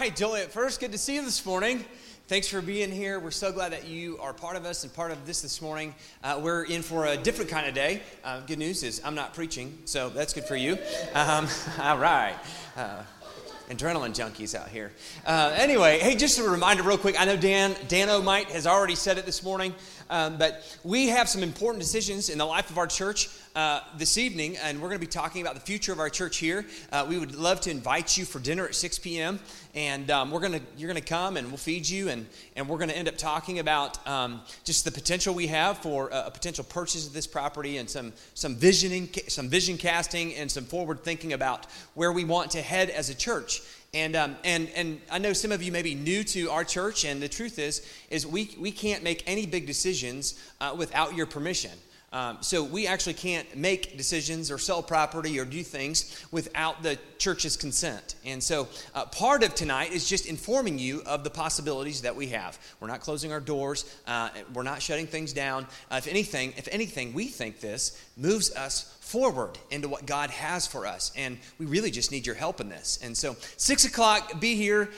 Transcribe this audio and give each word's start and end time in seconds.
Right, 0.00 0.16
Joliet, 0.16 0.50
first, 0.50 0.80
good 0.80 0.92
to 0.92 0.98
see 0.98 1.16
you 1.16 1.22
this 1.22 1.44
morning. 1.44 1.84
Thanks 2.26 2.48
for 2.48 2.62
being 2.62 2.90
here. 2.90 3.20
We're 3.20 3.30
so 3.30 3.52
glad 3.52 3.72
that 3.72 3.86
you 3.86 4.16
are 4.20 4.32
part 4.32 4.56
of 4.56 4.64
us 4.64 4.84
and 4.84 4.94
part 4.94 5.10
of 5.10 5.26
this 5.26 5.42
this 5.42 5.60
morning. 5.60 5.94
Uh, 6.24 6.40
we're 6.42 6.64
in 6.64 6.80
for 6.80 7.04
a 7.04 7.16
different 7.16 7.50
kind 7.50 7.66
of 7.66 7.74
day. 7.74 8.00
Uh, 8.24 8.40
good 8.40 8.58
news 8.58 8.82
is 8.84 9.02
I'm 9.04 9.14
not 9.14 9.34
preaching, 9.34 9.76
so 9.84 10.08
that's 10.08 10.32
good 10.32 10.44
for 10.44 10.56
you. 10.56 10.78
Um, 11.14 11.46
all 11.78 11.98
right. 11.98 12.34
Uh, 12.74 13.02
adrenaline 13.68 14.14
junkies 14.14 14.54
out 14.54 14.68
here. 14.68 14.92
Uh, 15.26 15.52
anyway, 15.56 15.98
hey, 15.98 16.16
just 16.16 16.38
a 16.38 16.42
reminder, 16.42 16.82
real 16.82 16.98
quick. 16.98 17.20
I 17.20 17.26
know 17.26 17.36
Dan 17.36 17.76
Dan 17.88 18.08
O'Mite 18.08 18.50
has 18.50 18.66
already 18.66 18.94
said 18.94 19.18
it 19.18 19.26
this 19.26 19.42
morning, 19.42 19.74
um, 20.12 20.36
but 20.36 20.78
we 20.84 21.08
have 21.08 21.26
some 21.26 21.42
important 21.42 21.82
decisions 21.82 22.28
in 22.28 22.36
the 22.36 22.44
life 22.44 22.68
of 22.68 22.76
our 22.76 22.86
church 22.86 23.30
uh, 23.56 23.80
this 23.96 24.18
evening, 24.18 24.58
and 24.58 24.80
we're 24.80 24.88
going 24.88 25.00
to 25.00 25.06
be 25.06 25.10
talking 25.10 25.40
about 25.40 25.54
the 25.54 25.60
future 25.60 25.90
of 25.90 25.98
our 25.98 26.10
church 26.10 26.36
here. 26.36 26.66
Uh, 26.92 27.06
we 27.08 27.18
would 27.18 27.34
love 27.34 27.62
to 27.62 27.70
invite 27.70 28.16
you 28.18 28.26
for 28.26 28.38
dinner 28.38 28.66
at 28.66 28.74
6 28.74 28.98
p.m. 28.98 29.40
And 29.74 30.10
um, 30.10 30.30
we're 30.30 30.40
gonna, 30.40 30.60
you're 30.76 30.90
going 30.90 31.02
to 31.02 31.08
come 31.08 31.38
and 31.38 31.48
we'll 31.48 31.56
feed 31.56 31.88
you, 31.88 32.10
and, 32.10 32.26
and 32.56 32.68
we're 32.68 32.76
going 32.76 32.90
to 32.90 32.96
end 32.96 33.08
up 33.08 33.16
talking 33.16 33.58
about 33.58 34.06
um, 34.06 34.42
just 34.64 34.84
the 34.84 34.90
potential 34.90 35.34
we 35.34 35.46
have 35.46 35.78
for 35.78 36.10
a, 36.10 36.24
a, 36.26 36.30
potential 36.30 36.64
purchase 36.64 37.06
of 37.06 37.14
this 37.14 37.26
property 37.26 37.78
and 37.78 37.88
some, 37.88 38.12
some, 38.34 38.54
visioning, 38.54 39.08
some 39.28 39.48
vision 39.48 39.78
casting 39.78 40.34
and 40.34 40.50
some 40.50 40.64
forward 40.64 41.02
thinking 41.02 41.32
about 41.32 41.66
where 41.94 42.12
we 42.12 42.24
want 42.24 42.50
to 42.50 42.60
head 42.60 42.90
as 42.90 43.08
a 43.08 43.14
church. 43.14 43.62
And, 43.94 44.16
um, 44.16 44.36
and, 44.42 44.70
and 44.74 45.02
I 45.10 45.18
know 45.18 45.34
some 45.34 45.52
of 45.52 45.62
you 45.62 45.70
may 45.70 45.82
be 45.82 45.94
new 45.94 46.24
to 46.24 46.50
our 46.50 46.64
church, 46.64 47.04
and 47.04 47.20
the 47.20 47.28
truth 47.28 47.58
is, 47.58 47.86
is 48.08 48.26
we, 48.26 48.56
we 48.58 48.72
can't 48.72 49.02
make 49.02 49.22
any 49.26 49.44
big 49.44 49.66
decisions 49.66 50.40
uh, 50.62 50.74
without 50.74 51.14
your 51.14 51.26
permission. 51.26 51.72
Um, 52.12 52.38
so 52.40 52.62
we 52.62 52.86
actually 52.86 53.14
can't 53.14 53.56
make 53.56 53.96
decisions 53.96 54.50
or 54.50 54.58
sell 54.58 54.82
property 54.82 55.38
or 55.38 55.44
do 55.44 55.62
things 55.62 56.24
without 56.30 56.82
the 56.82 56.98
church's 57.18 57.56
consent. 57.56 58.16
And 58.24 58.42
so 58.42 58.68
uh, 58.94 59.06
part 59.06 59.42
of 59.42 59.54
tonight 59.54 59.92
is 59.92 60.08
just 60.08 60.26
informing 60.26 60.78
you 60.78 61.02
of 61.06 61.24
the 61.24 61.30
possibilities 61.30 62.02
that 62.02 62.14
we 62.14 62.28
have. 62.28 62.58
We're 62.80 62.88
not 62.88 63.00
closing 63.00 63.32
our 63.32 63.40
doors. 63.40 63.84
Uh, 64.06 64.28
we're 64.52 64.62
not 64.62 64.82
shutting 64.82 65.06
things 65.06 65.32
down. 65.32 65.66
Uh, 65.90 65.96
if 65.96 66.06
anything, 66.06 66.52
if 66.56 66.68
anything, 66.70 67.14
we 67.14 67.28
think 67.28 67.60
this 67.60 67.98
moves 68.16 68.54
us 68.54 68.94
forward 69.00 69.58
into 69.70 69.88
what 69.88 70.06
God 70.06 70.30
has 70.30 70.66
for 70.66 70.86
us. 70.86 71.12
And 71.16 71.38
we 71.58 71.66
really 71.66 71.90
just 71.90 72.12
need 72.12 72.26
your 72.26 72.34
help 72.34 72.60
in 72.60 72.68
this. 72.68 72.98
And 73.02 73.16
so, 73.16 73.36
six 73.56 73.84
o'clock, 73.84 74.40
be 74.40 74.54
here 74.54 74.90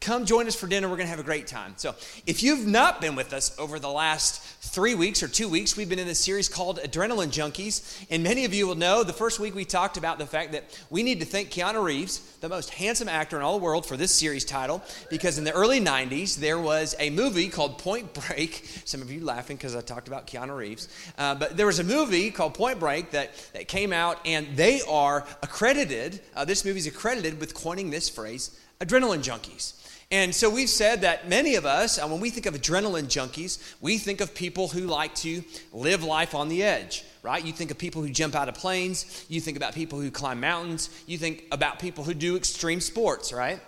come 0.00 0.24
join 0.26 0.46
us 0.46 0.54
for 0.54 0.66
dinner. 0.66 0.88
We're 0.88 0.96
going 0.96 1.06
to 1.06 1.10
have 1.10 1.20
a 1.20 1.24
great 1.24 1.46
time. 1.46 1.74
So, 1.76 1.94
if 2.26 2.42
you've 2.42 2.66
not 2.66 3.00
been 3.00 3.14
with 3.14 3.32
us 3.32 3.56
over 3.58 3.78
the 3.78 3.90
last 3.90 4.42
three 4.62 4.94
weeks 4.94 5.22
or 5.22 5.28
two 5.28 5.48
weeks, 5.48 5.76
we've 5.76 5.88
been 5.88 5.98
in 5.98 6.06
this 6.06 6.20
series 6.20 6.48
called 6.48 6.78
Adrenaline 6.78 7.28
Junkies. 7.28 8.06
And 8.10 8.22
many 8.22 8.44
of 8.44 8.54
you 8.54 8.66
will 8.66 8.74
know 8.74 9.02
the 9.02 9.12
first 9.12 9.38
week 9.38 9.54
we 9.54 9.64
talked 9.64 9.96
about 9.96 10.18
the 10.18 10.26
fact 10.26 10.52
that 10.52 10.64
we 10.88 11.02
need 11.02 11.20
to 11.20 11.26
thank 11.26 11.50
Keanu 11.50 11.82
Reeves, 11.82 12.20
the 12.40 12.48
most 12.48 12.70
handsome 12.70 13.08
actor 13.08 13.36
in 13.36 13.42
all 13.42 13.58
the 13.58 13.64
world, 13.64 13.84
for 13.84 13.96
this 13.96 14.12
series 14.12 14.44
title, 14.44 14.82
because 15.10 15.38
in 15.38 15.44
the 15.44 15.52
early 15.52 15.80
90s, 15.80 16.36
there 16.36 16.58
was 16.58 16.94
a 16.98 17.10
movie 17.10 17.48
called 17.48 17.78
Point 17.78 18.14
Break. 18.14 18.68
Some 18.84 19.02
of 19.02 19.10
you 19.10 19.24
laughing 19.24 19.56
because 19.56 19.76
I 19.76 19.80
talked 19.80 20.08
about 20.08 20.26
Keanu 20.26 20.56
Reeves. 20.56 20.88
Uh, 21.18 21.34
but 21.34 21.56
there 21.56 21.66
was 21.66 21.78
a 21.78 21.84
movie 21.84 22.30
called 22.30 22.54
Point 22.54 22.78
Break 22.78 23.10
that, 23.10 23.30
that 23.52 23.68
came 23.68 23.92
out, 23.92 24.18
and 24.24 24.46
they 24.56 24.80
are 24.88 25.26
accredited, 25.42 26.20
uh, 26.34 26.44
this 26.44 26.64
movie 26.64 26.78
is 26.78 26.86
accredited 26.86 27.40
with 27.40 27.54
coining 27.54 27.90
this 27.90 28.08
phrase, 28.08 28.58
adrenaline 28.80 29.22
junkies. 29.22 29.74
And 30.12 30.34
so 30.34 30.50
we've 30.50 30.68
said 30.68 31.00
that 31.00 31.26
many 31.26 31.54
of 31.54 31.64
us, 31.64 31.98
uh, 31.98 32.06
when 32.06 32.20
we 32.20 32.28
think 32.28 32.44
of 32.44 32.52
adrenaline 32.52 33.06
junkies, 33.06 33.74
we 33.80 33.96
think 33.96 34.20
of 34.20 34.34
people 34.34 34.68
who 34.68 34.80
like 34.80 35.14
to 35.16 35.42
live 35.72 36.04
life 36.04 36.34
on 36.34 36.50
the 36.50 36.62
edge, 36.62 37.02
right? 37.22 37.42
You 37.42 37.54
think 37.54 37.70
of 37.70 37.78
people 37.78 38.02
who 38.02 38.10
jump 38.10 38.34
out 38.34 38.46
of 38.46 38.54
planes, 38.54 39.24
you 39.30 39.40
think 39.40 39.56
about 39.56 39.74
people 39.74 39.98
who 39.98 40.10
climb 40.10 40.38
mountains, 40.38 40.90
you 41.06 41.16
think 41.16 41.44
about 41.50 41.78
people 41.78 42.04
who 42.04 42.12
do 42.12 42.36
extreme 42.36 42.78
sports, 42.78 43.32
right? 43.32 43.58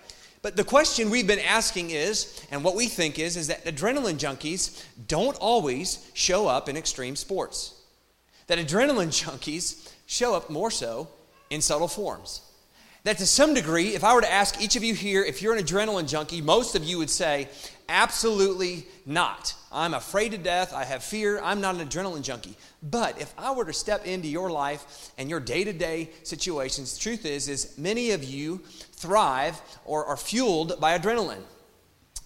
But 0.42 0.54
the 0.54 0.64
question 0.64 1.08
we've 1.08 1.26
been 1.26 1.38
asking 1.38 1.92
is, 1.92 2.46
and 2.50 2.62
what 2.62 2.74
we 2.74 2.88
think 2.88 3.18
is, 3.18 3.38
is 3.38 3.46
that 3.46 3.64
adrenaline 3.64 4.18
junkies 4.18 4.84
don't 5.08 5.38
always 5.38 6.10
show 6.12 6.46
up 6.46 6.68
in 6.68 6.76
extreme 6.76 7.16
sports. 7.16 7.80
That 8.48 8.58
adrenaline 8.58 9.08
junkies 9.08 9.90
show 10.04 10.34
up 10.34 10.50
more 10.50 10.70
so 10.70 11.08
in 11.48 11.62
subtle 11.62 11.88
forms 11.88 12.42
that 13.04 13.18
to 13.18 13.26
some 13.26 13.52
degree, 13.52 13.94
if 13.94 14.02
I 14.02 14.14
were 14.14 14.22
to 14.22 14.32
ask 14.32 14.60
each 14.60 14.76
of 14.76 14.82
you 14.82 14.94
here, 14.94 15.22
if 15.22 15.42
you're 15.42 15.54
an 15.54 15.62
adrenaline 15.62 16.08
junkie, 16.08 16.40
most 16.40 16.74
of 16.74 16.82
you 16.84 16.98
would 16.98 17.10
say, 17.10 17.48
absolutely 17.88 18.86
not. 19.04 19.54
I'm 19.70 19.92
afraid 19.92 20.30
to 20.32 20.38
death. 20.38 20.72
I 20.72 20.84
have 20.84 21.04
fear. 21.04 21.38
I'm 21.42 21.60
not 21.60 21.74
an 21.74 21.86
adrenaline 21.86 22.22
junkie. 22.22 22.56
But 22.82 23.20
if 23.20 23.34
I 23.36 23.52
were 23.52 23.66
to 23.66 23.74
step 23.74 24.06
into 24.06 24.28
your 24.28 24.50
life 24.50 25.10
and 25.18 25.28
your 25.28 25.40
day 25.40 25.64
to 25.64 25.72
day 25.72 26.10
situations, 26.22 26.94
the 26.94 27.00
truth 27.00 27.26
is, 27.26 27.48
is 27.48 27.76
many 27.76 28.12
of 28.12 28.24
you 28.24 28.62
thrive 28.92 29.60
or 29.84 30.06
are 30.06 30.16
fueled 30.16 30.80
by 30.80 30.98
adrenaline. 30.98 31.42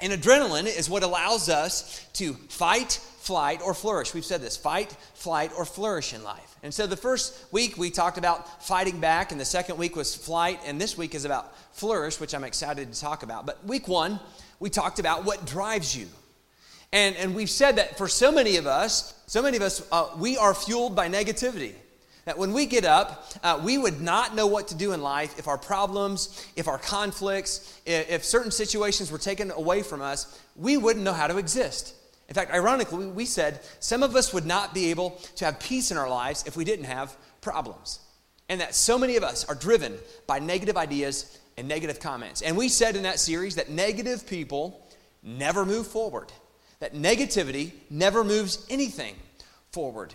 And 0.00 0.12
adrenaline 0.12 0.66
is 0.66 0.88
what 0.88 1.02
allows 1.02 1.48
us 1.48 2.06
to 2.14 2.34
fight, 2.34 2.92
flight, 3.18 3.60
or 3.64 3.74
flourish. 3.74 4.14
We've 4.14 4.24
said 4.24 4.42
this 4.42 4.56
fight, 4.56 4.92
flight, 5.14 5.50
or 5.56 5.64
flourish 5.64 6.14
in 6.14 6.22
life. 6.22 6.47
And 6.62 6.74
so 6.74 6.86
the 6.86 6.96
first 6.96 7.52
week 7.52 7.78
we 7.78 7.90
talked 7.90 8.18
about 8.18 8.64
fighting 8.64 8.98
back, 9.00 9.30
and 9.30 9.40
the 9.40 9.44
second 9.44 9.78
week 9.78 9.94
was 9.94 10.14
flight, 10.14 10.60
and 10.66 10.80
this 10.80 10.98
week 10.98 11.14
is 11.14 11.24
about 11.24 11.56
flourish, 11.72 12.18
which 12.18 12.34
I'm 12.34 12.44
excited 12.44 12.92
to 12.92 13.00
talk 13.00 13.22
about. 13.22 13.46
But 13.46 13.64
week 13.64 13.86
one, 13.86 14.18
we 14.58 14.70
talked 14.70 14.98
about 14.98 15.24
what 15.24 15.46
drives 15.46 15.96
you. 15.96 16.08
And, 16.92 17.14
and 17.16 17.34
we've 17.34 17.50
said 17.50 17.76
that 17.76 17.98
for 17.98 18.08
so 18.08 18.32
many 18.32 18.56
of 18.56 18.66
us, 18.66 19.14
so 19.26 19.42
many 19.42 19.56
of 19.56 19.62
us, 19.62 19.86
uh, 19.92 20.08
we 20.18 20.36
are 20.36 20.54
fueled 20.54 20.96
by 20.96 21.08
negativity. 21.08 21.74
That 22.24 22.38
when 22.38 22.52
we 22.52 22.66
get 22.66 22.84
up, 22.84 23.24
uh, 23.42 23.60
we 23.62 23.78
would 23.78 24.00
not 24.00 24.34
know 24.34 24.46
what 24.46 24.68
to 24.68 24.74
do 24.74 24.92
in 24.92 25.00
life 25.00 25.38
if 25.38 25.48
our 25.48 25.56
problems, 25.56 26.46
if 26.56 26.68
our 26.68 26.76
conflicts, 26.76 27.80
if, 27.86 28.10
if 28.10 28.24
certain 28.24 28.50
situations 28.50 29.10
were 29.10 29.18
taken 29.18 29.50
away 29.50 29.82
from 29.82 30.02
us, 30.02 30.38
we 30.56 30.76
wouldn't 30.76 31.04
know 31.04 31.14
how 31.14 31.26
to 31.26 31.38
exist. 31.38 31.94
In 32.28 32.34
fact, 32.34 32.52
ironically, 32.52 33.06
we 33.06 33.24
said 33.24 33.60
some 33.80 34.02
of 34.02 34.14
us 34.14 34.34
would 34.34 34.44
not 34.44 34.74
be 34.74 34.90
able 34.90 35.10
to 35.36 35.46
have 35.46 35.58
peace 35.58 35.90
in 35.90 35.96
our 35.96 36.08
lives 36.08 36.44
if 36.46 36.56
we 36.56 36.64
didn't 36.64 36.84
have 36.84 37.16
problems. 37.40 38.00
And 38.50 38.60
that 38.60 38.74
so 38.74 38.98
many 38.98 39.16
of 39.16 39.22
us 39.22 39.46
are 39.46 39.54
driven 39.54 39.96
by 40.26 40.38
negative 40.38 40.76
ideas 40.76 41.38
and 41.56 41.66
negative 41.66 42.00
comments. 42.00 42.42
And 42.42 42.56
we 42.56 42.68
said 42.68 42.96
in 42.96 43.02
that 43.02 43.18
series 43.18 43.54
that 43.56 43.70
negative 43.70 44.26
people 44.26 44.86
never 45.22 45.64
move 45.64 45.86
forward, 45.86 46.30
that 46.80 46.94
negativity 46.94 47.72
never 47.90 48.22
moves 48.22 48.66
anything 48.68 49.16
forward. 49.72 50.14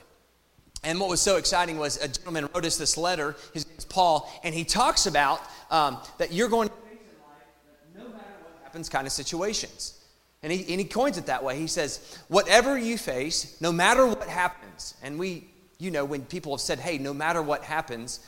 And 0.84 1.00
what 1.00 1.10
was 1.10 1.22
so 1.22 1.38
exciting 1.38 1.78
was 1.78 1.98
a 1.98 2.08
gentleman 2.08 2.50
wrote 2.54 2.66
us 2.66 2.78
this 2.78 2.98
letter, 2.98 3.36
his 3.54 3.66
name 3.66 3.76
is 3.78 3.86
Paul, 3.86 4.32
and 4.44 4.54
he 4.54 4.66
talks 4.66 5.06
about 5.06 5.42
um, 5.72 5.98
that 6.18 6.32
you're 6.32 6.50
going 6.50 6.70
to 6.70 6.76
face 6.76 6.92
in 6.92 8.04
life 8.04 8.08
no 8.10 8.12
matter 8.12 8.26
what 8.44 8.64
happens 8.64 8.90
kind 8.90 9.08
of 9.08 9.14
situations. 9.14 10.03
And 10.44 10.52
he, 10.52 10.60
and 10.74 10.80
he 10.80 10.86
coins 10.86 11.18
it 11.18 11.28
that 11.28 11.44
way. 11.44 11.58
He 11.58 11.68
says, 11.68 12.20
whatever 12.28 12.78
you 12.78 12.98
face, 12.98 13.60
no 13.62 13.72
matter 13.72 14.06
what 14.06 14.28
happens, 14.28 14.94
and 15.02 15.18
we, 15.18 15.48
you 15.80 15.90
know, 15.90 16.04
when 16.04 16.24
people 16.26 16.54
have 16.54 16.62
said, 16.62 16.80
hey, 16.80 16.98
no 16.98 17.14
matter 17.14 17.42
what 17.42 17.64
happens, 17.64 18.20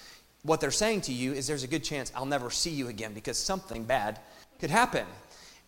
what 0.44 0.62
they're 0.62 0.72
saying 0.72 1.02
to 1.02 1.14
you 1.14 1.34
is 1.34 1.46
there's 1.46 1.64
a 1.64 1.68
good 1.68 1.84
chance 1.84 2.14
I'll 2.16 2.26
never 2.26 2.50
see 2.50 2.70
you 2.70 2.88
again 2.88 3.14
because 3.14 3.38
something 3.38 3.84
bad 3.84 4.20
could 4.60 4.70
happen. 4.70 5.06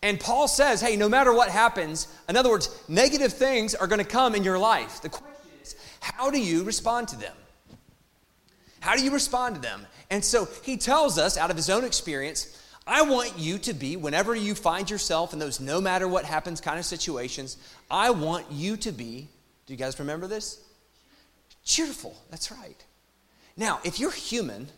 And 0.02 0.18
Paul 0.18 0.48
says, 0.48 0.80
hey, 0.80 0.96
no 0.96 1.08
matter 1.08 1.34
what 1.34 1.50
happens, 1.50 2.08
in 2.28 2.36
other 2.36 2.50
words, 2.50 2.70
negative 2.88 3.32
things 3.32 3.74
are 3.74 3.86
going 3.86 3.98
to 3.98 4.04
come 4.04 4.34
in 4.34 4.44
your 4.44 4.58
life. 4.58 5.02
The 5.02 5.08
question 5.08 5.50
is, 5.62 5.76
how 6.00 6.30
do 6.30 6.40
you 6.40 6.64
respond 6.64 7.08
to 7.08 7.16
them? 7.16 7.34
How 8.80 8.94
do 8.96 9.02
you 9.02 9.10
respond 9.10 9.56
to 9.56 9.60
them? 9.60 9.86
And 10.08 10.24
so 10.24 10.48
he 10.62 10.76
tells 10.76 11.18
us 11.18 11.36
out 11.36 11.50
of 11.50 11.56
his 11.56 11.68
own 11.68 11.84
experience 11.84 12.54
I 12.88 13.02
want 13.02 13.38
you 13.38 13.58
to 13.58 13.74
be, 13.74 13.96
whenever 13.96 14.34
you 14.34 14.54
find 14.54 14.88
yourself 14.88 15.34
in 15.34 15.38
those 15.38 15.60
no 15.60 15.80
matter 15.80 16.08
what 16.08 16.24
happens 16.24 16.60
kind 16.60 16.78
of 16.78 16.86
situations, 16.86 17.58
I 17.90 18.10
want 18.10 18.50
you 18.50 18.78
to 18.78 18.92
be, 18.92 19.28
do 19.66 19.74
you 19.74 19.76
guys 19.76 19.98
remember 19.98 20.26
this? 20.26 20.58
Cheerful. 21.64 22.16
That's 22.30 22.50
right. 22.50 22.82
Now, 23.58 23.80
if 23.84 24.00
you're 24.00 24.10
human, 24.10 24.68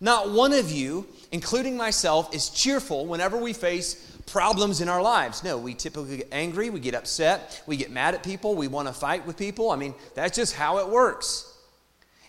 not 0.00 0.30
one 0.30 0.54
of 0.54 0.70
you, 0.70 1.06
including 1.32 1.76
myself, 1.76 2.34
is 2.34 2.48
cheerful 2.48 3.04
whenever 3.06 3.36
we 3.36 3.52
face 3.52 4.16
problems 4.26 4.80
in 4.80 4.88
our 4.88 5.02
lives. 5.02 5.44
No, 5.44 5.58
we 5.58 5.74
typically 5.74 6.18
get 6.18 6.28
angry, 6.32 6.70
we 6.70 6.80
get 6.80 6.94
upset, 6.94 7.62
we 7.66 7.76
get 7.76 7.90
mad 7.90 8.14
at 8.14 8.22
people, 8.22 8.54
we 8.54 8.68
want 8.68 8.88
to 8.88 8.94
fight 8.94 9.26
with 9.26 9.36
people. 9.36 9.70
I 9.70 9.76
mean, 9.76 9.94
that's 10.14 10.34
just 10.36 10.54
how 10.54 10.78
it 10.78 10.88
works. 10.88 11.53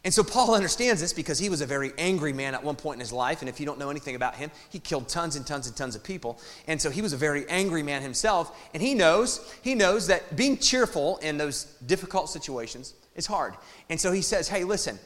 And 0.06 0.14
so 0.14 0.24
Paul 0.24 0.54
understands 0.54 1.02
this 1.02 1.14
because 1.14 1.40
he 1.40 1.50
was 1.50 1.62
a 1.62 1.66
very 1.66 1.92
angry 1.98 2.32
man 2.32 2.54
at 2.54 2.64
one 2.64 2.76
point 2.76 2.98
in 2.98 3.00
his 3.00 3.12
life. 3.12 3.42
And 3.42 3.50
if 3.50 3.60
you 3.60 3.66
don't 3.66 3.80
know 3.80 3.90
anything 3.90 4.16
about 4.16 4.36
him, 4.36 4.52
he 4.70 4.78
killed 4.78 5.10
tons 5.10 5.36
and 5.36 5.48
tons 5.48 5.66
and 5.66 5.76
tons 5.76 5.96
of 5.96 6.04
people. 6.04 6.40
And 6.68 6.80
so 6.80 6.92
he 6.92 7.02
was 7.02 7.12
a 7.12 7.18
very 7.18 7.50
angry 7.50 7.82
man 7.82 8.04
himself. 8.04 8.56
And 8.76 8.84
he 8.84 8.94
knows, 8.94 9.52
he 9.64 9.74
knows 9.74 10.06
that 10.08 10.36
being 10.36 10.60
cheerful 10.60 11.18
in 11.18 11.40
those 11.40 11.64
difficult 11.88 12.30
situations 12.30 12.94
is 13.16 13.26
hard. 13.26 13.56
And 13.90 14.00
so 14.00 14.12
he 14.12 14.22
says, 14.22 14.48
hey, 14.48 14.64
listen, 14.64 15.00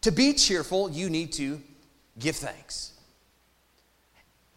to 0.00 0.10
be 0.10 0.32
cheerful, 0.32 0.90
you 0.90 1.10
need 1.10 1.34
to 1.34 1.60
give 2.18 2.36
thanks. 2.36 2.94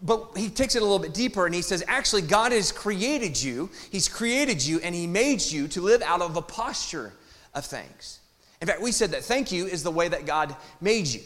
But 0.01 0.29
he 0.37 0.49
takes 0.49 0.75
it 0.75 0.81
a 0.81 0.85
little 0.85 0.97
bit 0.97 1.13
deeper 1.13 1.45
and 1.45 1.53
he 1.53 1.61
says, 1.61 1.83
actually, 1.89 2.21
God 2.21 2.53
has 2.53 2.71
created 2.71 3.41
you. 3.41 3.69
He's 3.91 4.07
created 4.07 4.65
you 4.65 4.79
and 4.79 4.95
he 4.95 5.07
made 5.07 5.41
you 5.41 5.67
to 5.67 5.81
live 5.81 6.01
out 6.03 6.21
of 6.21 6.37
a 6.37 6.41
posture 6.41 7.11
of 7.53 7.65
thanks. 7.65 8.21
In 8.63 8.67
fact, 8.67 8.81
we 8.81 8.93
said 8.93 9.11
that 9.11 9.25
thank 9.25 9.51
you 9.51 9.65
is 9.65 9.83
the 9.83 9.91
way 9.91 10.07
that 10.07 10.25
God 10.25 10.55
made 10.79 11.05
you. 11.05 11.19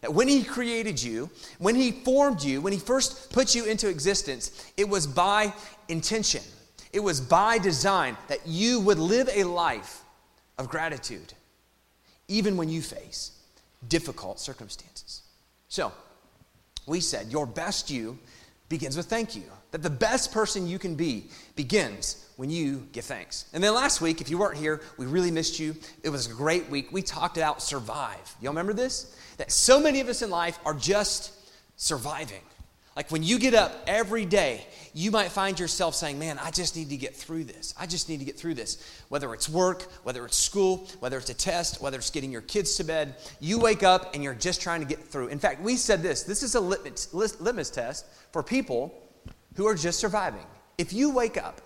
That 0.00 0.14
when 0.14 0.28
He 0.28 0.44
created 0.44 1.02
you, 1.02 1.28
when 1.58 1.74
He 1.74 1.90
formed 1.90 2.40
you, 2.40 2.60
when 2.60 2.72
He 2.72 2.78
first 2.78 3.32
put 3.32 3.52
you 3.52 3.64
into 3.64 3.88
existence, 3.88 4.64
it 4.76 4.88
was 4.88 5.04
by 5.04 5.52
intention, 5.88 6.40
it 6.92 7.00
was 7.00 7.20
by 7.20 7.58
design 7.58 8.16
that 8.28 8.46
you 8.46 8.78
would 8.78 9.00
live 9.00 9.28
a 9.34 9.42
life 9.42 10.04
of 10.56 10.68
gratitude, 10.68 11.34
even 12.28 12.56
when 12.56 12.68
you 12.68 12.80
face 12.80 13.32
difficult 13.88 14.38
circumstances. 14.38 15.22
So, 15.66 15.90
we 16.86 17.00
said 17.00 17.32
your 17.32 17.44
best 17.44 17.90
you 17.90 18.20
begins 18.68 18.96
with 18.96 19.06
thank 19.06 19.34
you. 19.34 19.50
That 19.70 19.82
the 19.82 19.90
best 19.90 20.32
person 20.32 20.66
you 20.66 20.78
can 20.78 20.94
be 20.94 21.28
begins 21.54 22.26
when 22.36 22.50
you 22.50 22.86
give 22.92 23.04
thanks. 23.04 23.46
And 23.52 23.62
then 23.62 23.74
last 23.74 24.00
week, 24.00 24.20
if 24.20 24.30
you 24.30 24.38
weren't 24.38 24.56
here, 24.56 24.80
we 24.96 25.06
really 25.06 25.30
missed 25.30 25.58
you. 25.58 25.74
It 26.02 26.08
was 26.08 26.26
a 26.26 26.32
great 26.32 26.70
week. 26.70 26.90
We 26.90 27.02
talked 27.02 27.36
about 27.36 27.60
survive. 27.62 28.34
Y'all 28.40 28.52
remember 28.52 28.72
this? 28.72 29.14
That 29.36 29.52
so 29.52 29.78
many 29.78 30.00
of 30.00 30.08
us 30.08 30.22
in 30.22 30.30
life 30.30 30.58
are 30.64 30.74
just 30.74 31.32
surviving. 31.76 32.40
Like 32.98 33.10
when 33.10 33.22
you 33.22 33.38
get 33.38 33.54
up 33.54 33.84
every 33.86 34.24
day, 34.24 34.66
you 34.92 35.12
might 35.12 35.30
find 35.30 35.58
yourself 35.58 35.94
saying, 35.94 36.18
Man, 36.18 36.36
I 36.38 36.50
just 36.50 36.74
need 36.74 36.88
to 36.88 36.96
get 36.96 37.14
through 37.14 37.44
this. 37.44 37.72
I 37.78 37.86
just 37.86 38.08
need 38.08 38.18
to 38.18 38.24
get 38.24 38.36
through 38.36 38.54
this. 38.54 39.02
Whether 39.08 39.32
it's 39.34 39.48
work, 39.48 39.82
whether 40.02 40.24
it's 40.24 40.36
school, 40.36 40.88
whether 40.98 41.16
it's 41.16 41.30
a 41.30 41.34
test, 41.34 41.80
whether 41.80 41.98
it's 41.98 42.10
getting 42.10 42.32
your 42.32 42.40
kids 42.40 42.74
to 42.76 42.84
bed, 42.84 43.14
you 43.38 43.60
wake 43.60 43.84
up 43.84 44.14
and 44.14 44.24
you're 44.24 44.34
just 44.34 44.60
trying 44.60 44.80
to 44.80 44.86
get 44.86 44.98
through. 44.98 45.28
In 45.28 45.38
fact, 45.38 45.60
we 45.60 45.76
said 45.76 46.02
this 46.02 46.24
this 46.24 46.42
is 46.42 46.56
a 46.56 46.60
litmus, 46.60 47.14
litmus 47.14 47.70
test 47.70 48.06
for 48.32 48.42
people 48.42 48.92
who 49.58 49.66
are 49.66 49.74
just 49.74 49.98
surviving. 49.98 50.46
If 50.78 50.92
you 50.92 51.10
wake 51.10 51.36
up 51.36 51.60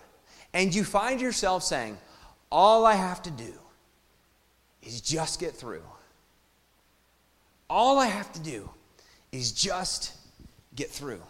and 0.51 0.73
you 0.73 0.83
find 0.83 1.21
yourself 1.21 1.63
saying, 1.63 1.95
All 2.51 2.87
I 2.87 2.95
have 2.95 3.21
to 3.21 3.31
do 3.31 3.53
is 4.81 4.99
just 4.99 5.39
get 5.39 5.53
through, 5.53 5.83
all 7.69 7.99
I 7.99 8.07
have 8.07 8.33
to 8.33 8.39
do 8.39 8.69
is 9.31 9.51
just 9.51 10.13
get 10.75 10.89
through, 10.89 11.21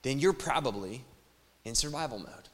then 0.00 0.18
you're 0.18 0.32
probably 0.32 1.04
in 1.66 1.74
survival 1.74 2.20
mode. 2.20 2.45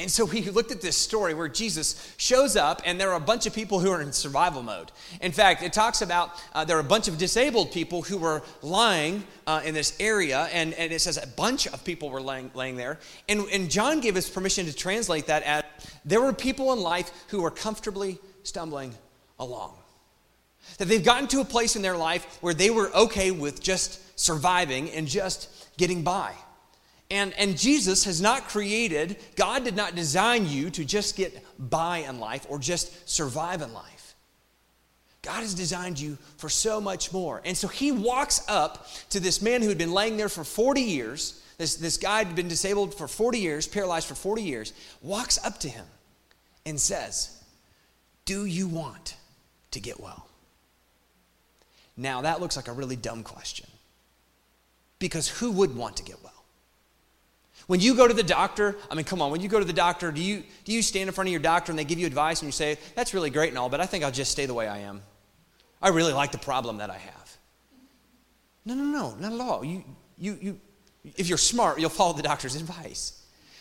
And 0.00 0.08
so 0.08 0.24
we 0.24 0.42
looked 0.42 0.70
at 0.70 0.80
this 0.80 0.96
story 0.96 1.34
where 1.34 1.48
Jesus 1.48 2.14
shows 2.18 2.54
up, 2.54 2.80
and 2.84 3.00
there 3.00 3.10
are 3.10 3.16
a 3.16 3.20
bunch 3.20 3.46
of 3.46 3.54
people 3.54 3.80
who 3.80 3.90
are 3.90 4.00
in 4.00 4.12
survival 4.12 4.62
mode. 4.62 4.92
In 5.20 5.32
fact, 5.32 5.64
it 5.64 5.72
talks 5.72 6.02
about 6.02 6.30
uh, 6.52 6.64
there 6.64 6.76
are 6.76 6.80
a 6.80 6.84
bunch 6.84 7.08
of 7.08 7.18
disabled 7.18 7.72
people 7.72 8.02
who 8.02 8.16
were 8.16 8.42
lying 8.62 9.24
uh, 9.48 9.60
in 9.64 9.74
this 9.74 9.96
area, 9.98 10.48
and, 10.52 10.72
and 10.74 10.92
it 10.92 11.00
says 11.00 11.16
a 11.16 11.26
bunch 11.26 11.66
of 11.66 11.84
people 11.84 12.10
were 12.10 12.20
laying, 12.20 12.48
laying 12.54 12.76
there. 12.76 13.00
And, 13.28 13.40
and 13.52 13.68
John 13.68 13.98
gave 14.00 14.16
us 14.16 14.30
permission 14.30 14.66
to 14.66 14.72
translate 14.72 15.26
that 15.26 15.42
as 15.42 15.64
there 16.04 16.20
were 16.20 16.32
people 16.32 16.72
in 16.72 16.78
life 16.78 17.10
who 17.28 17.42
were 17.42 17.50
comfortably 17.50 18.20
stumbling 18.44 18.94
along. 19.40 19.74
That 20.78 20.86
they've 20.86 21.04
gotten 21.04 21.26
to 21.28 21.40
a 21.40 21.44
place 21.44 21.74
in 21.74 21.82
their 21.82 21.96
life 21.96 22.38
where 22.40 22.54
they 22.54 22.70
were 22.70 22.94
okay 22.94 23.32
with 23.32 23.60
just 23.60 24.00
surviving 24.18 24.90
and 24.90 25.08
just 25.08 25.48
getting 25.76 26.02
by. 26.02 26.34
And, 27.10 27.32
and 27.38 27.58
Jesus 27.58 28.04
has 28.04 28.20
not 28.20 28.48
created, 28.48 29.16
God 29.34 29.64
did 29.64 29.74
not 29.74 29.94
design 29.94 30.46
you 30.46 30.68
to 30.70 30.84
just 30.84 31.16
get 31.16 31.42
by 31.58 31.98
in 31.98 32.20
life 32.20 32.46
or 32.48 32.58
just 32.58 33.08
survive 33.08 33.62
in 33.62 33.72
life. 33.72 34.14
God 35.22 35.40
has 35.40 35.54
designed 35.54 35.98
you 35.98 36.16
for 36.36 36.48
so 36.48 36.80
much 36.80 37.12
more. 37.12 37.40
And 37.44 37.56
so 37.56 37.66
he 37.66 37.92
walks 37.92 38.44
up 38.48 38.86
to 39.10 39.20
this 39.20 39.42
man 39.42 39.62
who 39.62 39.68
had 39.68 39.78
been 39.78 39.92
laying 39.92 40.16
there 40.16 40.28
for 40.28 40.44
40 40.44 40.80
years. 40.80 41.42
This, 41.56 41.76
this 41.76 41.96
guy 41.96 42.22
had 42.24 42.36
been 42.36 42.48
disabled 42.48 42.94
for 42.94 43.08
40 43.08 43.38
years, 43.38 43.66
paralyzed 43.66 44.06
for 44.06 44.14
40 44.14 44.42
years, 44.42 44.72
walks 45.02 45.42
up 45.44 45.58
to 45.60 45.68
him 45.68 45.84
and 46.64 46.78
says, 46.78 47.42
Do 48.26 48.44
you 48.44 48.68
want 48.68 49.16
to 49.72 49.80
get 49.80 49.98
well? 49.98 50.28
Now, 51.96 52.22
that 52.22 52.40
looks 52.40 52.56
like 52.56 52.68
a 52.68 52.72
really 52.72 52.96
dumb 52.96 53.24
question. 53.24 53.66
Because 55.00 55.28
who 55.28 55.50
would 55.52 55.76
want 55.76 55.96
to 55.96 56.04
get 56.04 56.22
well? 56.22 56.37
When 57.66 57.80
you 57.80 57.94
go 57.94 58.08
to 58.08 58.14
the 58.14 58.22
doctor, 58.22 58.76
I 58.90 58.94
mean, 58.94 59.04
come 59.04 59.20
on, 59.20 59.30
when 59.30 59.40
you 59.40 59.48
go 59.48 59.58
to 59.58 59.64
the 59.64 59.72
doctor, 59.72 60.10
do 60.10 60.22
you, 60.22 60.42
do 60.64 60.72
you 60.72 60.80
stand 60.80 61.08
in 61.08 61.14
front 61.14 61.28
of 61.28 61.32
your 61.32 61.40
doctor 61.40 61.72
and 61.72 61.78
they 61.78 61.84
give 61.84 61.98
you 61.98 62.06
advice 62.06 62.40
and 62.40 62.48
you 62.48 62.52
say, 62.52 62.78
that's 62.94 63.12
really 63.12 63.30
great 63.30 63.50
and 63.50 63.58
all, 63.58 63.68
but 63.68 63.80
I 63.80 63.86
think 63.86 64.04
I'll 64.04 64.10
just 64.10 64.32
stay 64.32 64.46
the 64.46 64.54
way 64.54 64.66
I 64.66 64.78
am? 64.78 65.02
I 65.82 65.88
really 65.90 66.12
like 66.12 66.32
the 66.32 66.38
problem 66.38 66.78
that 66.78 66.90
I 66.90 66.96
have. 66.96 67.36
No, 68.64 68.74
no, 68.74 68.84
no, 68.84 69.14
not 69.16 69.32
at 69.32 69.40
all. 69.40 69.64
You, 69.64 69.84
you, 70.16 70.38
you, 70.40 70.60
if 71.16 71.28
you're 71.28 71.38
smart, 71.38 71.78
you'll 71.78 71.90
follow 71.90 72.12
the 72.12 72.22
doctor's 72.22 72.56
advice. 72.56 73.18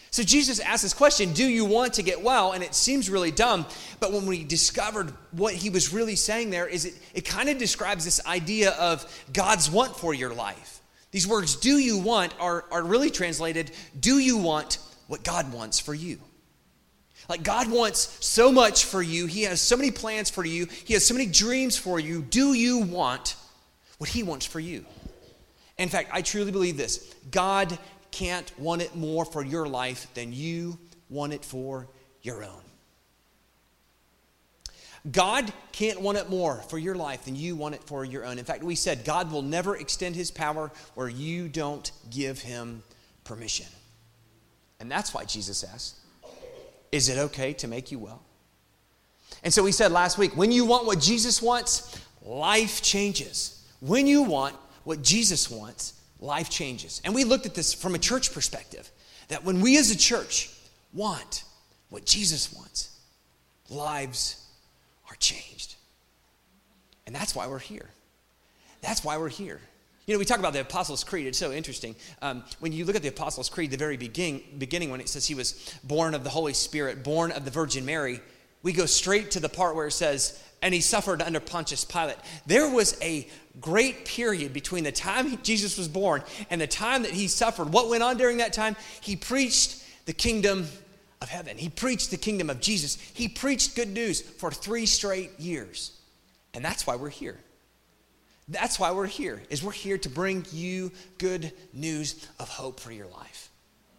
So 0.09 0.23
Jesus 0.23 0.59
asked 0.59 0.83
this 0.83 0.93
question 0.93 1.33
Do 1.33 1.45
you 1.45 1.65
want 1.65 1.93
to 1.93 2.03
get 2.03 2.21
well? 2.21 2.53
And 2.53 2.63
it 2.63 2.73
seems 2.73 3.09
really 3.09 3.31
dumb, 3.31 3.65
but 3.99 4.11
when 4.11 4.25
we 4.25 4.43
discovered 4.43 5.11
what 5.31 5.53
he 5.53 5.69
was 5.69 5.93
really 5.93 6.15
saying 6.15 6.49
there, 6.49 6.67
is 6.67 6.85
it, 6.85 6.93
it 7.13 7.25
kind 7.25 7.49
of 7.49 7.57
describes 7.57 8.05
this 8.05 8.25
idea 8.25 8.71
of 8.71 9.05
God's 9.31 9.69
want 9.69 9.95
for 9.95 10.13
your 10.13 10.33
life. 10.33 10.76
These 11.17 11.25
words, 11.25 11.55
do 11.55 11.79
you 11.79 11.97
want, 11.97 12.31
are, 12.39 12.65
are 12.69 12.83
really 12.83 13.09
translated, 13.09 13.71
do 13.99 14.19
you 14.19 14.37
want 14.37 14.77
what 15.07 15.23
God 15.23 15.51
wants 15.51 15.79
for 15.79 15.95
you? 15.95 16.19
Like 17.27 17.41
God 17.41 17.71
wants 17.71 18.23
so 18.23 18.51
much 18.51 18.85
for 18.85 19.01
you. 19.01 19.25
He 19.25 19.41
has 19.41 19.59
so 19.59 19.75
many 19.75 19.89
plans 19.89 20.29
for 20.29 20.45
you. 20.45 20.67
He 20.67 20.93
has 20.93 21.03
so 21.03 21.15
many 21.15 21.25
dreams 21.25 21.75
for 21.75 21.99
you. 21.99 22.21
Do 22.21 22.53
you 22.53 22.83
want 22.83 23.35
what 23.97 24.11
He 24.11 24.21
wants 24.21 24.45
for 24.45 24.59
you? 24.59 24.85
In 25.79 25.89
fact, 25.89 26.11
I 26.13 26.21
truly 26.21 26.51
believe 26.51 26.77
this 26.77 27.11
God 27.31 27.79
can't 28.11 28.51
want 28.59 28.83
it 28.83 28.95
more 28.95 29.25
for 29.25 29.43
your 29.43 29.67
life 29.67 30.13
than 30.13 30.31
you 30.31 30.77
want 31.09 31.33
it 31.33 31.43
for 31.43 31.87
your 32.21 32.43
own. 32.43 32.66
God 35.11 35.51
can't 35.71 36.01
want 36.01 36.17
it 36.17 36.29
more 36.29 36.57
for 36.69 36.77
your 36.77 36.95
life 36.95 37.25
than 37.25 37.35
you 37.35 37.55
want 37.55 37.75
it 37.75 37.83
for 37.83 38.03
your 38.03 38.25
own. 38.25 38.39
In 38.39 38.45
fact, 38.45 38.63
we 38.63 38.75
said 38.75 39.05
God 39.05 39.31
will 39.31 39.41
never 39.41 39.77
extend 39.77 40.15
his 40.15 40.31
power 40.31 40.71
where 40.95 41.07
you 41.07 41.47
don't 41.47 41.91
give 42.09 42.39
him 42.39 42.83
permission. 43.23 43.67
And 44.79 44.91
that's 44.91 45.13
why 45.13 45.25
Jesus 45.25 45.63
asked, 45.63 45.97
Is 46.91 47.09
it 47.09 47.17
okay 47.17 47.53
to 47.53 47.67
make 47.67 47.91
you 47.91 47.99
well? 47.99 48.21
And 49.43 49.53
so 49.53 49.63
we 49.63 49.71
said 49.71 49.91
last 49.91 50.17
week, 50.17 50.35
when 50.35 50.51
you 50.51 50.65
want 50.65 50.85
what 50.85 50.99
Jesus 50.99 51.41
wants, 51.41 52.01
life 52.23 52.81
changes. 52.81 53.63
When 53.79 54.07
you 54.07 54.23
want 54.23 54.55
what 54.83 55.01
Jesus 55.03 55.49
wants, 55.51 55.93
life 56.19 56.49
changes. 56.49 57.01
And 57.05 57.13
we 57.13 57.23
looked 57.23 57.45
at 57.45 57.53
this 57.53 57.73
from 57.73 57.95
a 57.95 57.99
church 57.99 58.33
perspective 58.33 58.89
that 59.27 59.43
when 59.43 59.61
we 59.61 59.77
as 59.77 59.91
a 59.91 59.97
church 59.97 60.49
want 60.93 61.43
what 61.89 62.05
Jesus 62.05 62.51
wants, 62.53 62.97
lives 63.69 64.46
changed. 65.19 65.75
And 67.05 67.15
that's 67.15 67.35
why 67.35 67.47
we're 67.47 67.59
here. 67.59 67.89
That's 68.81 69.03
why 69.03 69.17
we're 69.17 69.29
here. 69.29 69.59
You 70.05 70.13
know, 70.13 70.19
we 70.19 70.25
talk 70.25 70.39
about 70.39 70.53
the 70.53 70.61
Apostles' 70.61 71.03
Creed. 71.03 71.27
It's 71.27 71.37
so 71.37 71.51
interesting. 71.51 71.95
Um, 72.21 72.43
when 72.59 72.71
you 72.71 72.85
look 72.85 72.95
at 72.95 73.01
the 73.01 73.09
Apostles' 73.09 73.49
Creed, 73.49 73.71
the 73.71 73.77
very 73.77 73.97
beginning, 73.97 74.41
beginning, 74.57 74.89
when 74.89 75.01
it 75.01 75.09
says 75.09 75.25
he 75.27 75.35
was 75.35 75.77
born 75.83 76.13
of 76.13 76.23
the 76.23 76.29
Holy 76.29 76.53
Spirit, 76.53 77.03
born 77.03 77.31
of 77.31 77.43
the 77.43 77.51
Virgin 77.51 77.85
Mary, 77.85 78.21
we 78.63 78.71
go 78.71 78.85
straight 78.85 79.31
to 79.31 79.39
the 79.39 79.49
part 79.49 79.75
where 79.75 79.87
it 79.87 79.91
says, 79.91 80.41
and 80.61 80.73
he 80.73 80.81
suffered 80.81 81.21
under 81.21 81.39
Pontius 81.39 81.83
Pilate. 81.83 82.15
There 82.45 82.69
was 82.69 82.97
a 83.01 83.27
great 83.59 84.05
period 84.05 84.53
between 84.53 84.83
the 84.83 84.91
time 84.91 85.37
Jesus 85.43 85.77
was 85.77 85.87
born 85.87 86.23
and 86.49 86.61
the 86.61 86.67
time 86.67 87.03
that 87.03 87.11
he 87.11 87.27
suffered. 87.27 87.71
What 87.73 87.89
went 87.89 88.01
on 88.01 88.17
during 88.17 88.37
that 88.37 88.53
time? 88.53 88.75
He 89.01 89.15
preached 89.15 89.83
the 90.05 90.13
kingdom 90.13 90.67
of 91.21 91.29
heaven. 91.29 91.57
He 91.57 91.69
preached 91.69 92.11
the 92.11 92.17
kingdom 92.17 92.49
of 92.49 92.61
Jesus. 92.61 92.95
He 93.13 93.27
preached 93.27 93.75
good 93.75 93.89
news 93.89 94.21
for 94.21 94.51
three 94.51 94.85
straight 94.85 95.39
years. 95.39 95.99
And 96.53 96.63
that's 96.63 96.85
why 96.87 96.95
we're 96.95 97.09
here. 97.09 97.37
That's 98.47 98.79
why 98.79 98.91
we're 98.91 99.07
here, 99.07 99.41
is 99.49 99.61
we're 99.61 99.71
here 99.71 99.97
to 99.97 100.09
bring 100.09 100.45
you 100.51 100.91
good 101.17 101.51
news 101.73 102.27
of 102.39 102.47
hope 102.47 102.79
for 102.79 102.91
your 102.91 103.07
life. 103.07 103.49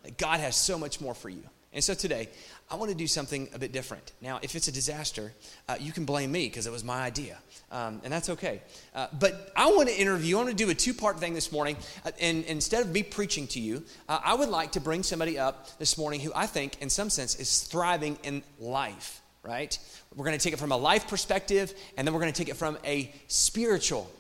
That 0.05 0.17
God 0.17 0.41
has 0.41 0.57
so 0.57 0.79
much 0.79 1.01
more 1.01 1.15
for 1.15 1.29
you. 1.29 1.43
And 1.73 1.85
so 1.85 1.93
today, 1.93 2.31
I 2.71 2.77
want 2.77 2.91
to 2.91 2.97
do 2.97 3.07
something 3.07 3.49
a 3.55 3.59
bit 3.59 3.73
different. 3.73 4.13
Now, 4.21 4.41
if 4.43 4.55
it's 4.55 4.69
a 4.69 4.73
disaster, 4.73 5.33
uh, 5.69 5.77
you 5.81 5.91
can 5.91 6.05
blame 6.05 6.31
me 6.31 6.47
because 6.47 6.67
it 6.67 6.73
was 6.73 6.85
my 6.85 7.01
idea, 7.01 7.39
um, 7.73 8.03
and 8.05 8.13
that's 8.13 8.29
okay. 8.29 8.61
Uh, 8.95 9.07
but 9.19 9.51
I 9.57 9.73
want 9.73 9.89
to 9.89 9.99
interview, 9.99 10.37
I 10.37 10.43
want 10.43 10.51
to 10.51 10.65
do 10.65 10.69
a 10.69 10.75
two 10.75 10.93
part 10.93 11.19
thing 11.19 11.33
this 11.33 11.51
morning. 11.51 11.79
Uh, 12.05 12.11
and, 12.21 12.45
instead 12.45 12.83
of 12.83 12.91
me 12.93 13.03
preaching 13.03 13.47
to 13.49 13.61
you, 13.61 13.85
uh, 14.09 14.21
I 14.23 14.35
would 14.35 14.51
like 14.51 14.73
to 14.73 14.81
bring 14.81 15.03
somebody 15.03 15.39
up 15.39 15.79
this 15.79 15.97
morning 15.97 16.21
who 16.21 16.31
I 16.35 16.47
think, 16.47 16.81
in 16.83 16.91
some 16.91 17.09
sense, 17.09 17.37
is 17.37 17.63
thriving 17.63 18.19
in 18.23 18.43
life. 18.59 19.23
right? 19.43 19.79
We're 20.15 20.27
going 20.27 20.37
to 20.37 20.43
take 20.43 20.53
it 20.53 20.59
from 20.59 20.73
a 20.73 20.77
life 20.77 21.09
perspective, 21.09 21.73
and 21.97 22.07
then 22.07 22.13
we're 22.13 22.21
going 22.21 22.33
to 22.33 22.39
take 22.39 22.51
it 22.51 22.57
from 22.57 22.77
a 22.85 23.11
spiritual 23.29 24.11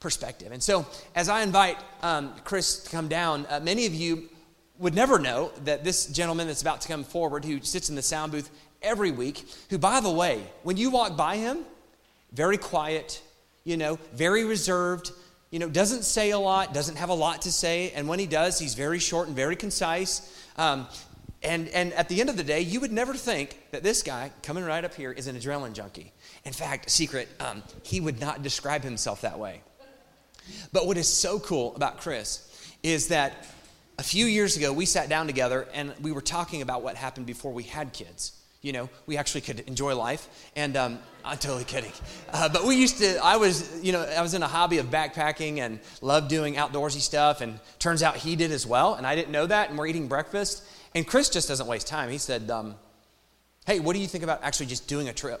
perspective. 0.00 0.50
And 0.50 0.60
so, 0.60 0.84
as 1.14 1.28
I 1.28 1.42
invite 1.42 1.76
um, 2.02 2.32
Chris 2.42 2.82
to 2.82 2.90
come 2.90 3.06
down, 3.06 3.46
uh, 3.48 3.60
many 3.60 3.86
of 3.86 3.94
you 3.94 4.28
would 4.82 4.94
never 4.94 5.18
know 5.18 5.52
that 5.64 5.84
this 5.84 6.06
gentleman 6.06 6.48
that's 6.48 6.60
about 6.60 6.80
to 6.82 6.88
come 6.88 7.04
forward, 7.04 7.44
who 7.44 7.60
sits 7.60 7.88
in 7.88 7.94
the 7.94 8.02
sound 8.02 8.32
booth 8.32 8.50
every 8.82 9.12
week, 9.12 9.44
who, 9.70 9.78
by 9.78 10.00
the 10.00 10.10
way, 10.10 10.42
when 10.64 10.76
you 10.76 10.90
walk 10.90 11.16
by 11.16 11.36
him, 11.36 11.64
very 12.32 12.58
quiet, 12.58 13.22
you 13.64 13.76
know, 13.76 13.98
very 14.12 14.44
reserved, 14.44 15.12
you 15.50 15.60
know, 15.60 15.68
doesn't 15.68 16.02
say 16.02 16.30
a 16.30 16.38
lot, 16.38 16.74
doesn't 16.74 16.96
have 16.96 17.10
a 17.10 17.14
lot 17.14 17.42
to 17.42 17.52
say, 17.52 17.92
and 17.94 18.08
when 18.08 18.18
he 18.18 18.26
does, 18.26 18.58
he's 18.58 18.74
very 18.74 18.98
short 18.98 19.28
and 19.28 19.36
very 19.36 19.54
concise. 19.54 20.44
Um, 20.56 20.88
and, 21.44 21.68
and 21.68 21.92
at 21.92 22.08
the 22.08 22.20
end 22.20 22.28
of 22.28 22.36
the 22.36 22.44
day, 22.44 22.60
you 22.60 22.80
would 22.80 22.92
never 22.92 23.14
think 23.14 23.58
that 23.70 23.82
this 23.84 24.02
guy 24.02 24.32
coming 24.42 24.64
right 24.64 24.84
up 24.84 24.94
here 24.94 25.12
is 25.12 25.28
an 25.28 25.36
adrenaline 25.36 25.74
junkie. 25.74 26.12
In 26.44 26.52
fact, 26.52 26.90
secret, 26.90 27.28
um, 27.38 27.62
he 27.84 28.00
would 28.00 28.20
not 28.20 28.42
describe 28.42 28.82
himself 28.82 29.20
that 29.20 29.38
way. 29.38 29.60
But 30.72 30.86
what 30.86 30.96
is 30.96 31.06
so 31.06 31.38
cool 31.38 31.76
about 31.76 31.98
Chris 31.98 32.48
is 32.82 33.08
that 33.08 33.46
a 33.98 34.02
few 34.02 34.26
years 34.26 34.56
ago, 34.56 34.72
we 34.72 34.86
sat 34.86 35.08
down 35.08 35.26
together 35.26 35.68
and 35.74 35.94
we 36.00 36.12
were 36.12 36.20
talking 36.20 36.62
about 36.62 36.82
what 36.82 36.96
happened 36.96 37.26
before 37.26 37.52
we 37.52 37.64
had 37.64 37.92
kids 37.92 38.32
you 38.62 38.72
know, 38.72 38.88
we 39.06 39.16
actually 39.16 39.40
could 39.40 39.60
enjoy 39.60 39.94
life. 39.94 40.28
And 40.56 40.76
um, 40.76 40.98
I'm 41.24 41.38
totally 41.38 41.64
kidding. 41.64 41.92
Uh, 42.32 42.48
but 42.48 42.64
we 42.64 42.76
used 42.76 42.98
to, 42.98 43.18
I 43.22 43.36
was, 43.36 43.82
you 43.84 43.92
know, 43.92 44.02
I 44.02 44.22
was 44.22 44.34
in 44.34 44.42
a 44.42 44.48
hobby 44.48 44.78
of 44.78 44.86
backpacking 44.86 45.58
and 45.58 45.80
loved 46.00 46.28
doing 46.28 46.54
outdoorsy 46.54 47.00
stuff. 47.00 47.40
And 47.40 47.60
turns 47.78 48.02
out 48.02 48.16
he 48.16 48.36
did 48.36 48.50
as 48.50 48.66
well. 48.66 48.94
And 48.94 49.06
I 49.06 49.14
didn't 49.14 49.32
know 49.32 49.46
that. 49.46 49.68
And 49.68 49.78
we're 49.78 49.88
eating 49.88 50.08
breakfast. 50.08 50.64
And 50.94 51.06
Chris 51.06 51.28
just 51.28 51.48
doesn't 51.48 51.66
waste 51.66 51.86
time. 51.86 52.10
He 52.10 52.18
said, 52.18 52.50
um, 52.50 52.76
Hey, 53.66 53.78
what 53.78 53.94
do 53.94 54.00
you 54.00 54.08
think 54.08 54.24
about 54.24 54.42
actually 54.42 54.66
just 54.66 54.88
doing 54.88 55.08
a 55.08 55.12
trip? 55.12 55.40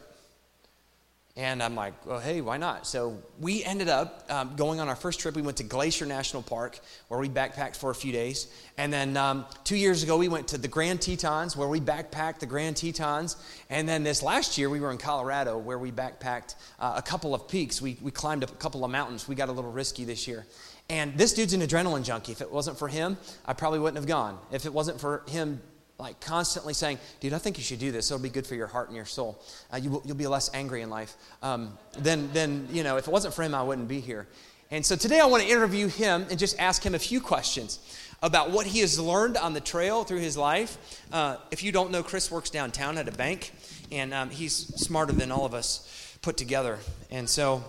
And 1.34 1.62
I'm 1.62 1.74
like, 1.74 1.94
well, 2.04 2.20
hey, 2.20 2.42
why 2.42 2.58
not? 2.58 2.86
So 2.86 3.22
we 3.40 3.64
ended 3.64 3.88
up 3.88 4.26
um, 4.28 4.54
going 4.54 4.80
on 4.80 4.90
our 4.90 4.96
first 4.96 5.18
trip. 5.18 5.34
We 5.34 5.40
went 5.40 5.56
to 5.58 5.62
Glacier 5.62 6.04
National 6.04 6.42
Park, 6.42 6.78
where 7.08 7.18
we 7.18 7.30
backpacked 7.30 7.76
for 7.76 7.90
a 7.90 7.94
few 7.94 8.12
days. 8.12 8.52
And 8.76 8.92
then 8.92 9.16
um, 9.16 9.46
two 9.64 9.76
years 9.76 10.02
ago, 10.02 10.18
we 10.18 10.28
went 10.28 10.48
to 10.48 10.58
the 10.58 10.68
Grand 10.68 11.00
Tetons, 11.00 11.56
where 11.56 11.68
we 11.68 11.80
backpacked 11.80 12.40
the 12.40 12.46
Grand 12.46 12.76
Tetons. 12.76 13.36
And 13.70 13.88
then 13.88 14.02
this 14.02 14.22
last 14.22 14.58
year, 14.58 14.68
we 14.68 14.78
were 14.78 14.90
in 14.90 14.98
Colorado, 14.98 15.56
where 15.56 15.78
we 15.78 15.90
backpacked 15.90 16.56
uh, 16.78 16.94
a 16.96 17.02
couple 17.02 17.34
of 17.34 17.48
peaks. 17.48 17.80
We, 17.80 17.96
we 18.02 18.10
climbed 18.10 18.42
a 18.42 18.46
couple 18.46 18.84
of 18.84 18.90
mountains. 18.90 19.26
We 19.26 19.34
got 19.34 19.48
a 19.48 19.52
little 19.52 19.72
risky 19.72 20.04
this 20.04 20.28
year. 20.28 20.44
And 20.90 21.16
this 21.16 21.32
dude's 21.32 21.54
an 21.54 21.62
adrenaline 21.62 22.04
junkie. 22.04 22.32
If 22.32 22.42
it 22.42 22.52
wasn't 22.52 22.78
for 22.78 22.88
him, 22.88 23.16
I 23.46 23.54
probably 23.54 23.78
wouldn't 23.78 23.96
have 23.96 24.06
gone. 24.06 24.38
If 24.50 24.66
it 24.66 24.72
wasn't 24.74 25.00
for 25.00 25.22
him 25.28 25.62
like 26.02 26.20
constantly 26.20 26.74
saying, 26.74 26.98
dude, 27.20 27.32
I 27.32 27.38
think 27.38 27.56
you 27.56 27.64
should 27.64 27.78
do 27.78 27.92
this. 27.92 28.10
It'll 28.10 28.22
be 28.22 28.28
good 28.28 28.46
for 28.46 28.54
your 28.54 28.66
heart 28.66 28.88
and 28.88 28.96
your 28.96 29.06
soul. 29.06 29.40
Uh, 29.72 29.76
you 29.76 29.90
will, 29.90 30.02
you'll 30.04 30.16
be 30.16 30.26
less 30.26 30.50
angry 30.52 30.82
in 30.82 30.90
life. 30.90 31.14
Um, 31.42 31.78
then, 31.98 32.28
then, 32.32 32.68
you 32.72 32.82
know, 32.82 32.96
if 32.96 33.06
it 33.06 33.10
wasn't 33.10 33.34
for 33.34 33.42
him, 33.42 33.54
I 33.54 33.62
wouldn't 33.62 33.88
be 33.88 34.00
here. 34.00 34.26
And 34.70 34.84
so 34.84 34.96
today 34.96 35.20
I 35.20 35.26
want 35.26 35.42
to 35.42 35.48
interview 35.48 35.86
him 35.86 36.26
and 36.30 36.38
just 36.38 36.58
ask 36.58 36.84
him 36.84 36.94
a 36.94 36.98
few 36.98 37.20
questions 37.20 37.78
about 38.22 38.50
what 38.50 38.66
he 38.66 38.80
has 38.80 38.98
learned 38.98 39.36
on 39.36 39.52
the 39.52 39.60
trail 39.60 40.04
through 40.04 40.20
his 40.20 40.36
life. 40.36 41.00
Uh, 41.12 41.36
if 41.50 41.62
you 41.62 41.72
don't 41.72 41.90
know, 41.90 42.02
Chris 42.02 42.30
works 42.30 42.50
downtown 42.50 42.96
at 42.96 43.08
a 43.08 43.12
bank, 43.12 43.52
and 43.90 44.14
um, 44.14 44.30
he's 44.30 44.54
smarter 44.54 45.12
than 45.12 45.30
all 45.30 45.44
of 45.44 45.54
us 45.54 46.16
put 46.22 46.36
together. 46.36 46.78
And 47.10 47.28
so, 47.28 47.62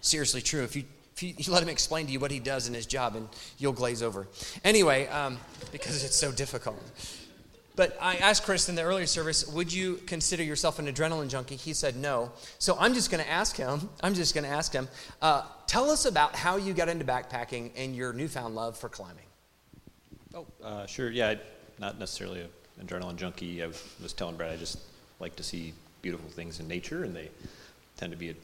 seriously 0.00 0.40
true. 0.40 0.62
If 0.62 0.76
you 0.76 0.84
if 1.16 1.46
you, 1.46 1.52
let 1.52 1.62
him 1.62 1.68
explain 1.68 2.06
to 2.06 2.12
you 2.12 2.18
what 2.18 2.32
he 2.32 2.40
does 2.40 2.66
in 2.66 2.74
his 2.74 2.86
job, 2.86 3.14
and 3.14 3.28
you'll 3.58 3.72
glaze 3.72 4.02
over. 4.02 4.26
Anyway, 4.64 5.06
um, 5.08 5.38
because 5.70 6.02
it's 6.02 6.16
so 6.16 6.32
difficult. 6.32 6.82
But 7.76 7.96
I 8.00 8.16
asked 8.16 8.44
Chris 8.44 8.68
in 8.68 8.76
the 8.76 8.82
earlier 8.82 9.06
service, 9.06 9.46
would 9.48 9.72
you 9.72 9.96
consider 10.06 10.44
yourself 10.44 10.78
an 10.78 10.86
adrenaline 10.86 11.28
junkie? 11.28 11.56
He 11.56 11.74
said 11.74 11.96
no. 11.96 12.30
So 12.58 12.76
I'm 12.78 12.94
just 12.94 13.10
going 13.10 13.22
to 13.22 13.28
ask 13.28 13.56
him, 13.56 13.88
I'm 14.00 14.14
just 14.14 14.34
going 14.34 14.44
to 14.44 14.50
ask 14.50 14.72
him, 14.72 14.88
uh, 15.20 15.42
tell 15.66 15.90
us 15.90 16.04
about 16.04 16.36
how 16.36 16.56
you 16.56 16.72
got 16.72 16.88
into 16.88 17.04
backpacking 17.04 17.70
and 17.76 17.96
your 17.96 18.12
newfound 18.12 18.54
love 18.54 18.78
for 18.78 18.88
climbing. 18.88 19.24
Oh, 20.34 20.46
uh, 20.62 20.86
sure. 20.86 21.10
Yeah, 21.10 21.30
I, 21.30 21.38
not 21.80 21.98
necessarily 21.98 22.42
an 22.42 22.86
adrenaline 22.86 23.16
junkie. 23.16 23.62
I 23.62 23.66
was 23.66 24.12
telling 24.12 24.36
Brad 24.36 24.52
I 24.52 24.56
just 24.56 24.78
like 25.18 25.34
to 25.36 25.42
see 25.42 25.72
beautiful 26.02 26.28
things 26.30 26.60
in 26.60 26.68
nature, 26.68 27.04
and 27.04 27.14
they 27.14 27.30
tend 27.96 28.12
to 28.12 28.18
be 28.18 28.28
at 28.28 28.36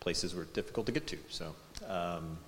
places 0.00 0.34
where 0.34 0.44
it's 0.44 0.52
difficult 0.52 0.86
to 0.86 0.92
get 0.92 1.06
to. 1.08 1.16
So, 1.28 1.54
um, 1.88 2.38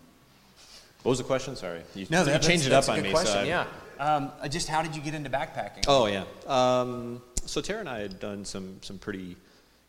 what 1.03 1.11
was 1.11 1.19
the 1.19 1.25
question? 1.25 1.57
Sorry, 1.57 1.81
you, 1.95 2.07
no, 2.11 2.25
that, 2.25 2.43
you 2.43 2.49
changed 2.49 2.67
it 2.67 2.73
up 2.73 2.89
on 2.89 3.03
me. 3.03 3.11
Question, 3.11 3.33
so 3.33 3.43
yeah. 3.43 3.67
Um, 3.99 4.31
uh, 4.41 4.49
just 4.49 4.69
how 4.69 4.83
did 4.83 4.95
you 4.95 5.03
get 5.03 5.15
into 5.15 5.29
backpacking? 5.29 5.85
Oh 5.89 6.07
yeah. 6.07 6.25
Um, 6.47 7.21
so 7.45 7.61
Tara 7.61 7.81
and 7.81 7.89
I 7.89 8.01
had 8.01 8.21
done 8.21 8.45
some 8.45 8.77
some 8.81 8.99
pretty 8.99 9.37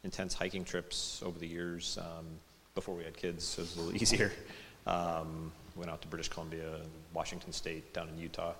intense 0.03 0.33
hiking 0.33 0.63
trips 0.63 1.21
over 1.23 1.37
the 1.37 1.47
years 1.47 1.97
um, 2.01 2.25
before 2.73 2.95
we 2.95 3.03
had 3.03 3.15
kids, 3.15 3.43
so 3.43 3.61
it 3.61 3.65
was 3.65 3.77
a 3.77 3.81
little 3.81 3.95
easier. 4.01 4.31
Um, 4.87 5.51
went 5.75 5.91
out 5.91 6.01
to 6.01 6.07
British 6.07 6.29
Columbia, 6.29 6.79
Washington 7.13 7.53
State, 7.53 7.93
down 7.93 8.09
in 8.09 8.17
Utah, 8.17 8.53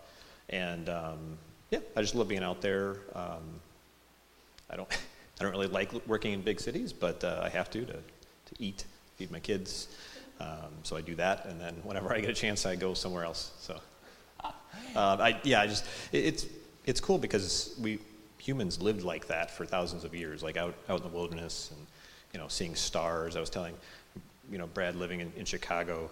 and 0.50 0.88
um, 0.88 1.38
yeah, 1.72 1.80
I 1.96 2.02
just 2.02 2.14
love 2.14 2.28
being 2.28 2.44
out 2.44 2.62
there. 2.62 2.98
Um, 3.16 3.60
I 4.70 4.76
don't 4.76 4.92
I 5.40 5.44
don't 5.44 5.52
really 5.52 5.68
like 5.68 5.92
working 6.06 6.34
in 6.34 6.42
big 6.42 6.60
cities, 6.60 6.94
but 6.94 7.24
uh, 7.24 7.42
I 7.44 7.50
have 7.50 7.72
to 7.72 7.86
to 7.86 7.94
to 7.94 8.56
eat, 8.60 8.86
feed 9.18 9.32
my 9.32 9.40
kids. 9.40 9.88
So 10.84 10.96
I 10.96 11.02
do 11.02 11.14
that, 11.16 11.46
and 11.46 11.60
then 11.60 11.76
whenever 11.84 12.14
I 12.14 12.22
get 12.22 12.30
a 12.30 12.34
chance, 12.34 12.66
I 12.66 12.76
go 12.76 12.94
somewhere 12.94 13.26
else. 13.26 13.52
So. 13.60 13.82
Uh, 14.96 15.18
I, 15.20 15.40
yeah, 15.44 15.62
I 15.62 15.68
just 15.68 15.86
it, 16.12 16.26
it's 16.26 16.46
it's 16.86 17.00
cool 17.00 17.18
because 17.18 17.76
we 17.82 18.00
humans 18.38 18.82
lived 18.82 19.04
like 19.04 19.28
that 19.28 19.52
for 19.52 19.66
thousands 19.66 20.04
of 20.04 20.16
years, 20.16 20.42
like 20.42 20.58
out 20.58 20.74
out 20.90 20.98
in 20.98 21.04
the 21.04 21.16
wilderness 21.16 21.72
and 21.76 21.86
you 22.34 22.40
know 22.40 22.48
seeing 22.48 22.76
stars. 22.76 23.36
I 23.36 23.40
was 23.40 23.50
telling 23.50 23.76
you 24.52 24.58
know 24.58 24.68
Brad 24.68 24.96
living 24.96 25.20
in, 25.20 25.32
in 25.38 25.46
Chicago. 25.46 26.10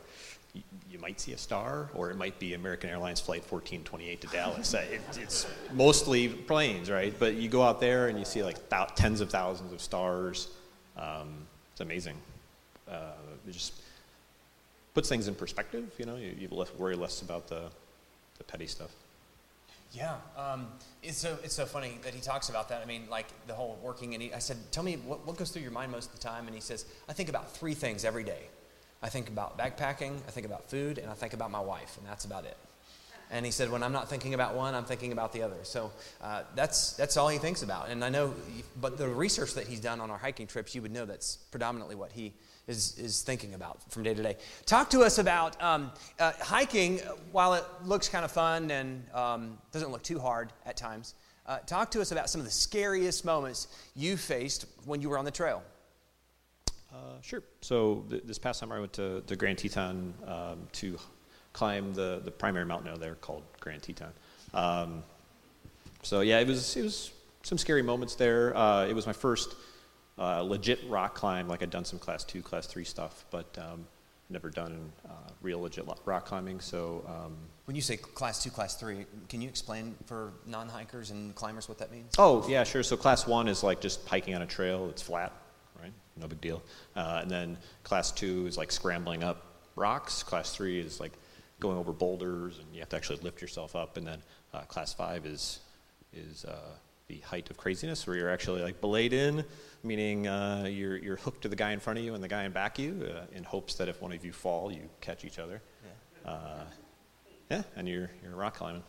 You, 0.90 0.98
might 0.98 1.20
see 1.20 1.34
a 1.34 1.38
star, 1.38 1.92
or 1.94 2.10
it 2.10 2.18
might 2.18 2.40
be 2.40 2.56
American 2.56 2.90
Airlines 2.90 3.20
Flight 3.20 3.42
1428 3.42 4.22
to 4.22 4.28
Dallas. 4.28 4.74
it, 4.74 5.02
it's 5.16 5.46
mostly 5.72 6.30
planes, 6.30 6.90
right? 6.90 7.14
But 7.20 7.36
you 7.36 7.48
go 7.48 7.62
out 7.62 7.80
there 7.80 8.08
and 8.08 8.18
you 8.18 8.26
see 8.26 8.42
like 8.42 8.68
th- 8.68 8.90
tens 8.96 9.22
of 9.22 9.30
thousands 9.30 9.72
of 9.72 9.80
stars. 9.82 10.48
Um, 10.98 11.46
it's 11.72 11.82
amazing. 11.82 12.16
Uh, 12.90 13.12
it 13.48 13.52
just 13.52 13.74
puts 14.96 15.08
things 15.08 15.28
in 15.28 15.36
perspective. 15.36 15.94
You 16.00 16.08
know, 16.08 16.16
you, 16.16 16.36
you 16.40 16.66
worry 16.80 16.96
less 16.96 17.22
about 17.22 17.48
the 17.48 17.70
the 18.38 18.44
petty 18.44 18.68
stuff. 18.68 18.92
Yeah, 19.94 20.16
um, 20.38 20.68
it's 21.02 21.18
so 21.18 21.38
it's 21.44 21.56
so 21.56 21.66
funny 21.66 21.98
that 22.04 22.14
he 22.14 22.20
talks 22.20 22.50
about 22.50 22.70
that. 22.70 22.82
I 22.82 22.86
mean, 22.86 23.04
like 23.10 23.28
the 23.48 23.54
whole 23.54 23.80
working, 23.82 24.14
and 24.14 24.22
he, 24.22 24.34
I 24.34 24.40
said, 24.40 24.58
"Tell 24.72 24.84
me 24.84 24.98
what, 25.06 25.26
what 25.26 25.38
goes 25.38 25.50
through 25.50 25.62
your 25.62 25.72
mind 25.72 25.92
most 25.92 26.10
of 26.10 26.20
the 26.20 26.22
time?" 26.22 26.46
And 26.46 26.54
he 26.54 26.62
says, 26.62 26.86
"I 27.08 27.14
think 27.14 27.30
about 27.30 27.52
three 27.52 27.74
things 27.74 28.04
every 28.04 28.24
day. 28.24 28.44
I 29.02 29.10
think 29.10 29.30
about 29.30 29.58
backpacking, 29.58 30.18
I 30.28 30.32
think 30.32 30.46
about 30.46 30.70
food, 30.70 30.98
and 30.98 31.10
I 31.10 31.14
think 31.14 31.34
about 31.34 31.52
my 31.52 31.60
wife, 31.60 31.98
and 31.98 32.06
that's 32.06 32.26
about 32.26 32.44
it." 32.46 32.58
And 33.30 33.46
he 33.46 33.52
said, 33.52 33.70
"When 33.70 33.84
I'm 33.84 33.92
not 33.92 34.10
thinking 34.10 34.34
about 34.34 34.56
one, 34.56 34.74
I'm 34.74 34.86
thinking 34.86 35.12
about 35.12 35.34
the 35.34 35.42
other." 35.42 35.58
So 35.64 35.92
uh, 36.22 36.44
that's 36.56 36.94
that's 36.94 37.18
all 37.18 37.28
he 37.28 37.38
thinks 37.38 37.62
about. 37.62 37.90
And 37.90 38.04
I 38.04 38.10
know, 38.10 38.34
but 38.80 38.98
the 38.98 39.08
research 39.08 39.54
that 39.56 39.68
he's 39.68 39.82
done 39.82 40.00
on 40.00 40.10
our 40.10 40.18
hiking 40.18 40.48
trips, 40.48 40.74
you 40.74 40.82
would 40.82 40.94
know 40.94 41.06
that's 41.06 41.38
predominantly 41.52 41.96
what 41.96 42.12
he 42.12 42.34
is, 42.68 42.98
is 42.98 43.22
thinking 43.22 43.54
about 43.54 43.92
from 43.92 44.04
day 44.04 44.14
to 44.14 44.24
day. 44.24 44.38
Talk 44.66 44.90
to 44.92 45.02
us 45.02 45.18
about 45.18 45.62
um, 45.62 45.92
uh, 46.20 46.32
hiking, 46.40 47.00
while 47.32 47.54
it 47.54 47.64
looks 47.84 48.08
kind 48.08 48.24
of 48.24 48.32
fun 48.32 48.72
and 48.72 49.04
um, 49.14 49.58
doesn't 49.72 49.92
look 49.92 50.04
too 50.04 50.20
hard 50.20 50.54
at 50.66 50.78
times. 50.78 51.14
Uh, 51.46 51.60
talk 51.60 51.90
to 51.92 52.02
us 52.02 52.12
about 52.12 52.30
some 52.30 52.42
of 52.42 52.46
the 52.46 52.52
scariest 52.52 53.24
moments 53.24 53.68
you 53.96 54.18
faced 54.18 54.66
when 54.86 55.02
you 55.02 55.10
were 55.10 55.18
on 55.18 55.26
the 55.26 55.32
trail. 55.32 55.64
Uh, 56.92 57.22
sure. 57.22 57.44
So 57.62 58.06
th- 58.10 58.24
this 58.26 58.38
past 58.38 58.60
summer, 58.60 58.76
I 58.76 58.80
went 58.80 58.94
to 58.94 59.22
the 59.28 59.36
Grand 59.36 59.58
Teton 59.58 60.14
um, 60.26 60.68
to 60.74 60.98
climb 61.58 61.92
the, 61.96 62.22
the 62.24 62.30
primary 62.30 62.66
mountain 62.66 62.92
out 62.92 63.00
there 63.00 63.16
called 63.16 63.42
Grand 63.60 63.82
Teton. 63.82 64.14
Um, 64.54 65.04
so 66.04 66.22
yeah, 66.22 66.40
it 66.40 66.48
was 66.48 66.78
it 66.78 66.84
was 66.84 67.12
some 67.42 67.58
scary 67.58 67.82
moments 67.82 68.14
there. 68.14 68.56
Uh, 68.56 68.86
it 68.86 68.94
was 68.94 69.08
my 69.08 69.14
first 69.14 69.56
uh, 70.20 70.42
legit 70.42 70.80
rock 70.88 71.16
climb. 71.16 71.48
Like 71.48 71.64
I'd 71.64 71.72
done 71.72 71.84
some 71.84 71.98
class 71.98 72.24
two, 72.24 72.44
class 72.44 72.68
three 72.68 72.84
stuff, 72.84 73.26
but 73.32 73.58
um, 73.58 73.88
never 74.30 74.52
done 74.52 74.92
uh, 75.10 75.32
real 75.42 75.60
legit 75.62 75.86
rock 76.06 76.26
climbing. 76.26 76.60
So 76.60 77.04
um, 77.08 77.36
when 77.66 77.76
you 77.76 77.82
say 77.82 77.98
class 77.98 78.44
two, 78.44 78.52
class 78.52 78.76
three, 78.76 79.08
can 79.28 79.42
you 79.42 79.50
explain 79.50 79.96
for 80.06 80.34
non-hikers 80.46 81.10
and 81.10 81.34
climbers 81.34 81.68
what 81.68 81.80
that 81.80 81.92
means? 81.92 82.14
Oh 82.20 82.48
yeah, 82.48 82.64
sure. 82.64 82.84
So 82.84 82.96
class 82.96 83.26
one 83.26 83.48
is 83.48 83.64
like 83.64 83.82
just 83.82 84.08
hiking 84.08 84.36
on 84.36 84.44
a 84.44 84.48
trail. 84.48 84.90
It's 84.90 85.02
flat, 85.02 85.34
right? 85.82 85.94
No 86.18 86.28
big 86.28 86.40
deal. 86.40 86.62
Uh, 86.96 87.22
and 87.24 87.32
then 87.32 87.58
class 87.82 88.12
two 88.12 88.46
is 88.46 88.58
like 88.60 88.72
scrambling 88.72 89.24
up 89.24 89.44
rocks. 89.76 90.22
Class 90.22 90.56
three 90.56 90.80
is 90.80 91.00
like 91.00 91.14
going 91.60 91.78
over 91.78 91.92
boulders, 91.92 92.60
and 92.60 92.68
you 92.74 92.80
have 92.80 92.90
to 92.90 92.96
actually 92.96 93.20
lift 93.22 93.42
yourself 93.42 93.76
up. 93.76 93.98
And 93.98 94.06
then 94.06 94.22
uh, 94.54 94.62
class 94.62 94.94
five 94.94 95.26
is 95.26 95.60
is 96.14 96.46
uh, 96.46 96.56
the 97.08 97.20
height 97.20 97.50
of 97.50 97.58
craziness, 97.58 98.06
where 98.06 98.16
you're 98.16 98.30
actually 98.30 98.62
like 98.62 98.82
belayed 98.82 99.14
in, 99.14 99.44
meaning 99.84 100.28
uh, 100.28 100.66
you're, 100.70 100.98
you're 100.98 101.16
hooked 101.16 101.42
to 101.44 101.50
the 101.50 101.56
guy 101.56 101.72
in 101.72 101.80
front 101.80 102.00
of 102.00 102.06
you 102.06 102.14
and 102.14 102.24
the 102.24 102.28
guy 102.28 102.44
in 102.44 102.52
back 102.52 102.78
of 102.78 102.86
you 102.86 103.10
uh, 103.16 103.26
in 103.36 103.44
hopes 103.44 103.76
that 103.76 103.88
if 103.88 104.02
one 104.02 104.12
of 104.12 104.26
you 104.26 104.32
fall, 104.32 104.72
you 104.72 104.82
catch 105.00 105.24
each 105.24 105.40
other. 105.40 105.62
Yeah, 106.26 106.32
uh, 106.32 106.64
yeah 107.50 107.64
and 107.76 107.88
you're, 107.88 108.10
you're 108.22 108.36
rock 108.36 108.56
climbing. 108.56 108.84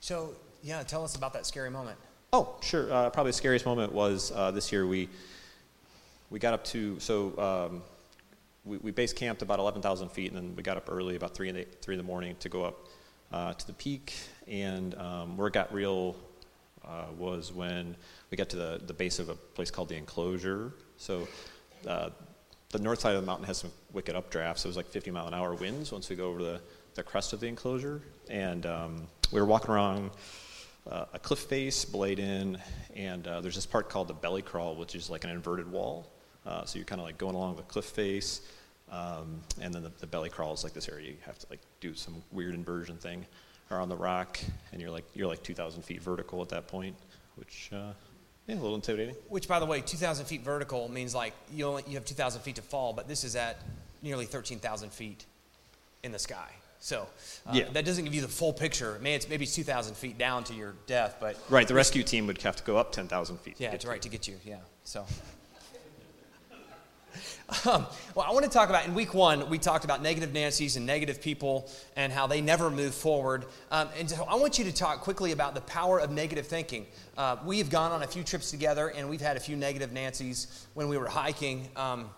So, 0.00 0.34
yeah, 0.62 0.82
tell 0.82 1.04
us 1.04 1.14
about 1.14 1.32
that 1.34 1.46
scary 1.46 1.70
moment. 1.70 1.98
Oh, 2.32 2.56
sure. 2.60 2.92
Uh, 2.92 3.10
probably 3.10 3.30
the 3.30 3.36
scariest 3.36 3.64
moment 3.64 3.92
was 3.92 4.32
uh, 4.34 4.50
this 4.50 4.72
year. 4.72 4.86
We 4.86 5.08
we 6.28 6.40
got 6.40 6.54
up 6.54 6.64
to 6.64 6.98
so 6.98 7.38
um, 7.70 7.82
we, 8.66 8.78
we 8.78 8.90
base 8.90 9.12
camped 9.12 9.42
about 9.42 9.58
11,000 9.58 10.10
feet, 10.10 10.32
and 10.32 10.36
then 10.36 10.56
we 10.56 10.62
got 10.62 10.76
up 10.76 10.88
early, 10.90 11.16
about 11.16 11.34
three 11.34 11.48
in 11.48 11.54
the 11.54 11.66
three 11.80 11.94
in 11.94 11.98
the 11.98 12.04
morning, 12.04 12.36
to 12.40 12.48
go 12.48 12.64
up 12.64 12.88
uh, 13.32 13.52
to 13.54 13.66
the 13.66 13.72
peak. 13.72 14.14
And 14.48 14.94
um, 14.96 15.36
where 15.36 15.46
it 15.46 15.54
got 15.54 15.72
real 15.72 16.16
uh, 16.84 17.06
was 17.16 17.52
when 17.52 17.96
we 18.30 18.36
got 18.36 18.48
to 18.50 18.56
the, 18.56 18.80
the 18.86 18.92
base 18.92 19.18
of 19.18 19.28
a 19.28 19.34
place 19.34 19.70
called 19.70 19.88
the 19.88 19.96
enclosure. 19.96 20.72
So 20.96 21.26
uh, 21.86 22.10
the 22.70 22.78
north 22.78 23.00
side 23.00 23.14
of 23.14 23.22
the 23.22 23.26
mountain 23.26 23.46
has 23.46 23.58
some 23.58 23.70
wicked 23.92 24.16
updrafts. 24.16 24.64
It 24.64 24.68
was 24.68 24.76
like 24.76 24.86
50 24.86 25.10
mile 25.12 25.28
an 25.28 25.34
hour 25.34 25.54
winds 25.54 25.92
once 25.92 26.08
we 26.10 26.16
go 26.16 26.26
over 26.26 26.42
the, 26.42 26.60
the 26.94 27.02
crest 27.02 27.32
of 27.32 27.40
the 27.40 27.46
enclosure. 27.46 28.02
And 28.28 28.66
um, 28.66 29.06
we 29.32 29.40
were 29.40 29.46
walking 29.46 29.70
around 29.70 30.10
uh, 30.90 31.06
a 31.12 31.18
cliff 31.18 31.40
face, 31.40 31.84
belayed 31.84 32.18
in, 32.18 32.58
and 32.94 33.26
uh, 33.26 33.40
there's 33.40 33.56
this 33.56 33.66
part 33.66 33.88
called 33.88 34.08
the 34.08 34.14
belly 34.14 34.42
crawl, 34.42 34.76
which 34.76 34.94
is 34.94 35.10
like 35.10 35.24
an 35.24 35.30
inverted 35.30 35.70
wall. 35.70 36.06
Uh, 36.46 36.64
so 36.64 36.78
you're 36.78 36.86
kind 36.86 37.00
of 37.00 37.06
like 37.06 37.18
going 37.18 37.34
along 37.34 37.56
the 37.56 37.62
cliff 37.62 37.86
face, 37.86 38.42
um, 38.90 39.40
and 39.60 39.74
then 39.74 39.82
the, 39.82 39.90
the, 39.98 40.06
belly 40.06 40.30
crawl 40.30 40.54
is 40.54 40.62
like 40.62 40.72
this 40.72 40.88
area 40.88 41.10
you 41.10 41.16
have 41.26 41.36
to 41.38 41.46
like 41.50 41.58
do 41.80 41.92
some 41.92 42.22
weird 42.30 42.54
inversion 42.54 42.96
thing 42.96 43.26
around 43.72 43.88
the 43.88 43.96
rock, 43.96 44.38
and 44.72 44.80
you're 44.80 44.90
like 44.90 45.04
you're 45.14 45.26
like 45.26 45.42
2,000 45.42 45.82
feet 45.82 46.00
vertical 46.00 46.40
at 46.42 46.48
that 46.50 46.68
point, 46.68 46.94
which 47.34 47.70
uh, 47.72 47.90
yeah, 48.46 48.54
a 48.54 48.56
little 48.56 48.76
intimidating. 48.76 49.16
Which, 49.28 49.48
by 49.48 49.58
the 49.58 49.66
way, 49.66 49.80
2,000 49.80 50.24
feet 50.26 50.42
vertical 50.42 50.88
means 50.88 51.14
like 51.14 51.32
you 51.52 51.66
only 51.66 51.82
you 51.88 51.94
have 51.94 52.04
2,000 52.04 52.40
feet 52.42 52.56
to 52.56 52.62
fall, 52.62 52.92
but 52.92 53.08
this 53.08 53.24
is 53.24 53.34
at 53.34 53.60
nearly 54.02 54.24
13,000 54.24 54.92
feet 54.92 55.24
in 56.04 56.12
the 56.12 56.18
sky. 56.18 56.48
So 56.78 57.08
uh, 57.46 57.52
yeah. 57.54 57.64
that 57.72 57.84
doesn't 57.84 58.04
give 58.04 58.14
you 58.14 58.20
the 58.20 58.28
full 58.28 58.52
picture. 58.52 58.98
Maybe 59.02 59.14
it's 59.14 59.28
maybe 59.28 59.44
it's 59.44 59.54
2,000 59.56 59.96
feet 59.96 60.16
down 60.16 60.44
to 60.44 60.54
your 60.54 60.74
death, 60.86 61.16
but 61.20 61.36
right. 61.50 61.66
The 61.66 61.74
rescue 61.74 62.04
team 62.04 62.28
would 62.28 62.40
have 62.42 62.54
to 62.54 62.62
go 62.62 62.76
up 62.76 62.92
10,000 62.92 63.38
feet. 63.38 63.56
Yeah, 63.58 63.72
that's 63.72 63.84
right 63.84 64.00
to 64.02 64.08
get 64.08 64.28
you. 64.28 64.36
Yeah. 64.44 64.58
So. 64.84 65.04
Um, 67.64 67.86
well, 68.14 68.26
I 68.28 68.32
want 68.32 68.44
to 68.44 68.50
talk 68.50 68.70
about 68.70 68.86
in 68.86 68.94
week 68.94 69.14
one, 69.14 69.48
we 69.48 69.58
talked 69.58 69.84
about 69.84 70.02
negative 70.02 70.32
Nancy's 70.32 70.76
and 70.76 70.84
negative 70.84 71.20
people 71.20 71.70
and 71.94 72.12
how 72.12 72.26
they 72.26 72.40
never 72.40 72.70
move 72.70 72.94
forward. 72.94 73.44
Um, 73.70 73.88
and 73.98 74.10
so 74.10 74.24
I 74.24 74.34
want 74.34 74.58
you 74.58 74.64
to 74.64 74.72
talk 74.72 75.00
quickly 75.00 75.30
about 75.30 75.54
the 75.54 75.60
power 75.62 76.00
of 76.00 76.10
negative 76.10 76.46
thinking. 76.46 76.86
Uh, 77.16 77.36
we 77.44 77.58
have 77.58 77.70
gone 77.70 77.92
on 77.92 78.02
a 78.02 78.06
few 78.06 78.24
trips 78.24 78.50
together 78.50 78.88
and 78.88 79.08
we've 79.08 79.20
had 79.20 79.36
a 79.36 79.40
few 79.40 79.56
negative 79.56 79.92
Nancy's 79.92 80.66
when 80.74 80.88
we 80.88 80.98
were 80.98 81.06
hiking. 81.08 81.68
Um, 81.76 82.10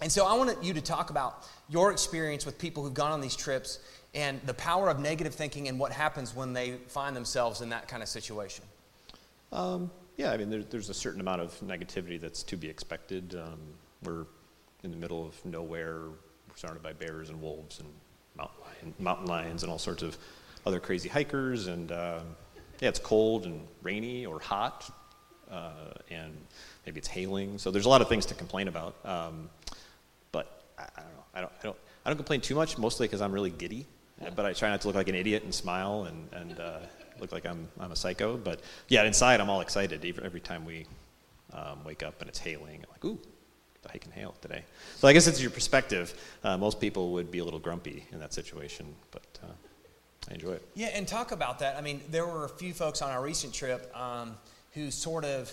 and 0.00 0.10
so 0.10 0.24
I 0.24 0.34
want 0.34 0.62
you 0.62 0.72
to 0.74 0.80
talk 0.80 1.10
about 1.10 1.46
your 1.68 1.92
experience 1.92 2.46
with 2.46 2.58
people 2.58 2.82
who've 2.82 2.94
gone 2.94 3.12
on 3.12 3.20
these 3.20 3.36
trips 3.36 3.80
and 4.14 4.40
the 4.46 4.54
power 4.54 4.88
of 4.88 4.98
negative 4.98 5.34
thinking 5.34 5.68
and 5.68 5.78
what 5.78 5.92
happens 5.92 6.34
when 6.34 6.52
they 6.52 6.78
find 6.88 7.14
themselves 7.14 7.60
in 7.60 7.68
that 7.70 7.86
kind 7.88 8.02
of 8.02 8.08
situation. 8.08 8.64
Um, 9.52 9.90
yeah, 10.16 10.32
I 10.32 10.36
mean, 10.36 10.50
there, 10.50 10.62
there's 10.62 10.90
a 10.90 10.94
certain 10.94 11.20
amount 11.20 11.40
of 11.40 11.58
negativity 11.60 12.20
that's 12.20 12.42
to 12.44 12.56
be 12.56 12.68
expected. 12.68 13.34
Um, 13.34 13.58
we're 14.04 14.26
in 14.82 14.90
the 14.90 14.96
middle 14.96 15.26
of 15.26 15.44
nowhere, 15.44 16.02
we're 16.48 16.56
surrounded 16.56 16.82
by 16.82 16.92
bears 16.92 17.30
and 17.30 17.40
wolves 17.40 17.80
and 17.80 17.88
mountain, 18.36 18.56
lion, 18.62 18.94
mountain 18.98 19.26
lions 19.26 19.62
and 19.62 19.70
all 19.70 19.78
sorts 19.78 20.02
of 20.02 20.16
other 20.66 20.80
crazy 20.80 21.08
hikers. 21.08 21.66
And 21.66 21.92
uh, 21.92 22.20
yeah, 22.80 22.88
it's 22.88 22.98
cold 22.98 23.44
and 23.44 23.66
rainy 23.82 24.26
or 24.26 24.40
hot, 24.40 24.90
uh, 25.50 25.92
and 26.10 26.36
maybe 26.86 26.98
it's 26.98 27.08
hailing. 27.08 27.58
So 27.58 27.70
there's 27.70 27.86
a 27.86 27.90
lot 27.90 28.00
of 28.00 28.08
things 28.08 28.26
to 28.26 28.34
complain 28.34 28.68
about. 28.68 28.94
Um, 29.04 29.50
but 30.32 30.64
I, 30.78 30.82
I, 30.82 31.02
don't 31.02 31.12
know. 31.12 31.24
I 31.34 31.40
don't, 31.40 31.52
I 31.60 31.62
don't. 31.64 31.76
I 32.04 32.08
don't 32.08 32.16
complain 32.16 32.40
too 32.40 32.54
much, 32.54 32.78
mostly 32.78 33.06
because 33.06 33.20
I'm 33.20 33.32
really 33.32 33.50
giddy. 33.50 33.86
But 34.34 34.44
I 34.44 34.52
try 34.52 34.68
not 34.68 34.82
to 34.82 34.86
look 34.86 34.96
like 34.96 35.08
an 35.08 35.14
idiot 35.14 35.44
and 35.44 35.54
smile 35.54 36.04
and, 36.04 36.28
and 36.32 36.60
uh, 36.60 36.78
look 37.20 37.32
like 37.32 37.46
I'm, 37.46 37.68
I'm 37.78 37.92
a 37.92 37.96
psycho. 37.96 38.36
But 38.36 38.60
yeah, 38.88 39.04
inside 39.04 39.40
I'm 39.40 39.48
all 39.48 39.60
excited 39.62 40.04
every, 40.22 40.40
time 40.40 40.64
we 40.64 40.86
um, 41.52 41.84
wake 41.84 42.02
up 42.02 42.20
and 42.20 42.28
it's 42.28 42.38
hailing. 42.38 42.84
I'm 42.84 42.90
like, 42.90 43.04
ooh, 43.04 43.18
I 43.92 43.98
can 43.98 44.12
hail 44.12 44.34
today. 44.40 44.64
So 44.96 45.08
I 45.08 45.12
guess 45.12 45.26
it's 45.26 45.40
your 45.40 45.50
perspective. 45.50 46.12
Uh, 46.44 46.58
most 46.58 46.80
people 46.80 47.12
would 47.12 47.30
be 47.30 47.38
a 47.38 47.44
little 47.44 47.58
grumpy 47.58 48.06
in 48.12 48.18
that 48.20 48.32
situation, 48.32 48.94
but 49.10 49.38
uh, 49.42 49.46
I 50.30 50.34
enjoy 50.34 50.52
it. 50.52 50.68
Yeah, 50.74 50.88
and 50.88 51.08
talk 51.08 51.32
about 51.32 51.58
that. 51.60 51.76
I 51.76 51.80
mean, 51.80 52.00
there 52.10 52.26
were 52.26 52.44
a 52.44 52.48
few 52.48 52.74
folks 52.74 53.02
on 53.02 53.10
our 53.10 53.22
recent 53.22 53.54
trip 53.54 53.94
um, 53.96 54.36
who 54.72 54.90
sort 54.90 55.24
of, 55.24 55.52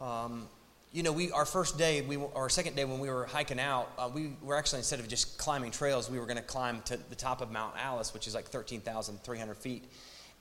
um, 0.00 0.48
you 0.92 1.02
know, 1.02 1.12
we 1.12 1.30
our 1.30 1.44
first 1.44 1.78
day, 1.78 2.00
we 2.02 2.18
our 2.34 2.48
second 2.48 2.74
day 2.76 2.84
when 2.84 2.98
we 2.98 3.08
were 3.08 3.26
hiking 3.26 3.60
out, 3.60 3.90
uh, 3.98 4.10
we 4.12 4.32
were 4.42 4.56
actually 4.56 4.78
instead 4.78 5.00
of 5.00 5.08
just 5.08 5.38
climbing 5.38 5.70
trails, 5.70 6.10
we 6.10 6.18
were 6.18 6.26
going 6.26 6.36
to 6.36 6.42
climb 6.42 6.82
to 6.82 6.98
the 7.08 7.14
top 7.14 7.40
of 7.40 7.50
Mount 7.50 7.74
Alice, 7.78 8.12
which 8.14 8.26
is 8.26 8.34
like 8.34 8.46
thirteen 8.46 8.80
thousand 8.80 9.22
three 9.22 9.38
hundred 9.38 9.56
feet 9.56 9.84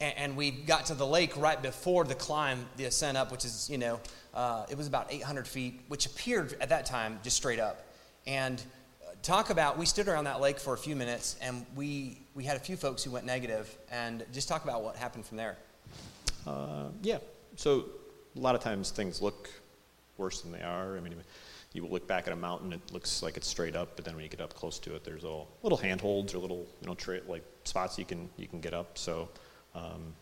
and, 0.01 0.35
we 0.35 0.51
got 0.51 0.87
to 0.87 0.95
the 0.95 1.05
lake 1.05 1.35
right 1.37 1.61
before 1.61 2.03
the 2.03 2.15
climb, 2.15 2.65
the 2.77 2.85
ascent 2.85 3.17
up, 3.17 3.31
which 3.31 3.45
is, 3.45 3.69
you 3.69 3.77
know, 3.77 3.99
uh, 4.33 4.65
it 4.69 4.77
was 4.77 4.87
about 4.87 5.11
800 5.11 5.47
feet, 5.47 5.81
which 5.87 6.05
appeared 6.05 6.55
at 6.59 6.69
that 6.69 6.85
time 6.85 7.19
just 7.23 7.37
straight 7.37 7.59
up. 7.59 7.85
And 8.25 8.61
uh, 9.03 9.11
talk 9.21 9.49
about, 9.49 9.77
we 9.77 9.85
stood 9.85 10.07
around 10.07 10.25
that 10.25 10.41
lake 10.41 10.59
for 10.59 10.73
a 10.73 10.77
few 10.77 10.95
minutes, 10.95 11.35
and 11.41 11.65
we, 11.75 12.19
we 12.33 12.43
had 12.43 12.57
a 12.57 12.59
few 12.59 12.75
folks 12.75 13.03
who 13.03 13.11
went 13.11 13.25
negative, 13.25 13.75
and 13.91 14.25
just 14.33 14.47
talk 14.47 14.63
about 14.63 14.83
what 14.83 14.95
happened 14.95 15.25
from 15.25 15.37
there. 15.37 15.57
Uh, 16.47 16.85
yeah. 17.01 17.19
So 17.55 17.85
a 18.35 18.39
lot 18.39 18.55
of 18.55 18.61
times 18.61 18.91
things 18.91 19.21
look 19.21 19.49
worse 20.17 20.41
than 20.41 20.51
they 20.51 20.61
are. 20.61 20.97
I 20.97 20.99
mean, 20.99 21.15
you 21.73 21.85
look 21.85 22.07
back 22.07 22.27
at 22.27 22.33
a 22.33 22.37
mountain, 22.37 22.73
it 22.73 22.81
looks 22.91 23.23
like 23.23 23.37
it's 23.37 23.47
straight 23.47 23.75
up, 23.75 23.95
but 23.95 24.05
then 24.05 24.15
when 24.15 24.23
you 24.23 24.29
get 24.29 24.41
up 24.41 24.53
close 24.53 24.79
to 24.79 24.95
it, 24.95 25.03
there's 25.03 25.23
all 25.23 25.47
little 25.63 25.77
handholds 25.77 26.33
or 26.33 26.39
little 26.39 26.67
you 26.81 26.87
know 26.87 26.95
tra- 26.95 27.21
like 27.27 27.43
spots 27.63 27.97
you 27.97 28.05
can 28.05 28.29
you 28.37 28.47
can 28.47 28.59
get 28.59 28.73
up. 28.73 28.97
So 28.97 29.29
um, 29.75 30.13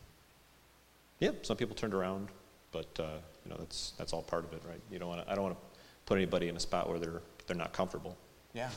yeah, 1.19 1.31
some 1.41 1.57
people 1.57 1.75
turned 1.75 1.93
around, 1.93 2.29
but 2.71 2.87
uh, 2.99 3.17
you 3.45 3.51
know 3.51 3.57
that's 3.57 3.93
that's 3.97 4.13
all 4.13 4.21
part 4.21 4.45
of 4.45 4.53
it, 4.53 4.61
right? 4.67 4.79
You 4.91 4.99
don't 4.99 5.09
want 5.09 5.27
I 5.27 5.35
don't 5.35 5.43
want 5.43 5.55
to 5.55 5.79
put 6.05 6.17
anybody 6.17 6.47
in 6.47 6.55
a 6.55 6.59
spot 6.59 6.89
where 6.89 6.99
they're 6.99 7.21
they're 7.47 7.57
not 7.57 7.73
comfortable. 7.73 8.15
Yeah, 8.53 8.69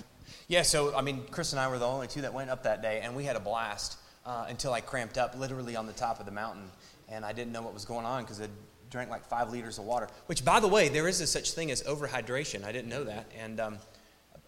yeah. 0.48 0.62
So 0.62 0.94
I 0.94 1.02
mean, 1.02 1.22
Chris 1.30 1.52
and 1.52 1.60
I 1.60 1.68
were 1.68 1.78
the 1.78 1.86
only 1.86 2.08
two 2.08 2.22
that 2.22 2.34
went 2.34 2.50
up 2.50 2.64
that 2.64 2.82
day, 2.82 3.00
and 3.02 3.14
we 3.14 3.24
had 3.24 3.36
a 3.36 3.40
blast 3.40 3.98
uh, 4.26 4.46
until 4.48 4.72
I 4.72 4.80
cramped 4.80 5.18
up, 5.18 5.38
literally 5.38 5.76
on 5.76 5.86
the 5.86 5.92
top 5.92 6.20
of 6.20 6.26
the 6.26 6.32
mountain, 6.32 6.64
and 7.08 7.24
I 7.24 7.32
didn't 7.32 7.52
know 7.52 7.62
what 7.62 7.74
was 7.74 7.84
going 7.84 8.06
on 8.06 8.22
because 8.22 8.40
I 8.40 8.48
drank 8.90 9.10
like 9.10 9.24
five 9.26 9.50
liters 9.50 9.78
of 9.78 9.84
water. 9.84 10.08
Which, 10.26 10.44
by 10.44 10.60
the 10.60 10.68
way, 10.68 10.88
there 10.88 11.08
is 11.08 11.20
a 11.20 11.26
such 11.26 11.52
thing 11.52 11.70
as 11.70 11.82
overhydration. 11.82 12.64
I 12.64 12.72
didn't 12.72 12.88
know 12.88 13.04
that, 13.04 13.26
and 13.38 13.60
um, 13.60 13.78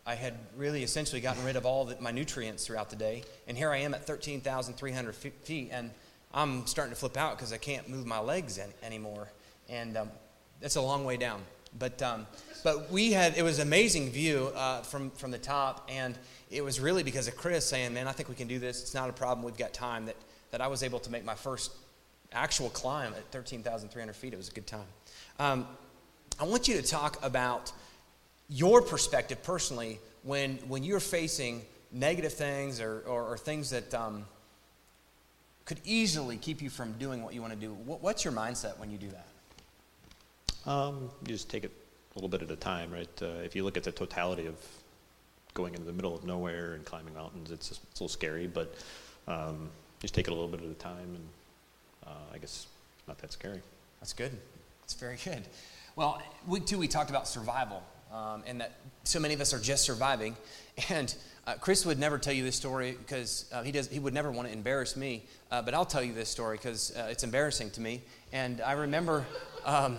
I 0.07 0.15
had 0.15 0.35
really 0.57 0.83
essentially 0.83 1.21
gotten 1.21 1.45
rid 1.45 1.57
of 1.57 1.65
all 1.65 1.87
the, 1.87 2.01
my 2.01 2.11
nutrients 2.11 2.67
throughout 2.67 2.91
the 2.91 2.97
day, 2.97 3.23
and 3.47 3.57
here 3.57 3.71
I 3.71 3.79
am 3.79 3.95
at 3.95 4.07
13,300 4.07 5.15
feet, 5.15 5.69
and 5.73 5.91
I'm 6.35 6.67
starting 6.67 6.93
to 6.93 6.99
flip 6.99 7.17
out 7.17 7.37
because 7.37 7.53
I 7.53 7.59
can't 7.59 7.89
move 7.89 8.07
my 8.07 8.19
legs 8.19 8.59
any, 8.59 8.73
anymore. 8.83 9.29
And 9.69 9.97
um, 9.97 10.11
that's 10.61 10.75
a 10.75 10.81
long 10.81 11.05
way 11.05 11.17
down. 11.17 11.41
But, 11.79 12.03
um, 12.03 12.27
but 12.65 12.91
we 12.91 13.13
had, 13.13 13.39
it 13.39 13.43
was 13.43 13.61
an 13.61 13.69
amazing 13.69 14.11
view 14.11 14.51
uh, 14.57 14.83
from, 14.83 15.11
from 15.13 15.31
the 15.31 15.39
top. 15.39 15.89
And 15.89 16.19
it 16.51 16.63
was 16.65 16.81
really 16.81 17.05
because 17.05 17.29
of 17.29 17.37
Chris 17.37 17.65
saying, 17.65 17.95
man, 17.95 18.09
I 18.09 18.13
think 18.13 18.29
we 18.29 18.35
can 18.35 18.49
do 18.49 18.59
this. 18.59 18.83
It's 18.83 18.95
not 18.95 19.09
a 19.09 19.13
problem. 19.13 19.45
We've 19.45 19.57
got 19.57 19.73
time 19.73 20.07
that, 20.07 20.17
that 20.51 20.61
I 20.61 20.67
was 20.67 20.83
able 20.83 20.99
to 21.01 21.11
make 21.11 21.25
my 21.25 21.35
first 21.37 21.73
actual 22.33 22.69
climb 22.71 23.13
at 23.15 23.25
13,300 23.31 24.15
feet. 24.17 24.33
It 24.33 24.37
was 24.37 24.49
a 24.49 24.53
good 24.53 24.67
time. 24.67 24.87
Um, 25.39 25.69
I 26.41 26.45
want 26.45 26.67
you 26.67 26.75
to 26.75 26.83
talk 26.83 27.25
about 27.25 27.71
your 28.49 28.83
perspective 28.83 29.41
personally 29.45 30.01
when, 30.25 30.57
when 30.67 30.83
you're 30.83 30.99
facing 30.99 31.63
negative 31.93 32.33
things 32.33 32.81
or, 32.81 33.05
or, 33.07 33.23
or 33.23 33.39
things 33.39 33.71
that, 33.71 33.95
um, 33.95 34.27
could 35.65 35.81
easily 35.85 36.37
keep 36.37 36.61
you 36.61 36.71
from 36.71 36.93
doing 36.93 37.23
what 37.23 37.35
you 37.35 37.41
want 37.41 37.53
to 37.53 37.59
do. 37.59 37.73
What's 37.73 38.25
your 38.25 38.33
mindset 38.33 38.79
when 38.79 38.91
you 38.91 38.99
do 38.99 39.09
that? 39.09 40.71
Um, 40.71 41.11
you 41.23 41.29
just 41.29 41.51
take 41.51 41.65
it 41.65 41.73
a 42.13 42.19
little 42.19 42.29
bit 42.29 42.43
at 42.43 42.51
a 42.51 42.57
time, 42.57 42.93
right? 42.93 43.09
Uh, 43.23 43.43
if 43.45 43.57
you 43.57 43.65
look 43.65 43.77
at 43.77 43.85
the 43.85 43.93
totality 43.93 44.47
of 44.47 44.57
going 45.53 45.75
into 45.75 45.87
the 45.87 45.93
middle 45.93 46.15
of 46.15 46.25
nowhere 46.25 46.75
and 46.75 46.85
climbing 46.85 47.15
mountains, 47.15 47.51
it's, 47.51 47.69
just, 47.69 47.83
it's 47.91 48.01
a 48.01 48.03
little 48.05 48.13
scary, 48.13 48.47
but 48.47 48.75
um, 49.27 49.69
just 50.01 50.15
take 50.15 50.27
it 50.27 50.31
a 50.31 50.35
little 50.35 50.49
bit 50.49 50.61
at 50.61 50.67
a 50.67 50.75
time, 50.75 51.15
and 51.15 51.29
uh, 52.07 52.35
I 52.35 52.39
guess 52.39 52.67
not 53.09 53.19
that 53.19 53.33
scary. 53.33 53.61
That's 54.01 54.13
good. 54.13 54.33
That's 54.83 54.95
very 54.95 55.17
good. 55.25 55.43
Well, 55.97 56.21
week 56.47 56.67
two, 56.67 56.79
we 56.79 56.89
talked 56.89 57.11
about 57.11 57.29
survival 57.29 57.83
um, 58.13 58.43
and 58.47 58.61
that 58.61 58.73
so 59.03 59.19
many 59.19 59.35
of 59.35 59.41
us 59.41 59.53
are 59.53 59.59
just 59.59 59.85
surviving. 59.85 60.37
And 60.89 61.15
uh, 61.47 61.55
Chris 61.61 61.85
would 61.85 61.99
never 61.99 62.19
tell 62.19 62.33
you 62.33 62.43
this 62.43 62.57
story 62.57 62.97
because 62.99 63.51
uh, 63.53 63.63
he, 63.63 63.71
does, 63.71 63.89
he 63.89 63.99
would 63.99 64.15
never 64.15 64.31
want 64.31 64.49
to 64.49 64.55
embarrass 64.55 64.97
me, 64.97 65.25
uh, 65.51 65.61
but 65.61 65.75
I'll 65.75 65.85
tell 65.85 66.03
you 66.03 66.15
this 66.15 66.29
story 66.29 66.57
because 66.57 66.97
uh, 66.97 67.09
it's 67.11 67.23
embarrassing 67.23 67.71
to 67.73 67.81
me. 67.81 68.03
And 68.33 68.61
I 68.63 68.73
remember 68.73 69.27
um, 69.67 69.99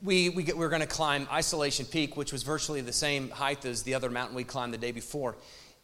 we, 0.00 0.28
we, 0.28 0.44
get, 0.44 0.56
we 0.56 0.60
were 0.60 0.68
going 0.68 0.80
to 0.80 0.86
climb 0.86 1.26
Isolation 1.32 1.86
Peak, 1.86 2.16
which 2.16 2.32
was 2.32 2.44
virtually 2.44 2.80
the 2.80 2.92
same 2.92 3.30
height 3.30 3.64
as 3.64 3.82
the 3.82 3.94
other 3.94 4.10
mountain 4.10 4.36
we 4.36 4.44
climbed 4.44 4.72
the 4.72 4.78
day 4.78 4.92
before. 4.92 5.36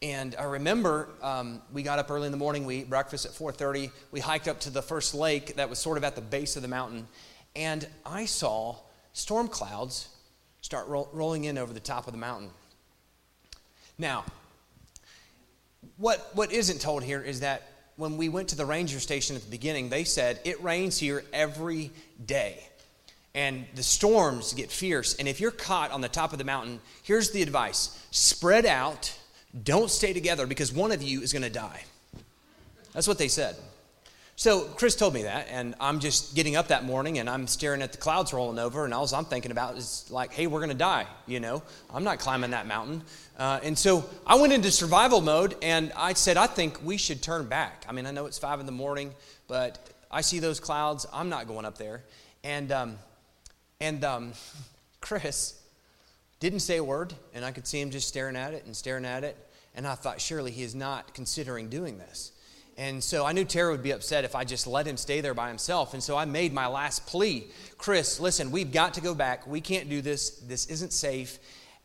And 0.02 0.36
I 0.38 0.44
remember 0.44 1.08
um, 1.20 1.60
we 1.72 1.82
got 1.82 1.98
up 1.98 2.10
early 2.10 2.26
in 2.26 2.32
the 2.32 2.38
morning. 2.38 2.64
We 2.64 2.80
ate 2.80 2.90
breakfast 2.90 3.26
at 3.26 3.32
4:30. 3.32 3.90
We 4.12 4.20
hiked 4.20 4.48
up 4.48 4.60
to 4.60 4.70
the 4.70 4.82
first 4.82 5.14
lake 5.14 5.56
that 5.56 5.68
was 5.68 5.78
sort 5.78 5.96
of 5.96 6.04
at 6.04 6.14
the 6.14 6.20
base 6.20 6.56
of 6.56 6.62
the 6.62 6.68
mountain, 6.68 7.08
and 7.56 7.88
I 8.04 8.26
saw 8.26 8.76
storm 9.14 9.48
clouds 9.48 10.08
start 10.60 10.88
ro- 10.88 11.08
rolling 11.12 11.44
in 11.44 11.56
over 11.56 11.72
the 11.72 11.80
top 11.80 12.06
of 12.06 12.12
the 12.12 12.18
mountain. 12.18 12.50
Now, 13.96 14.24
what, 15.96 16.30
what 16.34 16.52
isn't 16.52 16.80
told 16.80 17.02
here 17.02 17.20
is 17.20 17.40
that 17.40 17.62
when 17.96 18.16
we 18.16 18.28
went 18.28 18.48
to 18.48 18.56
the 18.56 18.66
ranger 18.66 19.00
station 19.00 19.36
at 19.36 19.42
the 19.42 19.50
beginning, 19.50 19.88
they 19.88 20.04
said 20.04 20.40
it 20.44 20.62
rains 20.62 20.98
here 20.98 21.24
every 21.32 21.90
day. 22.24 22.58
And 23.34 23.66
the 23.74 23.82
storms 23.82 24.52
get 24.52 24.70
fierce. 24.70 25.16
And 25.16 25.26
if 25.26 25.40
you're 25.40 25.50
caught 25.50 25.90
on 25.90 26.00
the 26.00 26.08
top 26.08 26.32
of 26.32 26.38
the 26.38 26.44
mountain, 26.44 26.80
here's 27.02 27.30
the 27.30 27.42
advice 27.42 28.06
spread 28.10 28.66
out, 28.66 29.16
don't 29.62 29.90
stay 29.90 30.12
together 30.12 30.46
because 30.46 30.72
one 30.72 30.92
of 30.92 31.02
you 31.02 31.20
is 31.20 31.32
going 31.32 31.42
to 31.42 31.50
die. 31.50 31.84
That's 32.92 33.08
what 33.08 33.18
they 33.18 33.28
said. 33.28 33.56
So 34.36 34.62
Chris 34.62 34.96
told 34.96 35.14
me 35.14 35.22
that, 35.22 35.46
and 35.48 35.76
I'm 35.78 36.00
just 36.00 36.34
getting 36.34 36.56
up 36.56 36.68
that 36.68 36.84
morning 36.84 37.18
and 37.20 37.30
I'm 37.30 37.46
staring 37.46 37.82
at 37.82 37.92
the 37.92 37.98
clouds 37.98 38.32
rolling 38.32 38.58
over, 38.58 38.84
and 38.84 38.92
all 38.92 39.08
I'm 39.14 39.24
thinking 39.24 39.52
about 39.52 39.76
is 39.76 40.06
like, 40.10 40.32
hey, 40.32 40.48
we're 40.48 40.58
gonna 40.58 40.74
die, 40.74 41.06
you 41.26 41.38
know? 41.38 41.62
I'm 41.92 42.02
not 42.02 42.18
climbing 42.18 42.50
that 42.50 42.66
mountain. 42.66 43.02
Uh, 43.38 43.60
and 43.62 43.78
so 43.78 44.04
I 44.26 44.34
went 44.34 44.52
into 44.52 44.72
survival 44.72 45.20
mode 45.20 45.56
and 45.62 45.92
I 45.96 46.14
said, 46.14 46.36
I 46.36 46.48
think 46.48 46.84
we 46.84 46.96
should 46.96 47.22
turn 47.22 47.46
back. 47.46 47.84
I 47.88 47.92
mean, 47.92 48.06
I 48.06 48.10
know 48.10 48.26
it's 48.26 48.38
five 48.38 48.58
in 48.58 48.66
the 48.66 48.72
morning, 48.72 49.14
but 49.46 49.78
I 50.10 50.20
see 50.20 50.40
those 50.40 50.58
clouds. 50.58 51.06
I'm 51.12 51.28
not 51.28 51.46
going 51.46 51.64
up 51.64 51.78
there. 51.78 52.02
And, 52.42 52.72
um, 52.72 52.98
and 53.80 54.04
um, 54.04 54.32
Chris 55.00 55.60
didn't 56.40 56.60
say 56.60 56.78
a 56.78 56.84
word, 56.84 57.14
and 57.34 57.44
I 57.44 57.52
could 57.52 57.68
see 57.68 57.80
him 57.80 57.90
just 57.90 58.08
staring 58.08 58.36
at 58.36 58.52
it 58.52 58.66
and 58.66 58.76
staring 58.76 59.04
at 59.04 59.22
it. 59.22 59.36
And 59.76 59.86
I 59.86 59.94
thought, 59.94 60.20
surely 60.20 60.50
he 60.50 60.62
is 60.62 60.74
not 60.74 61.14
considering 61.14 61.68
doing 61.68 61.98
this. 61.98 62.32
And 62.76 63.02
so 63.02 63.24
I 63.24 63.32
knew 63.32 63.44
Tara 63.44 63.70
would 63.70 63.82
be 63.82 63.92
upset 63.92 64.24
if 64.24 64.34
I 64.34 64.44
just 64.44 64.66
let 64.66 64.86
him 64.86 64.96
stay 64.96 65.20
there 65.20 65.34
by 65.34 65.48
himself. 65.48 65.94
And 65.94 66.02
so 66.02 66.16
I 66.16 66.24
made 66.24 66.52
my 66.52 66.66
last 66.66 67.06
plea 67.06 67.46
Chris, 67.78 68.18
listen, 68.18 68.50
we've 68.50 68.72
got 68.72 68.94
to 68.94 69.00
go 69.00 69.14
back. 69.14 69.46
We 69.46 69.60
can't 69.60 69.88
do 69.88 70.00
this. 70.00 70.30
This 70.30 70.66
isn't 70.66 70.92
safe. 70.92 71.38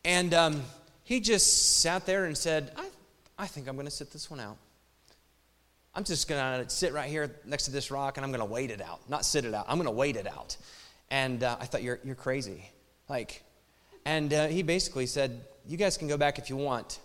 And 0.04 0.34
um, 0.34 0.64
he 1.04 1.20
just 1.20 1.80
sat 1.82 2.06
there 2.06 2.26
and 2.26 2.38
said, 2.38 2.72
I, 2.76 2.88
I 3.38 3.48
think 3.48 3.68
I'm 3.68 3.76
going 3.76 3.86
to 3.88 3.92
sit 3.92 4.12
this 4.12 4.32
one 4.32 4.40
out. 4.40 4.58
I'm 5.94 6.04
just 6.04 6.28
going 6.28 6.64
to 6.64 6.70
sit 6.70 6.94
right 6.94 7.10
here 7.10 7.30
next 7.46 7.66
to 7.66 7.72
this 7.72 7.92
rock 7.92 8.18
and 8.18 8.26
I'm 8.26 8.32
going 8.32 8.46
to 8.46 8.52
wait 8.52 8.72
it 8.72 8.82
out. 8.82 9.02
Not 9.10 9.26
sit 9.26 9.46
it 9.46 9.54
out, 9.54 9.66
I'm 9.68 9.78
going 9.78 9.86
to 9.86 9.92
wait 9.92 10.16
it 10.16 10.28
out. 10.28 10.58
And 11.12 11.44
uh, 11.44 11.58
I 11.60 11.66
thought, 11.66 11.84
you're, 11.84 12.00
you're 12.04 12.16
crazy. 12.16 12.70
Like, 13.10 13.44
and 14.06 14.32
uh, 14.34 14.48
he 14.48 14.64
basically 14.64 15.08
said, 15.08 15.42
You 15.68 15.78
guys 15.78 15.98
can 15.98 16.08
go 16.08 16.18
back 16.18 16.38
if 16.38 16.50
you 16.50 16.56
want, 16.56 17.00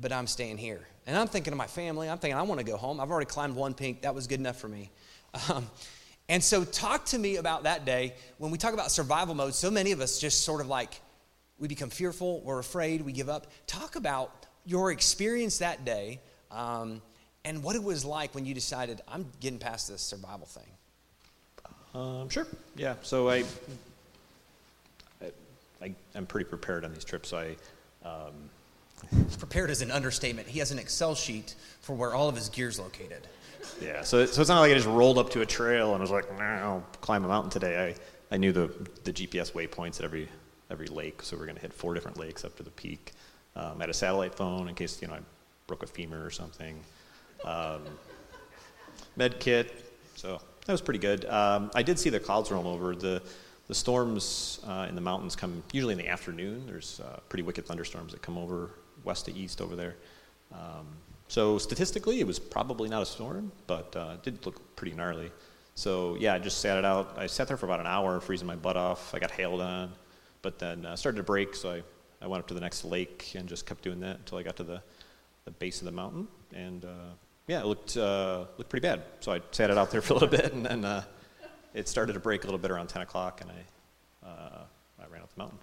but 0.00 0.12
I'm 0.12 0.26
staying 0.26 0.58
here. 0.58 0.86
And 1.06 1.16
I'm 1.16 1.26
thinking 1.26 1.52
of 1.52 1.58
my 1.58 1.66
family. 1.66 2.08
I'm 2.08 2.18
thinking, 2.18 2.38
I 2.38 2.42
want 2.42 2.60
to 2.60 2.66
go 2.66 2.76
home. 2.76 3.00
I've 3.00 3.10
already 3.10 3.26
climbed 3.26 3.56
one 3.56 3.74
peak. 3.74 4.02
That 4.02 4.14
was 4.14 4.26
good 4.26 4.40
enough 4.40 4.56
for 4.56 4.68
me. 4.68 4.90
Um, 5.48 5.66
and 6.28 6.42
so, 6.42 6.64
talk 6.64 7.04
to 7.06 7.18
me 7.18 7.36
about 7.36 7.64
that 7.64 7.84
day. 7.84 8.14
When 8.38 8.50
we 8.50 8.56
talk 8.56 8.72
about 8.72 8.90
survival 8.90 9.34
mode, 9.34 9.52
so 9.52 9.70
many 9.70 9.92
of 9.92 10.00
us 10.00 10.18
just 10.18 10.42
sort 10.42 10.60
of 10.62 10.68
like, 10.68 11.00
we 11.58 11.68
become 11.68 11.90
fearful, 11.90 12.40
we're 12.40 12.60
afraid, 12.60 13.02
we 13.02 13.12
give 13.12 13.28
up. 13.28 13.48
Talk 13.66 13.96
about 13.96 14.46
your 14.64 14.90
experience 14.90 15.58
that 15.58 15.84
day 15.84 16.20
um, 16.50 17.02
and 17.44 17.62
what 17.62 17.76
it 17.76 17.82
was 17.82 18.04
like 18.04 18.34
when 18.34 18.46
you 18.46 18.54
decided, 18.54 19.02
I'm 19.06 19.26
getting 19.40 19.58
past 19.58 19.88
this 19.88 20.00
survival 20.00 20.46
thing. 20.46 20.64
Um, 21.94 22.28
sure. 22.28 22.46
Yeah. 22.76 22.94
So 23.02 23.28
I, 23.28 23.44
I, 25.80 25.94
am 26.14 26.26
pretty 26.26 26.48
prepared 26.48 26.84
on 26.84 26.92
these 26.92 27.04
trips. 27.04 27.32
I, 27.32 27.56
um, 28.04 28.50
Prepared 29.38 29.70
is 29.70 29.82
an 29.82 29.90
understatement. 29.90 30.48
He 30.48 30.58
has 30.58 30.70
an 30.70 30.78
Excel 30.78 31.14
sheet 31.14 31.54
for 31.80 31.94
where 31.94 32.14
all 32.14 32.28
of 32.28 32.36
his 32.36 32.48
gear's 32.48 32.78
located. 32.78 33.26
Yeah, 33.80 34.02
so, 34.02 34.24
so 34.26 34.40
it's 34.40 34.48
not 34.48 34.60
like 34.60 34.70
I 34.70 34.74
just 34.74 34.86
rolled 34.86 35.18
up 35.18 35.30
to 35.30 35.40
a 35.40 35.46
trail 35.46 35.92
and 35.92 36.00
was 36.00 36.10
like, 36.10 36.30
I'll 36.40 36.84
climb 37.00 37.24
a 37.24 37.28
mountain 37.28 37.50
today. 37.50 37.96
I, 38.30 38.34
I 38.34 38.36
knew 38.36 38.52
the, 38.52 38.70
the 39.04 39.12
GPS 39.12 39.52
waypoints 39.52 39.98
at 39.98 40.04
every, 40.04 40.28
every 40.70 40.86
lake, 40.86 41.22
so 41.22 41.36
we're 41.36 41.46
going 41.46 41.56
to 41.56 41.62
hit 41.62 41.72
four 41.72 41.94
different 41.94 42.18
lakes 42.18 42.44
up 42.44 42.56
to 42.56 42.62
the 42.62 42.70
peak. 42.70 43.12
Um, 43.56 43.74
I 43.78 43.82
had 43.82 43.90
a 43.90 43.94
satellite 43.94 44.34
phone 44.34 44.68
in 44.68 44.74
case 44.74 45.00
you 45.00 45.08
know 45.08 45.14
I 45.14 45.20
broke 45.66 45.82
a 45.82 45.86
femur 45.86 46.24
or 46.24 46.30
something. 46.30 46.80
Um, 47.44 47.82
med 49.16 49.38
kit, 49.38 49.92
so 50.16 50.40
that 50.66 50.72
was 50.72 50.80
pretty 50.80 50.98
good. 50.98 51.24
Um, 51.26 51.70
I 51.74 51.82
did 51.82 51.98
see 51.98 52.10
the 52.10 52.20
clouds 52.20 52.50
roll 52.50 52.66
over. 52.66 52.96
The 52.96 53.22
the 53.66 53.74
storms 53.74 54.60
uh, 54.66 54.86
in 54.88 54.94
the 54.94 55.00
mountains 55.00 55.34
come 55.36 55.62
usually 55.72 55.92
in 55.92 55.98
the 55.98 56.08
afternoon. 56.08 56.66
There's 56.66 57.00
uh, 57.00 57.20
pretty 57.28 57.42
wicked 57.42 57.64
thunderstorms 57.64 58.12
that 58.12 58.20
come 58.20 58.36
over 58.36 58.70
west 59.04 59.26
to 59.26 59.34
east 59.34 59.60
over 59.60 59.76
there. 59.76 59.96
Um, 60.52 60.86
so 61.28 61.58
statistically, 61.58 62.20
it 62.20 62.26
was 62.26 62.38
probably 62.38 62.88
not 62.88 63.02
a 63.02 63.06
storm, 63.06 63.50
but 63.66 63.94
uh, 63.96 64.12
it 64.14 64.22
did 64.22 64.46
look 64.46 64.76
pretty 64.76 64.94
gnarly. 64.94 65.30
So 65.74 66.16
yeah, 66.20 66.34
I 66.34 66.38
just 66.38 66.58
sat 66.60 66.78
it 66.78 66.84
out. 66.84 67.14
I 67.16 67.26
sat 67.26 67.48
there 67.48 67.56
for 67.56 67.66
about 67.66 67.80
an 67.80 67.86
hour, 67.86 68.20
freezing 68.20 68.46
my 68.46 68.56
butt 68.56 68.76
off. 68.76 69.14
I 69.14 69.18
got 69.18 69.30
hailed 69.30 69.60
on, 69.60 69.92
but 70.42 70.58
then 70.58 70.86
uh, 70.86 70.96
started 70.96 71.16
to 71.16 71.24
break, 71.24 71.54
so 71.54 71.72
I, 71.72 71.82
I 72.22 72.26
went 72.28 72.40
up 72.40 72.48
to 72.48 72.54
the 72.54 72.60
next 72.60 72.84
lake 72.84 73.32
and 73.34 73.48
just 73.48 73.66
kept 73.66 73.82
doing 73.82 74.00
that 74.00 74.18
until 74.18 74.38
I 74.38 74.42
got 74.42 74.56
to 74.56 74.64
the, 74.64 74.82
the 75.44 75.50
base 75.50 75.80
of 75.80 75.86
the 75.86 75.92
mountain. 75.92 76.28
And 76.52 76.84
uh, 76.84 77.12
yeah, 77.48 77.60
it 77.60 77.66
looked 77.66 77.96
uh, 77.96 78.44
looked 78.56 78.70
pretty 78.70 78.86
bad. 78.86 79.02
So 79.20 79.32
I 79.32 79.40
sat 79.50 79.70
it 79.70 79.78
out 79.78 79.90
there 79.90 80.00
for 80.02 80.12
a 80.12 80.16
little 80.16 80.28
bit, 80.28 80.52
and 80.52 80.64
then 80.64 80.84
uh, 80.84 81.02
it 81.72 81.88
started 81.88 82.12
to 82.12 82.20
break 82.20 82.44
a 82.44 82.46
little 82.46 82.58
bit 82.58 82.70
around 82.70 82.88
10 82.88 83.02
o'clock, 83.02 83.40
and 83.40 83.50
I 83.50 84.28
uh, 84.28 84.62
I 85.02 85.06
ran 85.12 85.22
up 85.22 85.34
the 85.34 85.38
mountain 85.38 85.58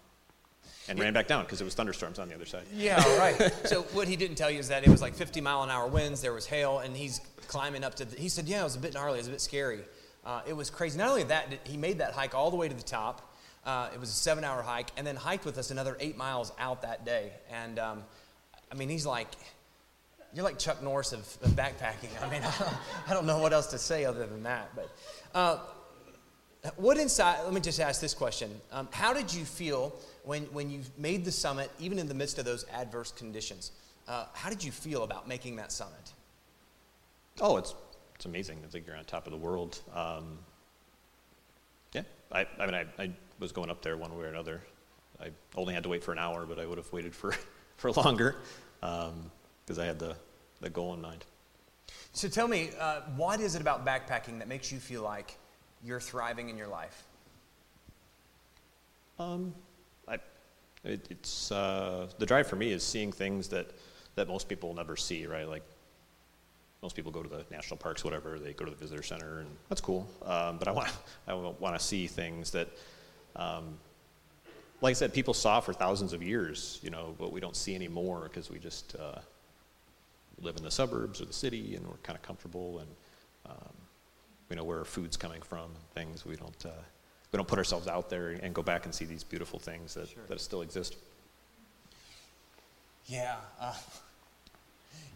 and 0.92 1.00
ran 1.00 1.14
back 1.14 1.28
down 1.28 1.44
because 1.44 1.62
it 1.62 1.64
was 1.64 1.74
thunderstorms 1.74 2.20
on 2.20 2.28
the 2.28 2.36
other 2.36 2.46
side. 2.46 2.64
Yeah, 2.74 3.02
right. 3.18 3.52
so 3.66 3.82
what 3.94 4.08
he 4.08 4.16
didn't 4.16 4.36
tell 4.36 4.52
you 4.52 4.60
is 4.60 4.68
that 4.68 4.86
it 4.86 4.90
was 4.90 5.02
like 5.02 5.14
50 5.14 5.42
mile 5.42 5.64
an 5.64 5.70
hour 5.70 5.88
winds. 5.88 6.22
There 6.22 6.34
was 6.34 6.46
hail, 6.46 6.80
and 6.80 6.96
he's 6.96 7.22
climbing 7.48 7.84
up 7.84 7.96
to. 7.96 8.06
The, 8.06 8.20
he 8.20 8.30
said, 8.30 8.48
"Yeah, 8.48 8.62
it 8.62 8.66
was 8.66 8.76
a 8.76 8.80
bit 8.80 8.94
gnarly. 8.94 9.16
It 9.16 9.22
was 9.22 9.28
a 9.28 9.32
bit 9.32 9.42
scary. 9.42 9.80
Uh, 10.26 10.42
it 10.48 10.54
was 10.54 10.70
crazy. 10.70 10.98
Not 10.98 11.10
only 11.10 11.24
that, 11.24 11.48
he 11.64 11.78
made 11.78 11.98
that 12.00 12.14
hike 12.14 12.36
all 12.36 12.52
the 12.52 12.58
way 12.58 12.68
to 12.68 12.76
the 12.76 12.84
top. 12.84 13.34
Uh, 13.66 13.90
it 13.94 14.00
was 14.00 14.10
a 14.10 14.14
seven-hour 14.14 14.62
hike, 14.62 14.90
and 14.98 15.06
then 15.06 15.16
hiked 15.16 15.46
with 15.46 15.58
us 15.58 15.72
another 15.72 15.98
eight 16.00 16.18
miles 16.18 16.52
out 16.60 16.82
that 16.84 17.06
day. 17.06 17.32
And 17.52 17.80
um, 17.80 18.04
I 18.72 18.76
mean, 18.76 18.90
he's 18.90 19.06
like." 19.06 19.30
You're 20.34 20.46
like 20.46 20.58
Chuck 20.58 20.82
Norris 20.82 21.12
of, 21.12 21.20
of 21.44 21.52
backpacking. 21.58 22.08
I 22.24 22.30
mean, 22.30 22.42
I 22.46 22.54
don't, 22.58 22.74
I 23.10 23.14
don't, 23.14 23.26
know 23.26 23.40
what 23.40 23.52
else 23.52 23.68
to 23.72 23.78
say 23.78 24.06
other 24.06 24.26
than 24.26 24.44
that. 24.44 24.70
But 24.74 24.90
uh, 25.36 25.58
what 26.76 26.98
inside, 26.98 27.44
let 27.44 27.54
me 27.54 27.60
just 27.60 27.80
ask 27.80 28.00
this 28.00 28.14
question. 28.14 28.50
Um, 28.72 28.88
how 28.92 29.14
did 29.14 29.34
you 29.34 29.46
feel 29.46 29.94
when, 30.24 30.44
when 30.54 30.70
you 30.70 30.82
made 30.98 31.26
the 31.26 31.32
summit, 31.32 31.72
even 31.80 32.00
in 32.00 32.08
the 32.08 32.14
midst 32.14 32.38
of 32.38 32.46
those 32.46 32.66
adverse 32.74 33.12
conditions, 33.12 33.72
uh, 34.08 34.26
how 34.34 34.50
did 34.50 34.64
you 34.64 34.72
feel 34.72 35.04
about 35.04 35.28
making 35.28 35.56
that 35.58 35.72
summit? 35.72 36.14
Oh, 37.40 37.58
it's, 37.58 37.74
it's 38.16 38.26
amazing. 38.26 38.60
I 38.64 38.68
think 38.68 38.86
you're 38.86 38.96
on 38.96 39.06
top 39.06 39.26
of 39.26 39.32
the 39.32 39.38
world. 39.38 39.80
Um, 39.94 40.38
yeah, 41.94 42.04
I, 42.32 42.46
I 42.60 42.66
mean, 42.66 42.76
I, 42.76 42.86
I 43.02 43.12
was 43.40 43.52
going 43.52 43.70
up 43.70 43.82
there 43.82 43.98
one 43.98 44.16
way 44.18 44.26
or 44.26 44.30
another. 44.30 44.62
I 45.22 45.30
only 45.56 45.74
had 45.74 45.84
to 45.84 45.90
wait 45.90 46.04
for 46.04 46.12
an 46.12 46.20
hour, 46.20 46.46
but 46.46 46.60
I 46.60 46.66
would 46.66 46.78
have 46.78 46.92
waited 46.92 47.16
for, 47.16 47.36
for 47.78 47.92
longer 47.92 48.36
because 48.80 49.78
um, 49.78 49.80
I 49.80 49.86
had 49.86 50.00
the, 50.00 50.16
the 50.62 50.70
goal 50.70 50.94
in 50.94 51.02
mind. 51.02 51.26
So 52.14 52.28
tell 52.28 52.48
me, 52.48 52.72
uh, 52.80 53.02
what 53.16 53.40
is 53.40 53.56
it 53.56 53.62
about 53.62 53.86
backpacking 53.86 54.40
that 54.40 54.48
makes 54.48 54.72
you 54.72 54.80
feel 54.80 55.02
like 55.04 55.38
you're 55.84 56.00
thriving 56.00 56.50
in 56.50 56.58
your 56.58 56.68
life? 56.68 57.04
Um, 59.20 59.54
it, 60.84 61.08
it's 61.10 61.52
uh, 61.52 62.08
the 62.18 62.26
drive 62.26 62.48
for 62.48 62.56
me 62.56 62.72
is 62.72 62.84
seeing 62.84 63.12
things 63.12 63.48
that 63.50 63.72
that 64.16 64.28
most 64.28 64.50
people 64.50 64.74
never 64.74 64.96
see, 64.96 65.26
right? 65.26 65.48
Like 65.48 65.64
most 66.82 66.96
people 66.96 67.12
go 67.12 67.22
to 67.22 67.30
the 67.30 67.46
national 67.52 67.78
parks, 67.78 68.04
whatever. 68.04 68.40
They 68.40 68.54
go 68.54 68.66
to 68.66 68.72
the 68.72 68.78
visitor 68.78 69.04
center, 69.04 69.40
and 69.40 69.50
that's 69.70 69.82
cool. 69.82 70.10
Um, 70.26 70.58
but 70.58 70.68
I 70.68 70.72
want 70.72 70.90
I 71.28 71.34
want 71.34 71.78
to 71.78 71.80
see 71.80 72.08
things 72.08 72.52
that, 72.52 72.68
um, 73.36 73.78
like 74.82 74.92
I 74.92 74.94
said, 74.94 75.14
people 75.14 75.34
saw 75.34 75.60
for 75.60 75.74
thousands 75.74 76.14
of 76.14 76.24
years, 76.24 76.80
you 76.82 76.90
know, 76.90 77.16
but 77.20 77.32
we 77.32 77.40
don't 77.40 77.56
see 77.56 77.76
anymore 77.76 78.22
because 78.24 78.50
we 78.50 78.58
just 78.58 78.96
uh, 78.96 79.20
live 80.42 80.58
in 80.58 80.64
the 80.64 80.72
suburbs 80.72 81.22
or 81.22 81.26
the 81.26 81.34
city, 81.34 81.76
and 81.76 81.86
we're 81.86 81.98
kind 82.04 82.18
of 82.18 82.24
comfortable, 82.24 82.80
and 82.80 82.90
um, 83.46 83.74
we 84.50 84.56
know 84.56 84.64
where 84.64 84.80
our 84.80 84.86
food's 84.86 85.18
coming 85.18 85.42
from, 85.42 85.66
and 85.66 85.90
things 85.94 86.26
we 86.26 86.36
don't. 86.36 86.66
Uh, 86.66 86.72
we 87.32 87.38
don't 87.38 87.48
put 87.48 87.58
ourselves 87.58 87.88
out 87.88 88.10
there 88.10 88.30
and 88.30 88.54
go 88.54 88.62
back 88.62 88.86
and 88.86 88.94
see 88.94 89.06
these 89.06 89.24
beautiful 89.24 89.58
things 89.58 89.94
that, 89.94 90.10
sure. 90.10 90.24
that 90.28 90.42
still 90.42 90.62
exist. 90.62 90.98
Yeah. 93.06 93.36
Uh, 93.60 93.74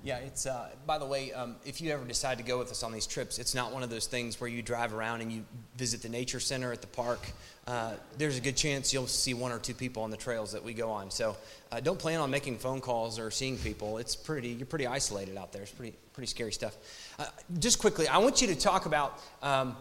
yeah, 0.03 0.17
it's, 0.19 0.45
uh, 0.45 0.69
by 0.85 0.99
the 0.99 1.05
way, 1.05 1.33
um, 1.33 1.55
if 1.65 1.81
you 1.81 1.91
ever 1.91 2.05
decide 2.05 2.37
to 2.37 2.43
go 2.43 2.59
with 2.59 2.69
us 2.69 2.83
on 2.83 2.93
these 2.93 3.07
trips, 3.07 3.39
it's 3.39 3.55
not 3.55 3.73
one 3.73 3.81
of 3.81 3.89
those 3.89 4.05
things 4.05 4.39
where 4.39 4.49
you 4.49 4.61
drive 4.61 4.93
around 4.93 5.21
and 5.21 5.31
you 5.31 5.43
visit 5.77 6.03
the 6.03 6.09
nature 6.09 6.39
center 6.39 6.71
at 6.71 6.81
the 6.81 6.87
park. 6.87 7.31
Uh, 7.65 7.93
there's 8.17 8.37
a 8.37 8.41
good 8.41 8.55
chance 8.55 8.93
you'll 8.93 9.07
see 9.07 9.33
one 9.33 9.51
or 9.51 9.57
two 9.57 9.73
people 9.73 10.03
on 10.03 10.11
the 10.11 10.17
trails 10.17 10.51
that 10.51 10.63
we 10.63 10.73
go 10.73 10.91
on. 10.91 11.09
So 11.09 11.35
uh, 11.71 11.79
don't 11.79 11.97
plan 11.97 12.19
on 12.19 12.29
making 12.29 12.59
phone 12.59 12.81
calls 12.81 13.17
or 13.17 13.31
seeing 13.31 13.57
people. 13.57 13.97
It's 13.97 14.15
pretty, 14.15 14.49
you're 14.49 14.67
pretty 14.67 14.85
isolated 14.85 15.37
out 15.37 15.51
there. 15.51 15.63
It's 15.63 15.71
pretty, 15.71 15.97
pretty 16.13 16.27
scary 16.27 16.51
stuff. 16.53 16.77
Uh, 17.17 17.25
just 17.57 17.79
quickly, 17.79 18.07
I 18.07 18.19
want 18.19 18.41
you 18.41 18.47
to 18.49 18.55
talk 18.55 18.85
about. 18.85 19.19
Um, 19.41 19.75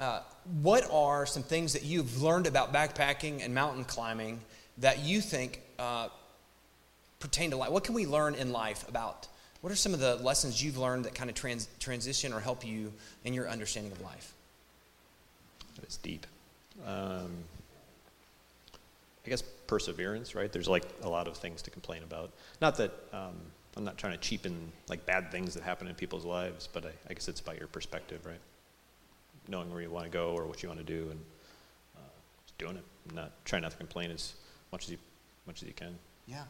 uh, 0.00 0.22
what 0.62 0.90
are 0.90 1.26
some 1.26 1.42
things 1.42 1.74
that 1.74 1.84
you've 1.84 2.22
learned 2.22 2.46
about 2.46 2.72
backpacking 2.72 3.44
and 3.44 3.54
mountain 3.54 3.84
climbing 3.84 4.40
that 4.78 5.00
you 5.00 5.20
think 5.20 5.60
uh, 5.78 6.08
pertain 7.20 7.50
to 7.50 7.56
life? 7.56 7.70
What 7.70 7.84
can 7.84 7.94
we 7.94 8.06
learn 8.06 8.34
in 8.34 8.50
life 8.50 8.88
about? 8.88 9.28
What 9.60 9.70
are 9.70 9.76
some 9.76 9.92
of 9.92 10.00
the 10.00 10.16
lessons 10.16 10.62
you've 10.62 10.78
learned 10.78 11.04
that 11.04 11.14
kind 11.14 11.28
of 11.28 11.36
trans- 11.36 11.68
transition 11.78 12.32
or 12.32 12.40
help 12.40 12.66
you 12.66 12.92
in 13.24 13.34
your 13.34 13.48
understanding 13.48 13.92
of 13.92 14.00
life? 14.00 14.32
It's 15.82 15.98
deep. 15.98 16.26
Um, 16.86 17.30
I 19.26 19.28
guess 19.28 19.42
perseverance, 19.66 20.34
right? 20.34 20.50
There's 20.50 20.68
like 20.68 20.84
a 21.02 21.08
lot 21.08 21.28
of 21.28 21.36
things 21.36 21.60
to 21.62 21.70
complain 21.70 22.02
about. 22.02 22.30
Not 22.62 22.76
that 22.78 22.92
um, 23.12 23.34
I'm 23.76 23.84
not 23.84 23.98
trying 23.98 24.12
to 24.12 24.18
cheapen 24.18 24.72
like 24.88 25.04
bad 25.04 25.30
things 25.30 25.52
that 25.54 25.62
happen 25.62 25.88
in 25.88 25.94
people's 25.94 26.24
lives, 26.24 26.68
but 26.72 26.86
I, 26.86 26.90
I 27.08 27.12
guess 27.12 27.28
it's 27.28 27.40
about 27.40 27.58
your 27.58 27.68
perspective, 27.68 28.24
right? 28.24 28.40
Knowing 29.50 29.70
where 29.70 29.82
you 29.82 29.90
want 29.90 30.04
to 30.06 30.10
go 30.10 30.30
or 30.30 30.46
what 30.46 30.62
you 30.62 30.68
want 30.68 30.80
to 30.80 30.86
do, 30.86 31.10
and 31.10 31.20
uh, 31.96 32.00
just 32.46 32.56
doing 32.56 32.76
it. 32.76 33.14
Not 33.14 33.32
trying 33.44 33.62
not 33.62 33.72
to 33.72 33.76
complain 33.76 34.10
as 34.10 34.34
much 34.72 34.84
as 34.84 34.92
you 34.92 34.98
much 35.46 35.62
as 35.62 35.68
you 35.68 35.74
can. 35.74 35.98
Yeah. 36.26 36.44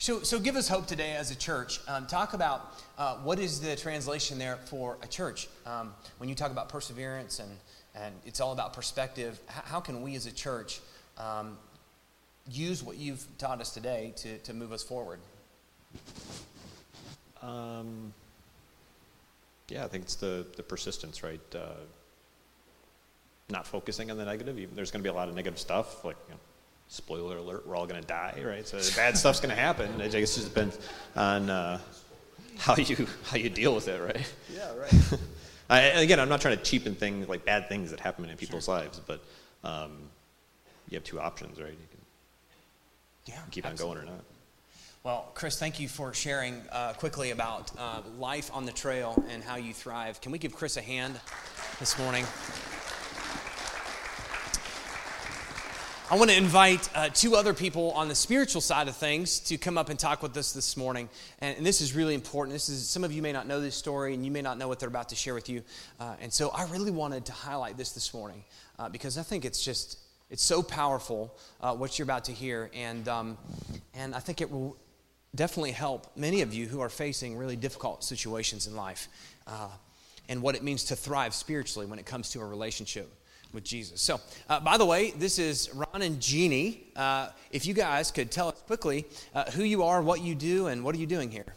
So, 0.00 0.22
so 0.22 0.38
give 0.38 0.54
us 0.54 0.68
hope 0.68 0.86
today 0.86 1.16
as 1.16 1.32
a 1.32 1.34
church. 1.34 1.80
Um, 1.88 2.06
talk 2.06 2.32
about 2.32 2.80
uh, 2.98 3.16
what 3.16 3.40
is 3.40 3.60
the 3.60 3.74
translation 3.74 4.38
there 4.38 4.56
for 4.66 4.96
a 5.02 5.08
church. 5.08 5.48
Um, 5.66 5.92
when 6.18 6.28
you 6.28 6.36
talk 6.36 6.52
about 6.52 6.68
perseverance 6.68 7.40
and, 7.40 7.50
and 7.96 8.14
it's 8.24 8.40
all 8.40 8.52
about 8.52 8.74
perspective, 8.74 9.40
how, 9.46 9.62
how 9.62 9.80
can 9.80 10.00
we 10.02 10.14
as 10.14 10.26
a 10.26 10.30
church 10.30 10.80
um, 11.16 11.58
use 12.48 12.80
what 12.80 12.96
you've 12.96 13.26
taught 13.38 13.60
us 13.60 13.74
today 13.74 14.12
to, 14.18 14.38
to 14.38 14.54
move 14.54 14.70
us 14.70 14.84
forward? 14.84 15.18
Um, 17.42 18.12
yeah, 19.68 19.84
I 19.84 19.88
think 19.88 20.04
it's 20.04 20.14
the, 20.14 20.46
the 20.56 20.62
persistence, 20.62 21.24
right? 21.24 21.40
Uh, 21.52 21.74
not 23.50 23.66
focusing 23.66 24.10
on 24.10 24.18
the 24.18 24.24
negative. 24.24 24.74
There's 24.74 24.90
going 24.90 25.02
to 25.02 25.08
be 25.08 25.10
a 25.10 25.14
lot 25.14 25.28
of 25.28 25.34
negative 25.34 25.58
stuff, 25.58 26.04
like 26.04 26.16
you 26.28 26.34
know, 26.34 26.40
spoiler 26.88 27.36
alert, 27.36 27.66
we're 27.66 27.76
all 27.76 27.86
going 27.86 28.00
to 28.00 28.06
die, 28.06 28.42
right? 28.44 28.66
So 28.66 28.78
bad 28.96 29.16
stuff's 29.16 29.40
going 29.40 29.54
to 29.54 29.60
happen. 29.60 30.00
I 30.00 30.08
guess 30.08 30.36
it 30.36 30.40
just 30.40 30.54
depends 30.54 30.78
on 31.14 31.50
uh, 31.50 31.78
how 32.58 32.76
you 32.76 33.06
how 33.24 33.36
you 33.36 33.50
deal 33.50 33.74
with 33.74 33.88
it, 33.88 34.00
right? 34.00 34.34
Yeah, 34.54 34.74
right. 34.74 35.20
I, 35.70 35.80
again, 36.00 36.18
I'm 36.18 36.30
not 36.30 36.40
trying 36.40 36.56
to 36.56 36.62
cheapen 36.62 36.94
things 36.94 37.28
like 37.28 37.44
bad 37.44 37.68
things 37.68 37.90
that 37.90 38.00
happen 38.00 38.24
in 38.24 38.36
people's 38.36 38.64
sure. 38.64 38.76
lives, 38.76 39.00
but 39.06 39.22
um, 39.64 39.98
you 40.88 40.96
have 40.96 41.04
two 41.04 41.20
options, 41.20 41.60
right? 41.60 41.70
You 41.70 41.76
can 41.90 42.00
yeah, 43.26 43.40
keep 43.50 43.66
absolutely. 43.66 44.00
on 44.00 44.06
going 44.06 44.14
or 44.14 44.16
not. 44.16 44.24
Well, 45.04 45.30
Chris, 45.34 45.58
thank 45.58 45.78
you 45.78 45.88
for 45.88 46.12
sharing 46.12 46.62
uh, 46.72 46.94
quickly 46.94 47.30
about 47.30 47.70
uh, 47.78 48.00
life 48.18 48.50
on 48.52 48.66
the 48.66 48.72
trail 48.72 49.22
and 49.30 49.44
how 49.44 49.56
you 49.56 49.72
thrive. 49.72 50.20
Can 50.20 50.32
we 50.32 50.38
give 50.38 50.54
Chris 50.54 50.76
a 50.76 50.82
hand 50.82 51.20
this 51.78 51.98
morning? 51.98 52.24
I 56.10 56.16
want 56.16 56.30
to 56.30 56.36
invite 56.38 56.88
uh, 56.94 57.10
two 57.10 57.36
other 57.36 57.52
people 57.52 57.90
on 57.90 58.08
the 58.08 58.14
spiritual 58.14 58.62
side 58.62 58.88
of 58.88 58.96
things 58.96 59.40
to 59.40 59.58
come 59.58 59.76
up 59.76 59.90
and 59.90 59.98
talk 59.98 60.22
with 60.22 60.34
us 60.38 60.52
this 60.52 60.74
morning. 60.74 61.10
And, 61.40 61.58
and, 61.58 61.66
this 61.66 61.82
is 61.82 61.94
really 61.94 62.14
important. 62.14 62.54
This 62.54 62.70
is 62.70 62.88
some 62.88 63.04
of 63.04 63.12
you 63.12 63.20
may 63.20 63.30
not 63.30 63.46
know 63.46 63.60
this 63.60 63.74
story, 63.74 64.14
and 64.14 64.24
you 64.24 64.30
may 64.30 64.40
not 64.40 64.56
know 64.56 64.68
what 64.68 64.80
they're 64.80 64.88
about 64.88 65.10
to 65.10 65.14
share 65.14 65.34
with 65.34 65.50
you. 65.50 65.62
Uh, 66.00 66.14
and 66.22 66.32
so 66.32 66.48
I 66.48 66.64
really 66.68 66.90
wanted 66.90 67.26
to 67.26 67.32
highlight 67.32 67.76
this 67.76 67.92
this 67.92 68.14
morning 68.14 68.42
uh, 68.78 68.88
because 68.88 69.18
I 69.18 69.22
think 69.22 69.44
it's 69.44 69.62
just 69.62 69.98
it's 70.30 70.42
so 70.42 70.62
powerful 70.62 71.36
uh, 71.60 71.74
what 71.74 71.98
you're 71.98 72.04
about 72.04 72.24
to 72.24 72.32
hear, 72.32 72.70
and 72.72 73.06
um, 73.06 73.36
and 73.92 74.14
I 74.14 74.20
think 74.20 74.40
it 74.40 74.50
will 74.50 74.78
definitely 75.34 75.72
help 75.72 76.16
many 76.16 76.40
of 76.40 76.54
you 76.54 76.68
who 76.68 76.80
are 76.80 76.88
facing 76.88 77.36
really 77.36 77.56
difficult 77.56 78.02
situations 78.02 78.66
in 78.66 78.74
life, 78.74 79.08
uh, 79.46 79.68
and 80.30 80.40
what 80.40 80.54
it 80.54 80.62
means 80.62 80.84
to 80.84 80.96
thrive 80.96 81.34
spiritually 81.34 81.86
when 81.86 81.98
it 81.98 82.06
comes 82.06 82.30
to 82.30 82.40
a 82.40 82.46
relationship 82.46 83.12
with 83.52 83.64
Jesus. 83.64 84.00
So, 84.00 84.20
uh, 84.48 84.60
by 84.60 84.76
the 84.76 84.84
way, 84.84 85.10
this 85.12 85.38
is 85.38 85.70
Ron 85.74 86.02
and 86.02 86.20
Jeannie. 86.20 86.88
Uh, 86.94 87.28
if 87.50 87.66
you 87.66 87.74
guys 87.74 88.10
could 88.10 88.30
tell 88.30 88.48
us 88.48 88.62
quickly 88.66 89.06
uh, 89.34 89.50
who 89.50 89.64
you 89.64 89.82
are, 89.82 90.02
what 90.02 90.20
you 90.20 90.34
do, 90.34 90.66
and 90.66 90.84
what 90.84 90.94
are 90.94 90.98
you 90.98 91.06
doing 91.06 91.30
here? 91.30 91.54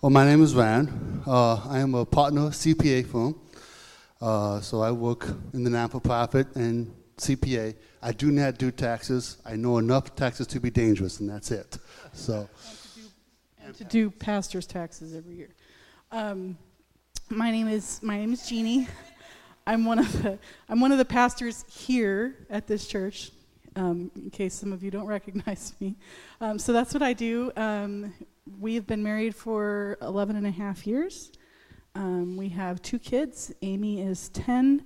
Well, 0.00 0.10
my 0.10 0.24
name 0.24 0.42
is 0.42 0.52
Van. 0.52 1.22
Uh, 1.24 1.54
I 1.68 1.78
am 1.78 1.94
a 1.94 2.04
partner 2.04 2.48
CPA 2.50 3.06
firm. 3.06 3.38
Uh, 4.20 4.60
so 4.60 4.82
I 4.82 4.90
work 4.90 5.28
in 5.52 5.62
the 5.62 5.70
non-for-profit 5.70 6.56
and 6.56 6.92
CPA. 7.18 7.76
I 8.02 8.12
do 8.12 8.32
not 8.32 8.58
do 8.58 8.72
taxes. 8.72 9.36
I 9.46 9.54
know 9.54 9.78
enough 9.78 10.16
taxes 10.16 10.48
to 10.48 10.60
be 10.60 10.70
dangerous, 10.70 11.20
and 11.20 11.30
that's 11.30 11.52
it. 11.52 11.78
So. 12.14 12.48
and 13.64 13.74
to 13.76 13.84
do 13.84 14.10
pastor's 14.10 14.66
taxes 14.66 15.14
every 15.14 15.36
year. 15.36 15.50
Um, 16.10 16.58
my 17.32 17.50
name 17.50 17.68
is 17.68 18.00
my 18.02 18.18
name 18.18 18.32
is 18.32 18.46
Jeannie. 18.46 18.86
I'm 19.66 19.84
one 19.84 19.98
of 19.98 20.22
the 20.22 20.38
I'm 20.68 20.80
one 20.80 20.92
of 20.92 20.98
the 20.98 21.04
pastors 21.04 21.64
here 21.68 22.46
at 22.50 22.66
this 22.66 22.86
church. 22.86 23.30
Um, 23.74 24.10
in 24.16 24.28
case 24.28 24.52
some 24.52 24.70
of 24.72 24.82
you 24.82 24.90
don't 24.90 25.06
recognize 25.18 25.72
me, 25.80 25.96
um, 26.42 26.58
so 26.58 26.74
that's 26.74 26.92
what 26.92 27.02
I 27.02 27.14
do. 27.14 27.50
Um, 27.56 28.12
we 28.60 28.74
have 28.74 28.86
been 28.86 29.02
married 29.02 29.34
for 29.34 29.96
11 30.02 30.36
and 30.36 30.46
a 30.46 30.50
half 30.50 30.86
years. 30.86 31.32
Um, 31.94 32.36
we 32.36 32.50
have 32.50 32.82
two 32.82 32.98
kids. 32.98 33.52
Amy 33.62 34.02
is 34.02 34.28
10. 34.30 34.84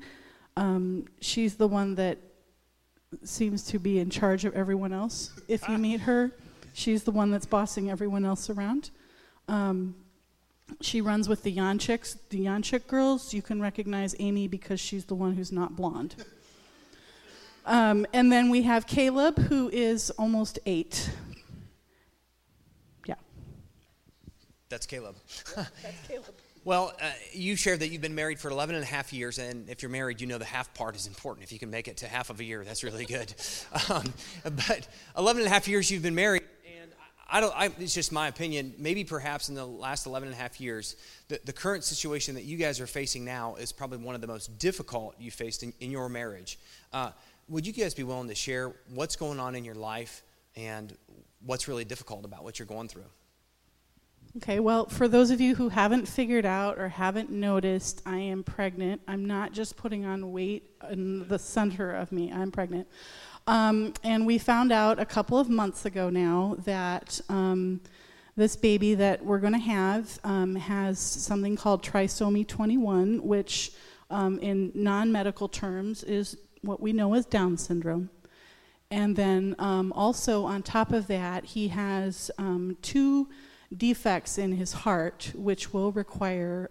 Um, 0.56 1.06
she's 1.20 1.56
the 1.56 1.66
one 1.66 1.96
that 1.96 2.18
seems 3.24 3.64
to 3.64 3.80
be 3.80 3.98
in 3.98 4.09
charge 4.09 4.44
of 4.44 4.54
everyone 4.54 4.92
else. 4.92 5.32
If 5.48 5.68
you 5.68 5.78
meet 5.78 6.00
her, 6.00 6.30
she's 6.74 7.02
the 7.02 7.11
one 7.12 7.32
that's 7.32 7.46
bossing 7.46 7.90
everyone 7.90 8.24
else 8.24 8.50
around. 8.50 8.90
Um, 9.48 9.96
she 10.81 11.00
runs 11.00 11.29
with 11.29 11.42
the 11.42 11.55
Yanchicks, 11.55 12.16
the 12.31 12.44
Yanchik 12.46 12.87
girls. 12.87 13.33
You 13.33 13.42
can 13.42 13.61
recognize 13.61 14.14
Amy 14.18 14.48
because 14.48 14.81
she's 14.81 15.05
the 15.05 15.14
one 15.14 15.35
who's 15.35 15.52
not 15.52 15.76
blonde. 15.76 16.16
Um, 17.64 18.07
and 18.12 18.31
then 18.31 18.50
we 18.50 18.62
have 18.62 18.87
Caleb, 18.87 19.38
who 19.38 19.68
is 19.70 20.11
almost 20.11 20.59
eight. 20.66 21.11
Yeah. 23.07 23.16
That's 24.68 24.87
Caleb. 24.87 25.16
That's 25.57 26.09
Caleb. 26.09 26.35
Well, 26.66 26.92
uh, 27.00 27.11
you 27.33 27.55
shared 27.55 27.79
that 27.79 27.90
you've 27.90 28.02
been 28.02 28.16
married 28.16 28.40
for 28.40 28.50
11 28.50 28.74
and 28.74 28.83
a 28.83 28.87
half 28.88 29.12
years, 29.12 29.38
and 29.38 29.68
if 29.68 29.83
you're 29.83 29.90
married, 29.90 30.20
you 30.20 30.26
know 30.26 30.37
the 30.37 30.44
half 30.44 30.74
part 30.74 30.96
is 30.96 31.07
important. 31.07 31.44
If 31.44 31.52
you 31.52 31.61
can 31.61 31.70
make 31.70 31.87
it 31.87 31.98
to 31.98 32.09
half 32.09 32.29
of 32.29 32.40
a 32.40 32.44
year, 32.44 32.64
that's 32.64 32.83
really 32.83 33.05
good. 33.05 33.33
Um, 33.88 34.05
but 34.42 34.88
11 35.16 35.42
and 35.42 35.50
a 35.50 35.52
half 35.52 35.68
years 35.68 35.90
you've 35.90 36.02
been 36.02 36.14
married, 36.14 36.42
I 37.28 37.40
don't, 37.40 37.54
I, 37.56 37.70
it's 37.78 37.94
just 37.94 38.12
my 38.12 38.28
opinion. 38.28 38.74
Maybe 38.78 39.02
perhaps 39.02 39.48
in 39.48 39.54
the 39.54 39.66
last 39.66 40.06
11 40.06 40.28
and 40.28 40.36
a 40.36 40.40
half 40.40 40.60
years, 40.60 40.96
the, 41.28 41.40
the 41.44 41.52
current 41.52 41.82
situation 41.82 42.36
that 42.36 42.44
you 42.44 42.56
guys 42.56 42.80
are 42.80 42.86
facing 42.86 43.24
now 43.24 43.56
is 43.56 43.72
probably 43.72 43.98
one 43.98 44.14
of 44.14 44.20
the 44.20 44.28
most 44.28 44.58
difficult 44.58 45.16
you 45.18 45.30
faced 45.30 45.62
in, 45.62 45.72
in 45.80 45.90
your 45.90 46.08
marriage. 46.08 46.58
Uh, 46.92 47.10
would 47.48 47.66
you 47.66 47.72
guys 47.72 47.94
be 47.94 48.04
willing 48.04 48.28
to 48.28 48.34
share 48.34 48.72
what's 48.94 49.16
going 49.16 49.40
on 49.40 49.54
in 49.56 49.64
your 49.64 49.74
life 49.74 50.22
and 50.54 50.96
what's 51.44 51.66
really 51.68 51.84
difficult 51.84 52.24
about 52.24 52.44
what 52.44 52.58
you're 52.58 52.66
going 52.66 52.88
through? 52.88 53.04
Okay, 54.36 54.60
well, 54.60 54.84
for 54.86 55.08
those 55.08 55.30
of 55.30 55.40
you 55.40 55.54
who 55.54 55.70
haven't 55.70 56.06
figured 56.06 56.44
out 56.44 56.78
or 56.78 56.88
haven't 56.88 57.30
noticed, 57.30 58.02
I 58.04 58.18
am 58.18 58.44
pregnant. 58.44 59.00
I'm 59.08 59.24
not 59.24 59.52
just 59.52 59.76
putting 59.76 60.04
on 60.04 60.30
weight 60.30 60.70
in 60.90 61.26
the 61.26 61.38
center 61.38 61.90
of 61.92 62.12
me, 62.12 62.30
I'm 62.30 62.52
pregnant. 62.52 62.86
Um, 63.46 63.94
and 64.02 64.26
we 64.26 64.38
found 64.38 64.72
out 64.72 64.98
a 64.98 65.06
couple 65.06 65.38
of 65.38 65.48
months 65.48 65.85
ago 65.85 66.11
now 66.11 66.56
that 66.64 67.20
um, 67.28 67.80
this 68.35 68.56
baby 68.56 68.94
that 68.94 69.24
we're 69.24 69.38
going 69.38 69.52
to 69.52 69.59
have 69.59 70.18
um, 70.24 70.56
has 70.56 70.98
something 70.98 71.56
called 71.56 71.82
trisomy 71.82 72.46
21, 72.46 73.22
which 73.22 73.72
um, 74.11 74.38
in 74.40 74.72
non 74.74 75.12
medical 75.12 75.48
terms 75.48 76.02
is 76.02 76.37
what 76.62 76.80
we 76.80 76.92
know 76.92 77.14
as 77.14 77.24
Down 77.24 77.56
syndrome. 77.56 78.11
And 78.90 79.14
then 79.14 79.54
um, 79.59 79.92
also 79.92 80.44
on 80.44 80.62
top 80.62 80.92
of 80.92 81.06
that, 81.06 81.44
he 81.44 81.68
has 81.68 82.30
um, 82.38 82.76
two 82.82 83.28
defects 83.76 84.38
in 84.38 84.52
his 84.52 84.72
heart, 84.72 85.32
which 85.35 85.72
will 85.72 85.92
require 85.92 86.68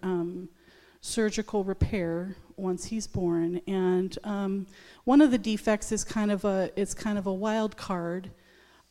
surgical 1.02 1.64
repair 1.64 2.36
once 2.58 2.86
he's 2.86 3.08
born. 3.08 3.62
And 3.68 4.18
um, 4.24 4.68
one 5.04 5.22
of 5.22 5.32
the 5.32 5.38
defects 5.38 5.92
is 5.92 6.04
kind 6.04 6.32
of 6.32 6.46
a 6.46 6.72
it's 6.76 6.94
kind 6.94 7.18
of 7.18 7.28
a 7.28 7.34
wild 7.34 7.78
card 7.78 8.32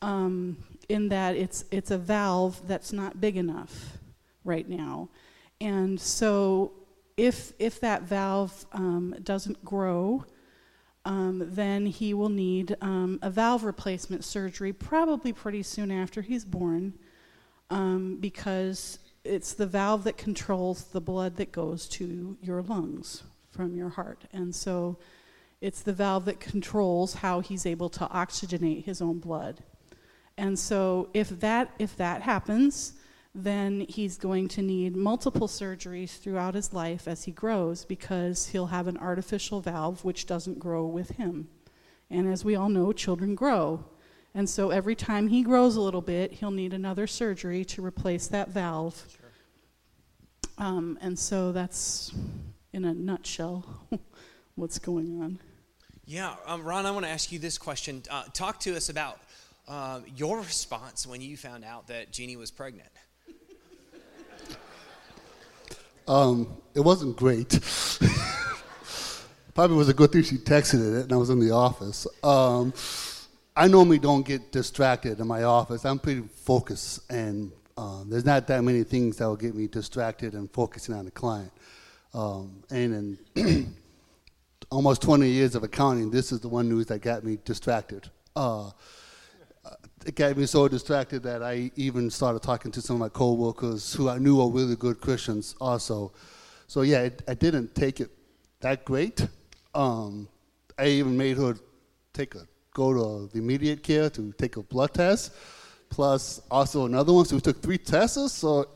um, 0.03 0.59
in 0.89 1.09
that 1.09 1.37
it's 1.37 1.65
it's 1.71 1.91
a 1.91 1.99
valve 1.99 2.61
that's 2.67 2.93
not 2.93 3.21
big 3.21 3.37
enough 3.37 3.99
right 4.45 4.69
now, 4.69 5.09
and 5.61 5.99
so 5.99 6.73
if 7.17 7.53
if 7.59 7.81
that 7.81 8.03
valve 8.03 8.67
um, 8.73 9.15
doesn't 9.23 9.65
grow. 9.65 10.25
Um, 11.07 11.43
then 11.51 11.85
he 11.85 12.15
will 12.15 12.31
need 12.31 12.79
um, 12.81 13.19
a 13.21 13.29
valve 13.29 13.63
replacement 13.63 14.25
surgery 14.25 14.73
probably 14.73 15.35
pretty 15.35 15.63
soon 15.63 15.91
after 15.91 16.23
he's 16.23 16.47
born 16.47 16.95
um, 17.69 18.17
because 18.23 18.99
it's 19.23 19.53
the 19.53 19.67
valve 19.67 20.05
that 20.05 20.17
controls 20.17 20.85
the 20.85 21.03
blood 21.03 21.37
that 21.37 21.53
goes 21.53 21.87
to 21.89 22.39
your 22.41 22.63
lungs 22.63 23.23
from 23.55 23.75
your 23.77 23.91
heart. 23.91 24.25
And 24.33 24.55
so 24.55 24.99
it's 25.61 25.83
the 25.83 25.93
valve 25.93 26.25
that 26.27 26.41
controls 26.41 27.15
how 27.15 27.41
he's 27.41 27.65
able 27.65 27.89
to 27.91 28.07
oxygenate 28.07 28.85
his 28.85 29.01
own 29.01 29.19
blood. 29.19 29.63
And 30.37 30.59
so 30.59 31.09
if 31.15 31.29
that 31.41 31.71
if 31.79 31.97
that 31.97 32.23
happens, 32.23 32.95
then 33.35 33.81
he's 33.89 34.17
going 34.17 34.49
to 34.49 34.63
need 34.63 34.95
multiple 34.95 35.49
surgeries 35.49 36.19
throughout 36.19 36.55
his 36.55 36.73
life 36.73 37.09
as 37.09 37.25
he 37.25 37.33
grows 37.33 37.85
because 37.85 38.49
he'll 38.49 38.67
have 38.67 38.87
an 38.87 38.97
artificial 38.99 39.61
valve 39.61 40.05
which 40.05 40.27
doesn't 40.27 40.59
grow 40.59 40.87
with 40.87 41.11
him. 41.11 41.49
And 42.11 42.31
as 42.31 42.45
we 42.45 42.55
all 42.55 42.69
know, 42.69 42.93
children 42.93 43.35
grow. 43.35 43.85
And 44.35 44.51
so 44.51 44.71
every 44.71 44.97
time 44.97 45.29
he 45.29 45.43
grows 45.43 45.77
a 45.77 45.81
little 45.81 46.03
bit, 46.03 46.33
he'll 46.33 46.51
need 46.51 46.73
another 46.73 47.07
surgery 47.07 47.65
to 47.67 47.85
replace 47.85 48.27
that 48.29 48.51
valve. 48.51 49.05
Sure. 49.11 49.31
Um, 50.59 50.99
and 51.01 51.19
so 51.19 51.53
that's 51.53 52.13
in 52.75 52.85
a 52.85 52.93
nutshell 52.93 53.65
what's 54.57 54.81
going 54.81 55.21
on. 55.23 55.39
Yeah, 56.05 56.35
um, 56.45 56.65
Ron, 56.65 56.85
I 56.85 56.91
want 56.91 57.07
to 57.07 57.11
ask 57.11 57.31
you 57.31 57.39
this 57.39 57.57
question. 57.57 58.03
Uh, 58.11 58.25
talk 58.35 58.61
to 58.61 58.77
us 58.77 58.89
about 58.89 59.21
um, 59.69 60.05
your 60.17 60.39
response 60.39 61.07
when 61.07 61.23
you 61.23 61.37
found 61.37 61.65
out 61.65 61.87
that 61.87 62.11
Jeannie 62.11 62.37
was 62.37 62.51
pregnant. 62.51 62.91
Um, 66.07 66.59
it 66.75 66.81
wasn't 66.81 67.17
great. 67.17 67.49
Probably 69.55 69.77
was 69.77 69.89
a 69.89 69.95
good 69.95 70.13
thing 70.13 70.23
she 70.23 70.37
texted 70.37 70.99
it 70.99 71.05
and 71.05 71.13
I 71.13 71.17
was 71.17 71.31
in 71.31 71.39
the 71.39 71.53
office. 71.53 72.07
Um, 72.23 72.75
I 73.57 73.69
normally 73.69 74.01
don't 74.01 74.27
get 74.27 74.53
distracted 74.53 75.21
in 75.21 75.27
my 75.29 75.45
office. 75.45 75.87
I'm 75.87 76.01
pretty 76.01 76.23
focused, 76.23 77.09
and 77.11 77.53
um, 77.79 78.09
there's 78.11 78.25
not 78.25 78.49
that 78.49 78.65
many 78.65 78.83
things 78.83 79.19
that 79.19 79.27
will 79.27 79.37
get 79.37 79.55
me 79.55 79.69
distracted 79.69 80.35
and 80.35 80.51
focusing 80.51 80.95
on 80.95 81.05
the 81.05 81.13
client. 81.13 81.53
Um, 82.15 82.63
and 82.71 83.19
in 83.35 83.75
almost 84.71 85.03
20 85.03 85.29
years 85.29 85.55
of 85.55 85.65
accounting, 85.65 86.11
this 86.11 86.33
is 86.33 86.41
the 86.41 86.49
one 86.49 86.69
news 86.69 86.87
that 86.87 87.01
got 87.03 87.25
me 87.25 87.39
distracted. 87.45 88.09
Uh, 88.37 88.71
it 90.07 90.15
got 90.15 90.37
me 90.37 90.47
so 90.47 90.69
distracted 90.69 91.23
that 91.23 91.43
I 91.43 91.71
even 91.77 92.11
started 92.11 92.43
talking 92.43 92.71
to 92.73 92.81
some 92.81 92.97
of 92.97 93.01
my 93.01 93.09
coworkers 93.09 93.93
who 93.95 94.09
I 94.09 94.19
knew 94.19 94.37
were 94.37 94.51
really 94.51 94.77
good 94.77 95.01
Christians 95.01 95.55
also. 95.61 96.13
So 96.67 96.83
yeah, 96.83 97.03
it, 97.03 97.23
I 97.27 97.35
didn't 97.35 97.75
take 97.75 98.01
it 98.01 98.11
that 98.61 98.85
great. 98.85 99.27
Um, 99.75 100.29
I 100.79 100.87
even 100.87 101.17
made 101.17 101.37
her 101.37 101.57
take 102.13 102.35
a 102.35 102.47
go 102.75 102.93
to 102.93 103.33
the 103.33 103.39
immediate 103.39 103.83
care 103.83 104.11
to 104.11 104.33
take 104.37 104.57
a 104.57 104.63
blood 104.63 104.93
test, 104.93 105.33
plus 105.89 106.41
also 106.51 106.87
another 106.87 107.13
one. 107.13 107.25
So 107.25 107.37
we 107.37 107.41
took 107.41 107.63
three 107.63 107.79
tests. 107.79 108.33
So 108.33 108.69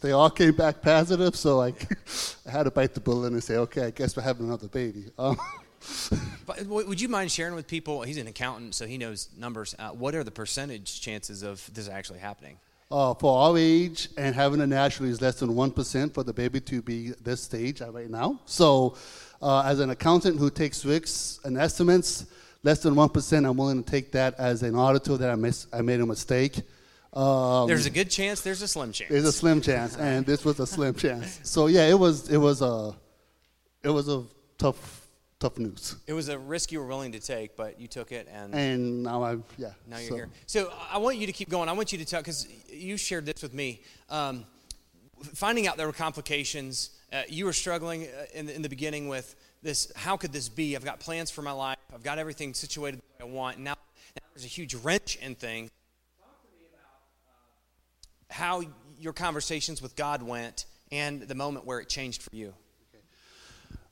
they 0.00 0.12
all 0.12 0.30
came 0.30 0.54
back 0.54 0.82
positive. 0.82 1.36
So 1.36 1.60
I, 1.60 1.68
I 2.46 2.50
had 2.50 2.64
to 2.64 2.70
bite 2.70 2.94
the 2.94 3.00
bullet 3.00 3.32
and 3.32 3.42
say, 3.42 3.56
okay, 3.56 3.86
I 3.86 3.90
guess 3.90 4.16
we're 4.16 4.22
having 4.22 4.46
another 4.46 4.68
baby. 4.68 5.06
Um, 5.18 5.38
but 6.46 6.66
would 6.66 7.00
you 7.00 7.08
mind 7.08 7.30
sharing 7.30 7.54
with 7.54 7.66
people? 7.66 8.02
He's 8.02 8.18
an 8.18 8.26
accountant, 8.26 8.74
so 8.74 8.86
he 8.86 8.98
knows 8.98 9.28
numbers. 9.36 9.74
Uh, 9.78 9.90
what 9.90 10.14
are 10.14 10.24
the 10.24 10.30
percentage 10.30 11.00
chances 11.00 11.42
of 11.42 11.68
this 11.74 11.88
actually 11.88 12.20
happening? 12.20 12.58
Uh, 12.90 13.14
for 13.14 13.38
our 13.38 13.56
age 13.56 14.10
and 14.18 14.34
having 14.34 14.60
a 14.60 14.66
naturally 14.66 15.10
is 15.10 15.22
less 15.22 15.36
than 15.40 15.48
1% 15.50 16.12
for 16.12 16.22
the 16.22 16.32
baby 16.32 16.60
to 16.60 16.82
be 16.82 17.12
this 17.22 17.42
stage 17.42 17.80
right 17.80 18.10
now. 18.10 18.38
So, 18.44 18.96
uh, 19.40 19.62
as 19.62 19.80
an 19.80 19.88
accountant 19.88 20.38
who 20.38 20.50
takes 20.50 20.84
risks 20.84 21.40
and 21.44 21.56
estimates, 21.56 22.26
less 22.62 22.80
than 22.80 22.94
1%, 22.94 23.48
I'm 23.48 23.56
willing 23.56 23.82
to 23.82 23.90
take 23.90 24.12
that 24.12 24.34
as 24.38 24.62
an 24.62 24.74
auditor 24.74 25.16
that 25.16 25.30
I, 25.30 25.34
miss, 25.36 25.66
I 25.72 25.80
made 25.80 26.00
a 26.00 26.06
mistake. 26.06 26.60
Um, 27.12 27.68
there's 27.68 27.86
a 27.86 27.90
good 27.90 28.10
chance. 28.10 28.40
There's 28.40 28.62
a 28.62 28.68
slim 28.68 28.92
chance. 28.92 29.10
There's 29.10 29.24
a 29.24 29.32
slim 29.32 29.60
chance, 29.60 29.96
and 29.96 30.24
this 30.24 30.44
was 30.44 30.58
a 30.60 30.66
slim 30.66 30.94
chance. 30.94 31.40
So 31.42 31.66
yeah, 31.66 31.86
it 31.86 31.98
was 31.98 32.30
it 32.30 32.38
was 32.38 32.62
a 32.62 32.94
it 33.82 33.90
was 33.90 34.08
a 34.08 34.24
tough 34.58 35.02
tough 35.42 35.58
news. 35.58 35.96
It 36.06 36.12
was 36.12 36.28
a 36.28 36.38
risk 36.38 36.70
you 36.72 36.78
were 36.78 36.86
willing 36.86 37.12
to 37.12 37.20
take, 37.20 37.56
but 37.56 37.80
you 37.80 37.88
took 37.88 38.12
it, 38.12 38.28
and 38.32 38.54
and 38.54 39.02
now 39.02 39.24
I'm 39.24 39.44
yeah. 39.58 39.72
Now 39.86 39.98
you're 39.98 40.08
so. 40.08 40.14
here. 40.14 40.28
So 40.46 40.72
I 40.90 40.98
want 40.98 41.18
you 41.18 41.26
to 41.26 41.32
keep 41.32 41.50
going. 41.50 41.68
I 41.68 41.72
want 41.72 41.92
you 41.92 41.98
to 41.98 42.04
talk 42.04 42.20
because 42.20 42.48
you 42.70 42.96
shared 42.96 43.26
this 43.26 43.42
with 43.42 43.52
me. 43.52 43.82
Um, 44.08 44.46
finding 45.34 45.66
out 45.66 45.76
there 45.76 45.86
were 45.86 45.92
complications. 45.92 46.90
Uh, 47.12 47.22
you 47.28 47.44
were 47.44 47.52
struggling 47.52 48.04
uh, 48.04 48.24
in 48.34 48.46
the, 48.46 48.54
in 48.54 48.62
the 48.62 48.68
beginning 48.68 49.08
with 49.08 49.34
this. 49.62 49.92
How 49.96 50.16
could 50.16 50.32
this 50.32 50.48
be? 50.48 50.76
I've 50.76 50.84
got 50.84 51.00
plans 51.00 51.30
for 51.30 51.42
my 51.42 51.52
life. 51.52 51.78
I've 51.92 52.02
got 52.02 52.18
everything 52.18 52.54
situated 52.54 53.00
the 53.18 53.26
way 53.26 53.30
I 53.30 53.34
want. 53.34 53.58
Now, 53.58 53.74
now 53.74 54.22
there's 54.32 54.44
a 54.44 54.48
huge 54.48 54.74
wrench 54.74 55.16
in 55.16 55.34
things. 55.34 55.70
Talk 56.18 56.40
to 56.42 56.48
me 56.56 56.66
about 56.72 57.28
uh, 57.28 58.21
how 58.32 58.62
your 58.98 59.12
conversations 59.12 59.82
with 59.82 59.94
God 59.94 60.22
went 60.22 60.64
and 60.90 61.22
the 61.22 61.34
moment 61.34 61.66
where 61.66 61.80
it 61.80 61.88
changed 61.88 62.22
for 62.22 62.34
you. 62.34 62.54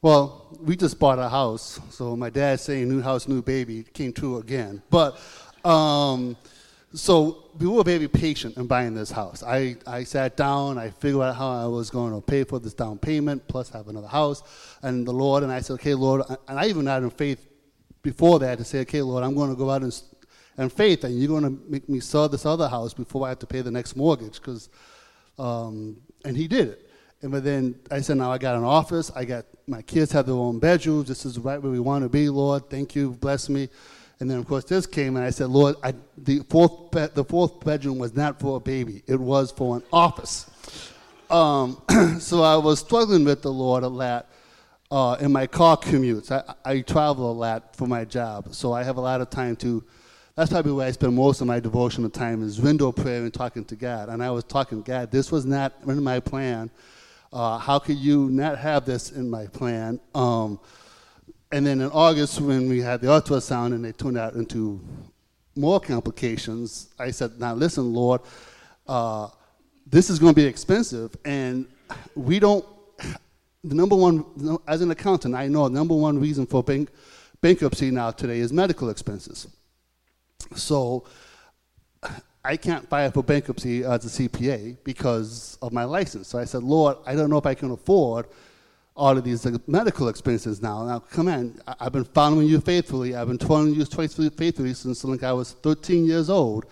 Well, 0.03 0.57
we 0.61 0.77
just 0.77 0.99
bought 0.99 1.19
a 1.19 1.29
house, 1.29 1.79
so 1.91 2.17
my 2.17 2.31
dad's 2.31 2.63
saying 2.63 2.89
new 2.89 3.03
house, 3.03 3.29
new 3.29 3.43
baby 3.43 3.83
came 3.83 4.13
true 4.15 4.39
again. 4.39 4.83
But 4.89 5.21
um, 5.63 6.39
so 6.95 7.51
we 7.59 7.67
were 7.67 7.85
very 7.85 8.09
patient 8.09 8.57
in 8.57 8.67
buying 8.67 8.95
this 8.95 9.11
house. 9.11 9.43
I, 9.43 9.77
I 9.87 10.05
sat 10.05 10.39
down, 10.39 10.79
I 10.79 10.89
figured 10.89 11.23
out 11.23 11.37
how 11.37 11.51
I 11.51 11.67
was 11.67 11.91
going 11.91 12.15
to 12.15 12.23
pay 12.23 12.45
for 12.45 12.59
this 12.59 12.73
down 12.73 12.99
payment, 12.99 13.47
plus 13.47 13.69
have 13.71 13.89
another 13.89 14.09
house, 14.09 14.43
and 14.83 15.07
the 15.07 15.13
Lord, 15.13 15.43
and 15.43 15.53
I 15.53 15.61
said, 15.61 15.75
okay, 15.75 15.95
Lord, 15.95 16.23
and 16.49 16.59
I 16.59 16.67
even 16.69 16.87
had 16.87 17.03
in 17.03 17.11
faith 17.11 17.47
before 18.01 18.39
that 18.39 18.57
to 18.57 18.65
say, 18.65 18.81
okay, 18.81 19.03
Lord, 19.03 19.23
I'm 19.23 19.35
going 19.35 19.51
to 19.51 19.57
go 19.57 19.71
out 19.71 19.83
and, 19.83 20.03
and 20.61 20.71
faith, 20.71 21.05
and 21.05 21.19
you're 21.19 21.29
going 21.29 21.43
to 21.43 21.59
make 21.71 21.89
me 21.89 22.01
sell 22.01 22.29
this 22.29 22.45
other 22.45 22.69
house 22.69 22.93
before 22.93 23.25
I 23.25 23.31
have 23.31 23.39
to 23.39 23.47
pay 23.47 23.63
the 23.63 23.71
next 23.71 23.97
mortgage, 23.97 24.35
because, 24.35 24.69
um, 25.39 25.97
and 26.27 26.37
he 26.37 26.47
did 26.47 26.69
it. 26.69 26.91
And 27.23 27.33
but 27.33 27.45
then 27.45 27.81
I 27.91 28.03
said, 28.03 28.19
now 28.19 28.31
I 28.31 28.37
got 28.37 28.57
an 28.57 28.65
office. 28.65 29.11
I 29.17 29.25
got 29.25 29.47
my 29.67 29.81
kids 29.81 30.13
have 30.13 30.27
their 30.27 30.35
own 30.35 30.59
bedrooms. 30.59 31.09
This 31.09 31.25
is 31.25 31.39
right 31.39 31.61
where 31.61 31.73
we 31.73 31.81
want 31.81 32.05
to 32.05 32.11
be, 32.11 32.29
Lord. 32.29 32.69
Thank 32.69 32.95
you, 32.95 33.13
bless 33.13 33.49
me. 33.49 33.71
And 34.21 34.31
then 34.31 34.37
of 34.37 34.47
course 34.47 34.65
this 34.65 34.87
came, 34.87 35.17
and 35.17 35.25
I 35.25 35.31
said, 35.31 35.49
Lord, 35.49 35.77
I, 35.83 35.95
the 36.19 36.41
fourth 36.51 36.91
be- 36.91 37.07
the 37.07 37.25
fourth 37.25 37.65
bedroom 37.65 37.99
was 37.99 38.15
not 38.15 38.39
for 38.39 38.59
a 38.59 38.61
baby. 38.61 39.03
It 39.07 39.19
was 39.19 39.51
for 39.51 39.77
an 39.77 39.83
office. 39.91 40.51
Um, 41.31 41.81
so 42.21 42.43
I 42.43 42.57
was 42.57 42.81
struggling 42.81 43.25
with 43.25 43.41
the 43.41 43.53
Lord 43.53 43.83
a 43.83 43.89
lot. 43.89 44.29
Uh, 44.91 45.17
in 45.21 45.33
my 45.33 45.47
car 45.47 45.79
commutes, 45.79 46.31
I, 46.31 46.55
I 46.65 46.81
travel 46.81 47.31
a 47.31 47.33
lot 47.33 47.77
for 47.77 47.87
my 47.87 48.05
job, 48.05 48.53
so 48.55 48.75
I 48.75 48.83
have 48.83 48.99
a 48.99 49.01
lot 49.01 49.23
of 49.23 49.31
time 49.31 49.57
to 49.57 49.83
that's 50.41 50.51
probably 50.51 50.73
where 50.73 50.87
I 50.87 50.91
spend 50.91 51.15
most 51.15 51.43
of 51.43 51.47
my 51.47 51.61
devotional 51.61 52.09
time 52.09 52.43
is 52.43 52.59
window 52.59 52.93
prayer 52.93 53.25
and 53.25 53.35
talking 53.35 53.63
to 53.67 53.77
God. 53.77 54.09
And 54.09 54.23
I 54.23 54.31
was 54.31 54.43
talking, 54.43 54.81
God, 54.81 55.11
this 55.11 55.31
was 55.31 55.45
not 55.45 55.75
in 55.87 56.03
my 56.03 56.19
plan. 56.19 56.71
Uh, 57.31 57.59
how 57.59 57.79
could 57.79 57.99
you 57.99 58.31
not 58.31 58.57
have 58.57 58.87
this 58.87 59.13
in 59.13 59.29
my 59.29 59.49
plan? 59.49 60.01
Um, 60.15 60.59
and 61.53 61.67
then 61.67 61.83
in 61.83 61.91
August, 61.91 62.41
when 62.41 62.71
we 62.71 62.81
had 62.81 63.03
the 63.03 63.09
ultrasound 63.09 63.75
and 63.75 63.85
they 63.85 63.93
turned 63.93 64.17
out 64.17 64.33
into 64.33 64.81
more 65.57 65.79
complications, 65.79 66.89
I 66.99 67.11
said, 67.11 67.39
Now 67.39 67.53
listen, 67.53 67.93
Lord, 67.93 68.23
uh, 68.89 69.29
this 69.87 70.09
is 70.09 70.19
going 70.19 70.33
to 70.35 70.41
be 70.41 70.47
expensive, 70.47 71.15
and 71.23 71.67
we 72.15 72.39
don't. 72.39 72.65
The 73.63 73.75
number 73.75 73.95
one, 73.95 74.25
as 74.67 74.81
an 74.81 74.91
accountant, 74.91 75.35
I 75.35 75.49
know 75.49 75.69
the 75.69 75.75
number 75.75 75.95
one 75.95 76.19
reason 76.19 76.47
for 76.47 76.63
bank, 76.63 76.89
bankruptcy 77.43 77.91
now 77.91 78.11
today 78.11 78.39
is 78.39 78.55
medical 78.55 78.89
expenses. 78.89 79.47
So 80.57 81.05
I 82.45 82.57
can't 82.57 82.89
file 82.89 83.11
for 83.11 83.23
bankruptcy 83.23 83.85
as 83.85 84.19
a 84.19 84.29
CPA 84.29 84.79
because 84.83 85.59
of 85.61 85.73
my 85.73 85.85
license. 85.85 86.29
So 86.29 86.39
I 86.39 86.45
said, 86.45 86.63
Lord, 86.63 86.97
I 87.07 87.15
don't 87.15 87.31
know 87.31 87.39
if 87.39 87.47
I 87.47 87.55
can 87.55 87.71
afford 87.71 88.27
all 88.97 89.17
of 89.17 89.25
these 89.25 89.47
medical 89.67 90.09
expenses 90.09 90.61
now. 90.61 90.85
Now, 90.85 90.99
come 90.99 91.29
on, 91.29 91.61
I've 91.79 91.93
been 91.93 92.05
following 92.05 92.47
you 92.47 92.61
faithfully. 92.61 93.15
I've 93.15 93.29
been 93.29 93.39
following 93.39 93.75
you 93.75 93.85
faithfully 93.85 94.75
since 94.75 95.05
like 95.05 95.23
I 95.23 95.33
was 95.33 95.53
13 95.53 96.05
years 96.05 96.31
old. 96.31 96.67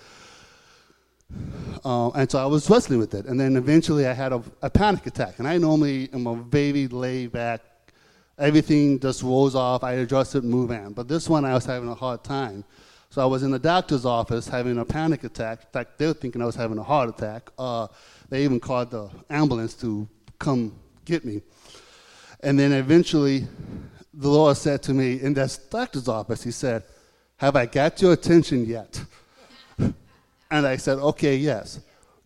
Uh, 1.84 2.10
and 2.10 2.30
so 2.30 2.38
I 2.38 2.46
was 2.46 2.68
wrestling 2.70 2.98
with 2.98 3.14
it. 3.14 3.26
And 3.26 3.38
then 3.38 3.56
eventually 3.56 4.06
I 4.06 4.14
had 4.14 4.32
a, 4.32 4.42
a 4.62 4.70
panic 4.70 5.06
attack. 5.06 5.38
And 5.38 5.46
I 5.46 5.58
normally 5.58 6.08
am 6.12 6.26
a 6.26 6.34
very 6.34 6.88
laid 6.88 7.32
back, 7.32 7.60
everything 8.38 8.98
just 8.98 9.22
rolls 9.22 9.54
off. 9.54 9.84
I 9.84 9.94
adjust 9.94 10.34
it 10.34 10.42
and 10.42 10.50
move 10.50 10.70
on. 10.70 10.94
But 10.94 11.08
this 11.08 11.28
one 11.28 11.44
I 11.44 11.52
was 11.54 11.66
having 11.66 11.88
a 11.88 11.94
hard 11.94 12.24
time. 12.24 12.64
So 13.10 13.22
I 13.22 13.24
was 13.26 13.42
in 13.42 13.50
the 13.50 13.58
doctor's 13.58 14.04
office 14.04 14.48
having 14.48 14.78
a 14.78 14.84
panic 14.84 15.24
attack. 15.24 15.60
In 15.62 15.70
fact, 15.70 15.98
they 15.98 16.06
were 16.06 16.12
thinking 16.12 16.42
I 16.42 16.46
was 16.46 16.54
having 16.54 16.76
a 16.76 16.82
heart 16.82 17.08
attack. 17.08 17.50
Uh, 17.58 17.86
they 18.28 18.44
even 18.44 18.60
called 18.60 18.90
the 18.90 19.08
ambulance 19.30 19.74
to 19.76 20.06
come 20.38 20.74
get 21.06 21.24
me. 21.24 21.40
And 22.40 22.58
then 22.58 22.72
eventually, 22.72 23.46
the 24.12 24.28
Lord 24.28 24.56
said 24.58 24.82
to 24.84 24.94
me 24.94 25.20
in 25.20 25.32
that 25.34 25.58
doctor's 25.70 26.06
office, 26.06 26.42
He 26.42 26.50
said, 26.50 26.84
Have 27.38 27.56
I 27.56 27.64
got 27.64 28.00
your 28.02 28.12
attention 28.12 28.66
yet? 28.66 29.02
and 29.78 30.66
I 30.66 30.76
said, 30.76 30.98
Okay, 30.98 31.36
yes. 31.36 31.80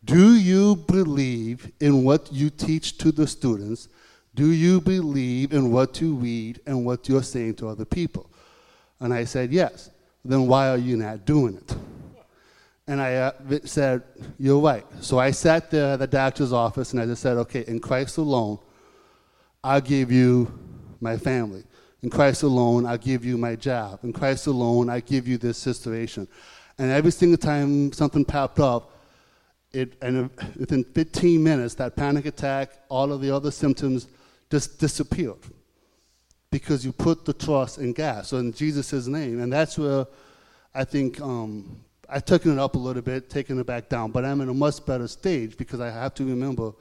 Do 0.05 0.35
you 0.35 0.75
believe 0.75 1.71
in 1.79 2.03
what 2.03 2.33
you 2.33 2.51
teach 2.51 2.99
to 2.99 3.13
the 3.13 3.29
students? 3.29 3.89
Do 4.35 4.51
you 4.51 4.81
believe 4.81 5.53
in 5.53 5.71
what 5.71 6.01
you 6.01 6.15
read 6.17 6.61
and 6.67 6.85
what 6.85 7.09
you're 7.09 7.23
saying 7.23 7.55
to 7.57 7.69
other 7.69 7.85
people? 7.85 8.29
And 8.99 9.15
I 9.15 9.25
said, 9.25 9.53
Yes 9.53 9.91
then 10.25 10.47
why 10.47 10.69
are 10.69 10.77
you 10.79 10.97
not 10.97 11.25
doing 11.25 11.57
it? 11.57 11.77
And 12.87 13.01
I 13.01 13.15
uh, 13.17 13.33
said, 13.65 14.03
You're 14.39 14.61
right. 14.61 14.85
So 15.01 15.19
I 15.19 15.31
sat 15.31 15.71
there 15.71 15.95
at 15.95 15.99
the 15.99 16.07
doctor's 16.07 16.53
office 16.53 16.93
and 16.93 17.01
I 17.01 17.07
just 17.07 17.23
said, 17.23 17.37
Okay, 17.39 17.65
in 17.67 17.81
Christ 17.81 18.19
alone, 18.19 18.59
I'll 19.63 19.81
give 19.81 20.11
you 20.11 20.53
my 21.01 21.17
family. 21.17 21.65
In 22.03 22.11
Christ 22.11 22.43
alone, 22.43 22.85
I'll 22.85 22.99
give 22.99 23.25
you 23.25 23.39
my 23.39 23.55
job. 23.55 24.01
In 24.03 24.13
Christ 24.13 24.49
alone, 24.49 24.91
I 24.91 25.01
give 25.01 25.29
you 25.29 25.39
this 25.39 25.59
situation. 25.59 26.27
And 26.79 26.91
every 26.91 27.13
single 27.13 27.39
time 27.39 27.93
something 27.93 28.25
popped 28.25 28.59
up, 28.59 28.91
it, 29.73 29.95
and 30.03 30.29
within 30.59 30.85
15 30.85 31.43
minutes, 31.43 31.75
that 31.75 31.97
panic 31.97 32.27
attack, 32.27 32.73
all 32.89 33.13
of 33.13 33.21
the 33.21 33.31
other 33.31 33.51
symptoms 33.51 34.09
just 34.51 34.79
disappeared 34.79 35.39
because 36.53 36.85
you 36.85 36.93
put 36.93 37.25
the 37.25 37.33
trust 37.33 37.79
in 37.79 37.95
God. 37.95 38.27
So 38.27 38.37
in 38.37 38.53
Jesus' 38.53 39.09
name. 39.09 39.41
And 39.41 39.53
that's 39.53 39.77
where 39.77 40.07
I 40.75 40.85
think 40.85 41.21
um, 41.21 41.81
I've 42.09 42.27
taken 42.27 42.53
it 42.53 42.59
up 42.59 42.77
a 42.77 42.79
little 42.79 43.03
bit, 43.03 43.31
taken 43.31 43.59
it 43.59 43.67
back 43.67 43.89
down, 43.89 44.13
but 44.13 44.25
I'm 44.25 44.41
in 44.43 44.51
a 44.51 44.55
much 44.55 44.85
better 44.85 45.09
stage 45.09 45.57
because 45.57 45.81
I 45.81 45.91
have 45.91 46.15
to 46.17 46.25
remember 46.25 46.73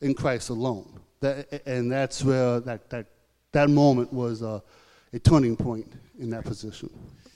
in 0.00 0.14
Christ 0.14 0.48
alone. 0.48 0.98
That, 1.20 1.62
and 1.66 1.92
that's 1.92 2.24
where 2.24 2.58
that, 2.60 2.88
that, 2.88 3.06
that 3.52 3.68
moment 3.68 4.12
was 4.12 4.40
a, 4.40 4.62
a 5.12 5.18
turning 5.18 5.56
point 5.56 5.92
in 6.18 6.30
that 6.30 6.44
position. 6.44 6.90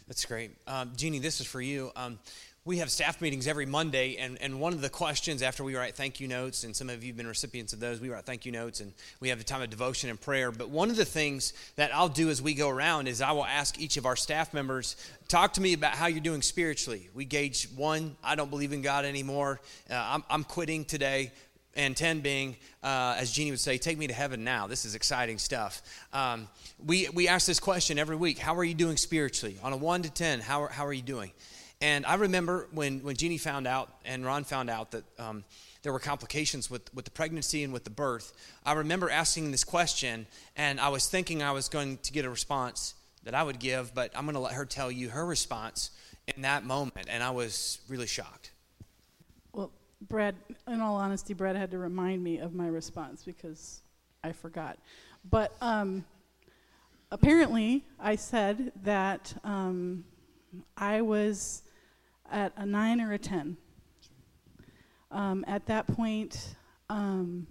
That's 0.09 0.25
great. 0.25 0.53
Um, 0.67 0.93
Jeannie, 0.97 1.19
this 1.19 1.41
is 1.41 1.47
for 1.47 1.61
you. 1.61 1.93
Um, 1.95 2.19
we 2.67 2.79
have 2.79 2.91
staff 2.91 3.21
meetings 3.21 3.47
every 3.47 3.65
Monday, 3.65 4.17
and, 4.17 4.37
and 4.43 4.59
one 4.59 4.73
of 4.73 4.81
the 4.81 4.89
questions 4.89 5.41
after 5.41 5.63
we 5.63 5.77
write 5.77 5.95
thank 5.95 6.19
you 6.19 6.27
notes, 6.27 6.65
and 6.65 6.75
some 6.75 6.91
of 6.91 7.05
you 7.05 7.11
have 7.11 7.17
been 7.17 7.29
recipients 7.29 7.73
of 7.73 7.79
those, 7.79 8.01
we 8.01 8.11
write 8.11 8.25
thank 8.25 8.45
you 8.45 8.51
notes, 8.51 8.81
and 8.81 8.93
we 9.21 9.29
have 9.29 9.41
a 9.41 9.45
time 9.45 9.63
of 9.63 9.71
devotion 9.71 10.11
and 10.11 10.21
prayer. 10.21 10.51
But 10.51 10.69
one 10.69 10.91
of 10.91 10.97
the 10.97 11.05
things 11.05 11.53
that 11.77 11.95
I'll 11.95 12.09
do 12.09 12.29
as 12.29 12.43
we 12.43 12.55
go 12.55 12.69
around 12.69 13.07
is 13.07 13.23
I 13.23 13.31
will 13.31 13.47
ask 13.47 13.79
each 13.79 13.97
of 13.99 14.05
our 14.05 14.17
staff 14.17 14.53
members, 14.53 14.97
talk 15.29 15.53
to 15.53 15.61
me 15.61 15.75
about 15.75 15.93
how 15.93 16.09
you're 16.09 16.19
doing 16.19 16.43
spiritually. 16.43 17.09
We 17.15 17.25
gauge 17.25 17.69
one, 17.77 18.17
I 18.25 18.35
don't 18.35 18.51
believe 18.51 18.73
in 18.73 18.83
God 18.83 19.05
anymore, 19.05 19.61
uh, 19.89 19.95
I'm, 19.95 20.25
I'm 20.29 20.43
quitting 20.43 20.85
today 20.85 21.31
and 21.77 21.97
10 21.97 22.19
being, 22.21 22.57
uh, 22.83 23.15
as 23.17 23.31
Jeannie 23.31 23.51
would 23.53 23.61
say, 23.61 23.79
take 23.79 23.97
me 23.97 24.09
to 24.09 24.15
heaven 24.15 24.43
now. 24.43 24.67
This 24.67 24.85
is 24.85 24.97
exciting 24.97 25.39
stuff. 25.39 25.83
Um, 26.13 26.49
we, 26.85 27.09
we 27.11 27.29
ask 27.29 27.47
this 27.47 27.61
question 27.61 27.99
every 27.99 28.17
week 28.17 28.39
How 28.39 28.57
are 28.57 28.65
you 28.65 28.75
doing 28.75 28.97
spiritually? 28.97 29.57
On 29.63 29.73
a 29.73 29.77
1 29.77 30.03
to 30.03 30.11
10, 30.11 30.41
how 30.41 30.63
are, 30.63 30.69
how 30.69 30.85
are 30.85 30.93
you 30.93 31.03
doing? 31.03 31.31
And 31.81 32.07
I 32.07 32.15
remember 32.15 32.69
when, 32.73 33.01
when 33.01 33.17
Jeannie 33.17 33.39
found 33.39 33.67
out 33.67 33.91
and 34.05 34.25
Ron 34.25 34.45
found 34.45 34.71
out 34.71 34.93
that 34.93 35.05
um, 35.19 35.45
there 35.83 35.93
were 35.93 35.99
complications 35.99 36.71
with, 36.71 36.93
with 36.95 37.05
the 37.05 37.11
pregnancy 37.11 37.65
and 37.65 37.73
with 37.73 37.85
the 37.85 37.91
birth, 37.91 38.33
I 38.65 38.73
remember 38.73 39.11
asking 39.11 39.51
this 39.51 39.65
question, 39.65 40.27
and 40.57 40.81
I 40.81 40.89
was 40.89 41.07
thinking 41.07 41.43
I 41.43 41.53
was 41.53 41.69
going 41.69 41.99
to 41.99 42.13
get 42.13 42.25
a 42.25 42.31
response 42.31 42.95
that 43.25 43.35
I 43.35 43.43
would 43.43 43.59
give, 43.59 43.95
but 43.95 44.11
I'm 44.17 44.25
going 44.25 44.35
to 44.35 44.41
let 44.41 44.55
her 44.55 44.65
tell 44.65 44.91
you 44.91 45.11
her 45.11 45.27
response 45.27 45.91
in 46.35 46.43
that 46.43 46.65
moment, 46.65 47.09
and 47.11 47.23
I 47.23 47.31
was 47.31 47.79
really 47.89 48.07
shocked. 48.07 48.53
Well, 49.53 49.71
Brad, 50.01 50.35
in 50.67 50.81
all 50.81 50.97
honesty, 50.97 51.35
Brad 51.35 51.57
had 51.57 51.71
to 51.73 51.79
remind 51.79 52.25
me 52.25 52.39
of 52.39 52.55
my 52.55 52.69
response 52.69 53.23
because 53.23 53.81
I 54.25 54.33
forgot. 54.33 54.79
But 55.29 55.55
um, 55.61 56.05
apparently, 57.11 57.85
I 58.01 58.17
said 58.17 58.73
that 58.83 59.35
um, 59.45 60.05
I 60.77 61.03
was 61.03 61.63
at 62.31 62.53
a 62.57 62.67
nine 62.67 63.01
or 63.01 63.13
a 63.13 63.19
10. 63.19 63.57
Um, 65.11 65.45
at 65.47 65.67
that 65.67 65.87
point, 65.87 66.57
um, 66.89 67.47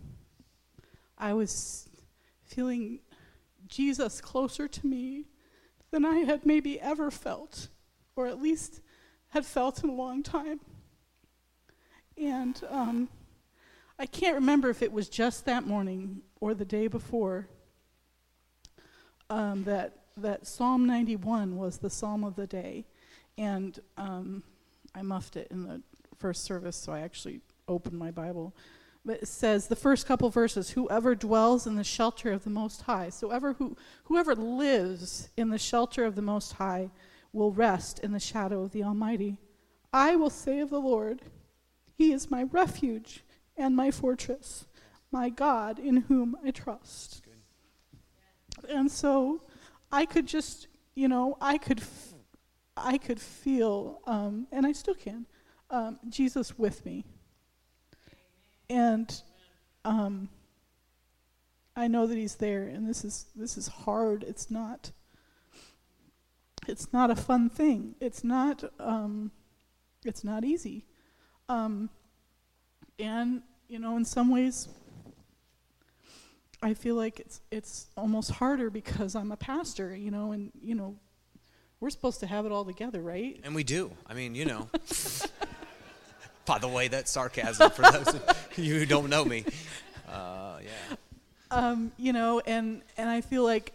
I 1.18 1.34
was 1.34 1.90
feeling 2.44 3.00
Jesus 3.68 4.22
closer 4.22 4.68
to 4.68 4.88
me 4.88 5.26
than 5.92 6.06
I 6.06 6.20
had 6.20 6.46
maybe 6.46 6.80
ever 6.80 7.10
felt, 7.10 7.70
or 8.16 8.28
at 8.28 8.42
least 8.42 8.82
had 9.30 9.46
felt 9.46 9.84
in 9.84 9.90
a 9.90 9.94
long 9.94 10.24
time. 10.24 10.60
And 12.18 12.62
um, 12.70 13.10
I 13.98 14.06
can't 14.06 14.36
remember 14.36 14.70
if 14.70 14.82
it 14.82 14.92
was 14.92 15.10
just 15.10 15.46
that 15.46 15.66
morning 15.66 16.22
or 16.40 16.54
the 16.54 16.66
day 16.66 16.88
before 16.88 17.48
um, 19.30 19.64
that 19.64 19.94
that 20.18 20.48
Psalm 20.48 20.86
91 20.86 21.58
was 21.58 21.80
the 21.80 21.90
psalm 21.90 22.24
of 22.24 22.36
the 22.36 22.48
day, 22.48 22.86
and 23.38 23.78
um, 23.98 24.44
I 24.96 25.02
muffed 25.02 25.36
it 25.36 25.48
in 25.52 25.64
the 25.64 25.82
first 26.18 26.44
service, 26.44 26.78
so 26.78 26.94
I 26.94 27.02
actually 27.02 27.42
opened 27.68 28.00
my 28.00 28.12
Bible. 28.12 28.56
But 29.04 29.22
it 29.22 29.28
says 29.28 29.68
the 29.68 29.76
first 29.76 30.08
couple 30.08 30.30
verses: 30.30 30.72
"Whoever 30.72 31.14
dwells 31.14 31.68
in 31.68 31.76
the 31.76 31.84
shelter 31.84 32.32
of 32.32 32.44
the 32.44 32.50
Most 32.50 32.84
High, 32.84 33.10
so 33.10 33.30
ever 33.30 33.54
who 33.54 33.78
whoever 34.06 34.34
lives 34.34 35.30
in 35.38 35.50
the 35.50 35.60
shelter 35.60 36.06
of 36.06 36.16
the 36.16 36.22
Most 36.22 36.54
High, 36.54 36.90
will 37.32 37.52
rest 37.52 38.00
in 38.00 38.14
the 38.14 38.20
shadow 38.20 38.64
of 38.64 38.72
the 38.72 38.84
Almighty. 38.84 39.38
I 39.94 40.16
will 40.16 40.32
say 40.32 40.60
of 40.60 40.70
the 40.70 40.82
Lord." 40.82 41.22
He 41.98 42.12
is 42.12 42.32
my 42.32 42.44
refuge 42.44 43.24
and 43.56 43.76
my 43.76 43.90
fortress, 43.92 44.66
my 45.12 45.30
God 45.30 45.80
in 45.80 45.98
whom 45.98 46.36
I 46.44 46.52
trust. 46.52 47.22
And 48.68 48.92
so 48.92 49.44
I 49.92 50.06
could 50.06 50.28
just, 50.28 50.68
you 50.94 51.08
know, 51.08 51.38
I 51.40 51.58
could, 51.58 51.80
f- 51.80 52.15
I 52.78 52.98
could 52.98 53.20
feel, 53.20 54.02
um, 54.06 54.48
and 54.52 54.66
I 54.66 54.74
still 54.74 54.96
can, 54.96 55.26
um, 55.70 56.00
Jesus 56.10 56.58
with 56.58 56.86
me. 56.86 57.06
And 58.70 59.22
um, 59.84 60.30
I 61.76 61.88
know 61.88 62.08
that 62.08 62.18
He's 62.18 62.36
there, 62.36 62.64
and 62.64 62.88
this 62.88 63.06
is 63.06 63.28
this 63.36 63.58
is 63.58 63.68
hard. 63.68 64.24
It's 64.24 64.50
not. 64.50 64.92
It's 66.68 66.92
not 66.92 67.12
a 67.12 67.16
fun 67.16 67.50
thing. 67.50 67.96
It's 68.00 68.24
not. 68.24 68.64
Um, 68.80 69.32
it's 70.04 70.24
not 70.24 70.44
easy. 70.44 70.86
Um, 71.48 71.90
and 72.98 73.42
you 73.68 73.80
know, 73.80 73.98
in 73.98 74.06
some 74.06 74.32
ways, 74.32 74.68
I 76.62 76.74
feel 76.74 76.96
like 76.96 77.20
it's 77.20 77.42
it's 77.52 77.88
almost 77.96 78.32
harder 78.32 78.70
because 78.70 79.16
I'm 79.16 79.32
a 79.32 79.38
pastor. 79.38 79.96
You 79.96 80.12
know, 80.12 80.32
and 80.32 80.52
you 80.62 80.76
know, 80.76 80.96
we're 81.80 81.90
supposed 81.90 82.20
to 82.22 82.28
have 82.28 82.46
it 82.46 82.52
all 82.52 82.66
together, 82.66 83.02
right? 83.02 83.40
And 83.44 83.54
we 83.54 83.64
do. 83.64 83.92
I 84.08 84.14
mean, 84.14 84.36
you 84.36 84.46
know. 84.46 84.70
By 86.46 86.60
the 86.60 86.68
way, 86.68 86.88
that's 86.88 87.12
sarcasm 87.12 87.72
for 87.72 87.82
those 87.82 88.08
of 88.08 88.50
you 88.56 88.76
who 88.80 88.86
don't 88.86 89.10
know 89.10 89.26
me. 89.26 89.46
Uh, 90.08 90.60
yeah. 90.64 90.96
Um, 91.52 91.92
you 91.98 92.14
know, 92.14 92.40
and 92.46 92.84
and 92.98 93.10
I 93.10 93.22
feel 93.22 93.44
like 93.44 93.74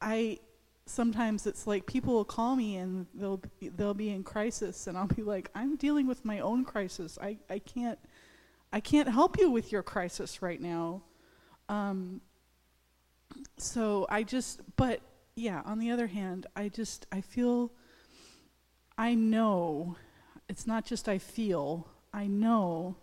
I 0.00 0.38
sometimes 0.86 1.46
it's 1.46 1.66
like 1.66 1.86
people 1.86 2.14
will 2.14 2.24
call 2.24 2.54
me 2.56 2.76
and 2.76 3.06
they'll 3.14 3.40
be, 3.58 3.68
they'll 3.68 3.94
be 3.94 4.10
in 4.10 4.22
crisis 4.22 4.86
and 4.86 4.98
I'll 4.98 5.06
be 5.06 5.22
like 5.22 5.50
I'm 5.54 5.76
dealing 5.76 6.06
with 6.06 6.24
my 6.24 6.40
own 6.40 6.64
crisis. 6.64 7.18
I, 7.20 7.38
I 7.48 7.58
can't 7.60 7.98
I 8.72 8.80
can't 8.80 9.08
help 9.08 9.38
you 9.38 9.50
with 9.50 9.72
your 9.72 9.82
crisis 9.82 10.42
right 10.42 10.60
now. 10.60 11.02
Um, 11.68 12.20
so 13.56 14.06
I 14.08 14.22
just 14.22 14.60
but 14.76 15.00
yeah, 15.34 15.62
on 15.64 15.78
the 15.78 15.90
other 15.90 16.06
hand, 16.06 16.46
I 16.54 16.68
just 16.68 17.06
I 17.12 17.20
feel 17.20 17.72
I 18.98 19.14
know 19.14 19.96
it's 20.48 20.66
not 20.66 20.84
just 20.84 21.08
I 21.08 21.18
feel, 21.18 21.88
I 22.12 22.26
know 22.26 22.96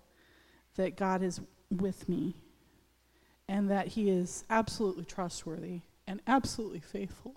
that 0.76 0.96
God 0.96 1.24
is 1.24 1.42
with 1.72 2.08
me 2.08 2.36
and 3.48 3.70
that 3.72 3.88
he 3.88 4.10
is 4.10 4.44
absolutely 4.50 5.06
trustworthy 5.06 5.82
and 6.08 6.22
absolutely 6.28 6.80
faithful. 6.80 7.36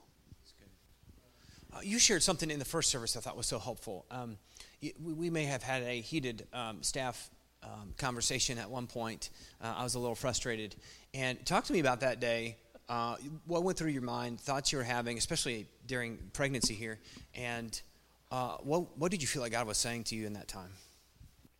Uh, 1.75 1.79
you 1.83 1.99
shared 1.99 2.23
something 2.23 2.51
in 2.51 2.59
the 2.59 2.65
first 2.67 2.91
service 2.91 3.17
I 3.17 3.21
thought 3.21 3.37
was 3.37 3.47
so 3.47 3.59
helpful. 3.59 4.05
Um, 4.11 4.37
y- 4.83 4.93
we, 5.03 5.31
may 5.31 5.45
have 5.45 5.63
had 5.63 5.83
a 5.85 6.03
heated 6.03 6.47
um, 6.53 6.83
staff 6.83 7.31
um, 7.63 7.95
conversation 7.97 8.59
at 8.59 8.71
one 8.71 8.87
point. 8.87 9.31
Uh, 9.63 9.73
I 9.79 9.83
was 9.83 9.95
a 9.95 9.99
little 9.99 10.15
frustrated. 10.15 10.77
And 11.15 11.45
talk 11.47 11.65
to 11.65 11.73
me 11.73 11.81
about 11.81 12.01
that 12.01 12.21
day. 12.21 12.59
Uh, 12.89 13.17
what 13.47 13.63
went 13.63 13.79
through 13.79 13.91
your 13.91 14.03
mind, 14.03 14.41
thoughts 14.41 14.73
you 14.73 14.79
were 14.79 14.85
having, 14.85 15.17
especially 15.17 15.67
during 15.87 16.19
pregnancy 16.33 16.75
here, 16.75 16.99
and 17.35 17.81
uh, 18.31 18.57
what, 18.63 18.99
what 18.99 19.11
did 19.11 19.23
you 19.23 19.29
feel 19.29 19.43
like 19.43 19.53
God 19.53 19.67
was 19.67 19.79
saying 19.79 20.05
to 20.05 20.17
you 20.17 20.27
in 20.27 20.33
that 20.35 20.49
time? 20.49 20.71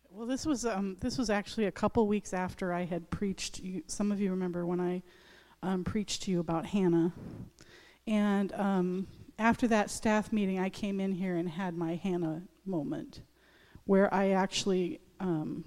Well, 0.09 0.27
this 0.27 0.45
was 0.45 0.63
um, 0.63 0.97
this 0.99 1.17
was 1.17 1.31
actually 1.31 1.65
a 1.65 1.71
couple 1.71 2.05
weeks 2.07 2.33
after 2.33 2.71
I 2.71 2.85
had 2.85 3.09
preached. 3.09 3.59
You, 3.59 3.81
some 3.87 4.11
of 4.11 4.21
you 4.21 4.29
remember 4.29 4.63
when 4.63 4.79
I 4.79 5.01
um, 5.63 5.83
preached 5.83 6.23
to 6.23 6.31
you 6.31 6.39
about 6.39 6.67
Hannah, 6.67 7.11
and 8.05 8.53
um, 8.53 9.07
after 9.39 9.67
that 9.69 9.89
staff 9.89 10.31
meeting, 10.31 10.59
I 10.59 10.69
came 10.69 10.99
in 10.99 11.13
here 11.13 11.35
and 11.37 11.49
had 11.49 11.75
my 11.75 11.95
Hannah 11.95 12.43
moment, 12.63 13.21
where 13.85 14.13
I 14.13 14.31
actually 14.31 14.99
um, 15.19 15.65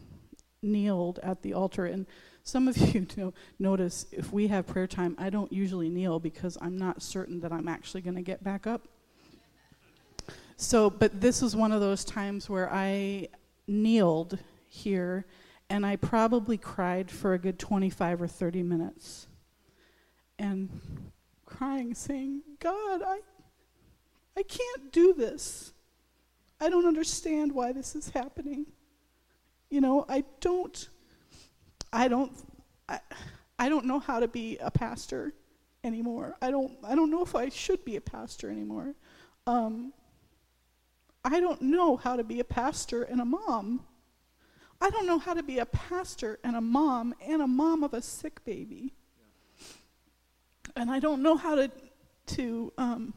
kneeled 0.63 1.19
at 1.23 1.43
the 1.43 1.55
altar. 1.55 1.87
And 1.87 2.07
some 2.47 2.69
of 2.69 2.77
you 2.95 3.07
know, 3.17 3.35
notice 3.59 4.07
if 4.13 4.33
we 4.33 4.47
have 4.47 4.67
prayer 4.69 4.87
time, 4.87 5.17
I 5.19 5.31
don't 5.31 5.53
usually 5.53 5.89
kneel 5.89 6.21
because 6.21 6.57
I'm 6.61 6.79
not 6.79 7.03
certain 7.03 7.41
that 7.41 7.53
I'm 7.53 7.67
actually 7.67 8.03
going 8.03 8.15
to 8.15 8.23
get 8.23 8.43
back 8.43 8.67
up. 8.69 8.87
So, 10.57 10.89
but 10.89 11.21
this 11.21 11.43
was 11.43 11.57
one 11.57 11.73
of 11.73 11.81
those 11.81 12.05
times 12.05 12.49
where 12.49 12.73
I 12.73 13.29
kneeled 13.67 14.39
here 14.69 15.27
and 15.69 15.85
I 15.85 15.97
probably 15.97 16.57
cried 16.57 17.11
for 17.11 17.35
a 17.35 17.39
good 17.39 17.59
25 17.59 18.23
or 18.23 18.29
30 18.29 18.63
minutes. 18.63 19.27
And 20.39 20.71
crying, 21.47 21.95
saying, 21.95 22.43
God, 22.61 23.03
I, 23.05 23.19
I 24.37 24.43
can't 24.45 24.93
do 24.93 25.13
this. 25.15 25.73
I 26.61 26.71
don't 26.71 26.87
understand 26.87 27.53
why 27.53 27.73
this 27.73 27.97
is 27.97 28.11
happening. 28.11 28.67
You 29.69 29.81
know, 29.81 30.07
I 30.09 30.23
don't, 30.41 30.89
I 31.97 32.09
don't, 32.09 32.31
I, 32.91 33.01
I 33.59 33.71
don't 33.71 33.87
know 33.87 33.99
how 33.99 34.21
to 34.21 34.29
be 34.29 34.59
a 34.59 34.71
pastor 34.71 35.33
anymore. 35.83 36.37
I 36.43 36.51
don't, 36.51 36.77
I 36.85 36.95
don't 36.95 37.11
know 37.11 37.23
if 37.23 37.35
I 37.35 37.49
should 37.49 37.87
be 37.87 37.97
a 37.97 38.03
pastor 38.03 38.51
anymore. 38.51 38.95
Um, 39.47 39.95
I 41.25 41.41
don't 41.41 41.63
know 41.63 41.97
how 41.97 42.17
to 42.17 42.23
be 42.23 42.41
a 42.41 42.45
pastor 42.45 43.03
and 43.03 43.19
a 43.19 43.25
mom. 43.25 43.81
I 44.79 44.91
don't 44.91 45.07
know 45.07 45.19
how 45.19 45.33
to 45.33 45.43
be 45.43 45.59
a 45.59 45.65
pastor 45.65 46.39
and 46.45 46.55
a 46.55 46.61
mom 46.61 47.15
and 47.27 47.41
a 47.41 47.47
mom 47.47 47.83
of 47.83 47.95
a 47.95 48.03
sick 48.03 48.45
baby. 48.45 48.93
And 50.77 50.91
I 50.91 51.01
don't 51.01 51.23
know 51.23 51.37
how 51.37 51.55
to 51.55 51.71
to 52.27 52.73
um, 52.77 53.15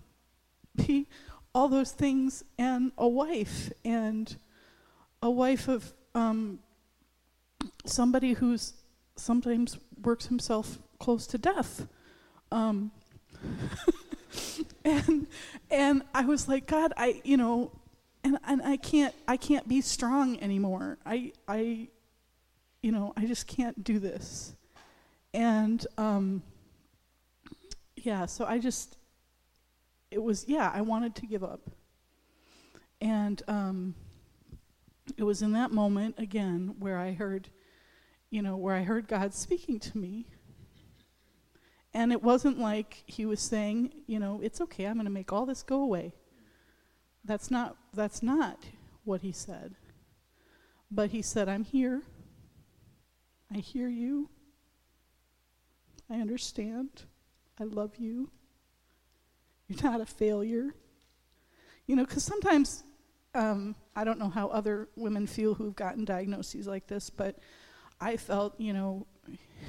be 0.76 1.08
all 1.54 1.68
those 1.68 1.92
things 1.92 2.46
and 2.58 2.94
a 2.98 3.08
wife 3.08 3.74
and 3.84 4.38
a 5.22 5.30
wife 5.30 5.68
of 5.68 5.94
um, 6.16 6.60
somebody 7.86 8.34
who's 8.34 8.74
sometimes 9.16 9.78
works 10.02 10.28
himself 10.28 10.80
close 11.00 11.28
to 11.28 11.38
death. 11.38 11.88
Um, 12.52 12.92
and 14.86 15.28
and 15.70 16.04
I 16.14 16.26
was 16.26 16.48
like, 16.48 16.68
God, 16.68 16.94
I 16.98 17.22
you 17.24 17.38
know, 17.38 17.72
and 18.24 18.38
and 18.48 18.62
I 18.62 18.78
can't 18.78 19.14
I 19.28 19.38
can't 19.38 19.68
be 19.68 19.82
strong 19.82 20.40
anymore. 20.42 20.98
I 21.06 21.34
I 21.48 21.90
you 22.82 22.92
know, 22.92 23.14
I 23.18 23.26
just 23.26 23.48
can't 23.48 23.84
do 23.84 24.00
this. 24.00 24.56
And 25.34 25.86
um 25.98 26.44
yeah, 27.96 28.26
so 28.26 28.46
I 28.46 28.60
just 28.60 28.98
it 30.12 30.22
was 30.22 30.46
yeah, 30.48 30.72
I 30.74 30.82
wanted 30.82 31.16
to 31.16 31.26
give 31.26 31.44
up. 31.44 31.70
And 33.02 33.42
um 33.48 33.96
it 35.18 35.24
was 35.24 35.42
in 35.42 35.54
that 35.54 35.72
moment 35.72 36.16
again 36.18 36.76
where 36.80 36.98
I 36.98 37.14
heard 37.14 37.50
you 38.30 38.42
know, 38.42 38.56
where 38.56 38.76
I 38.76 38.84
heard 38.84 39.08
God 39.08 39.34
speaking 39.34 39.80
to 39.80 39.98
me. 39.98 40.28
And 41.94 42.12
it 42.12 42.22
wasn't 42.22 42.60
like 42.60 43.04
he 43.08 43.26
was 43.26 43.40
saying, 43.40 43.94
you 44.06 44.20
know, 44.20 44.40
it's 44.44 44.62
okay, 44.62 44.86
I'm 44.86 44.96
going 44.96 45.06
to 45.06 45.12
make 45.12 45.34
all 45.34 45.46
this 45.46 45.64
go 45.64 45.82
away. 45.82 46.14
That's 47.26 47.52
not 47.52 47.76
that's 47.94 48.24
not 48.24 48.64
what 49.04 49.22
he 49.22 49.32
said. 49.32 49.76
But 50.92 51.12
he 51.12 51.22
said, 51.22 51.50
I'm 51.50 51.64
here. 51.64 52.04
I 53.54 53.58
hear 53.58 53.88
you. 53.88 54.30
I 56.10 56.16
understand. 56.16 57.04
I 57.60 57.64
love 57.64 57.98
you. 57.98 58.32
You're 59.68 59.84
not 59.84 60.02
a 60.02 60.06
failure. 60.06 60.74
You 61.86 61.96
know, 61.96 62.06
because 62.06 62.24
sometimes, 62.24 62.84
um, 63.36 63.76
I 63.96 64.04
don't 64.04 64.20
know 64.20 64.30
how 64.30 64.48
other 64.48 64.90
women 64.96 65.28
feel 65.28 65.54
who've 65.56 65.76
gotten 65.76 66.06
diagnoses 66.06 66.68
like 66.68 66.88
this, 66.88 67.10
but 67.10 67.38
I 68.02 68.18
felt, 68.18 68.60
you 68.60 68.74
know, 68.74 69.08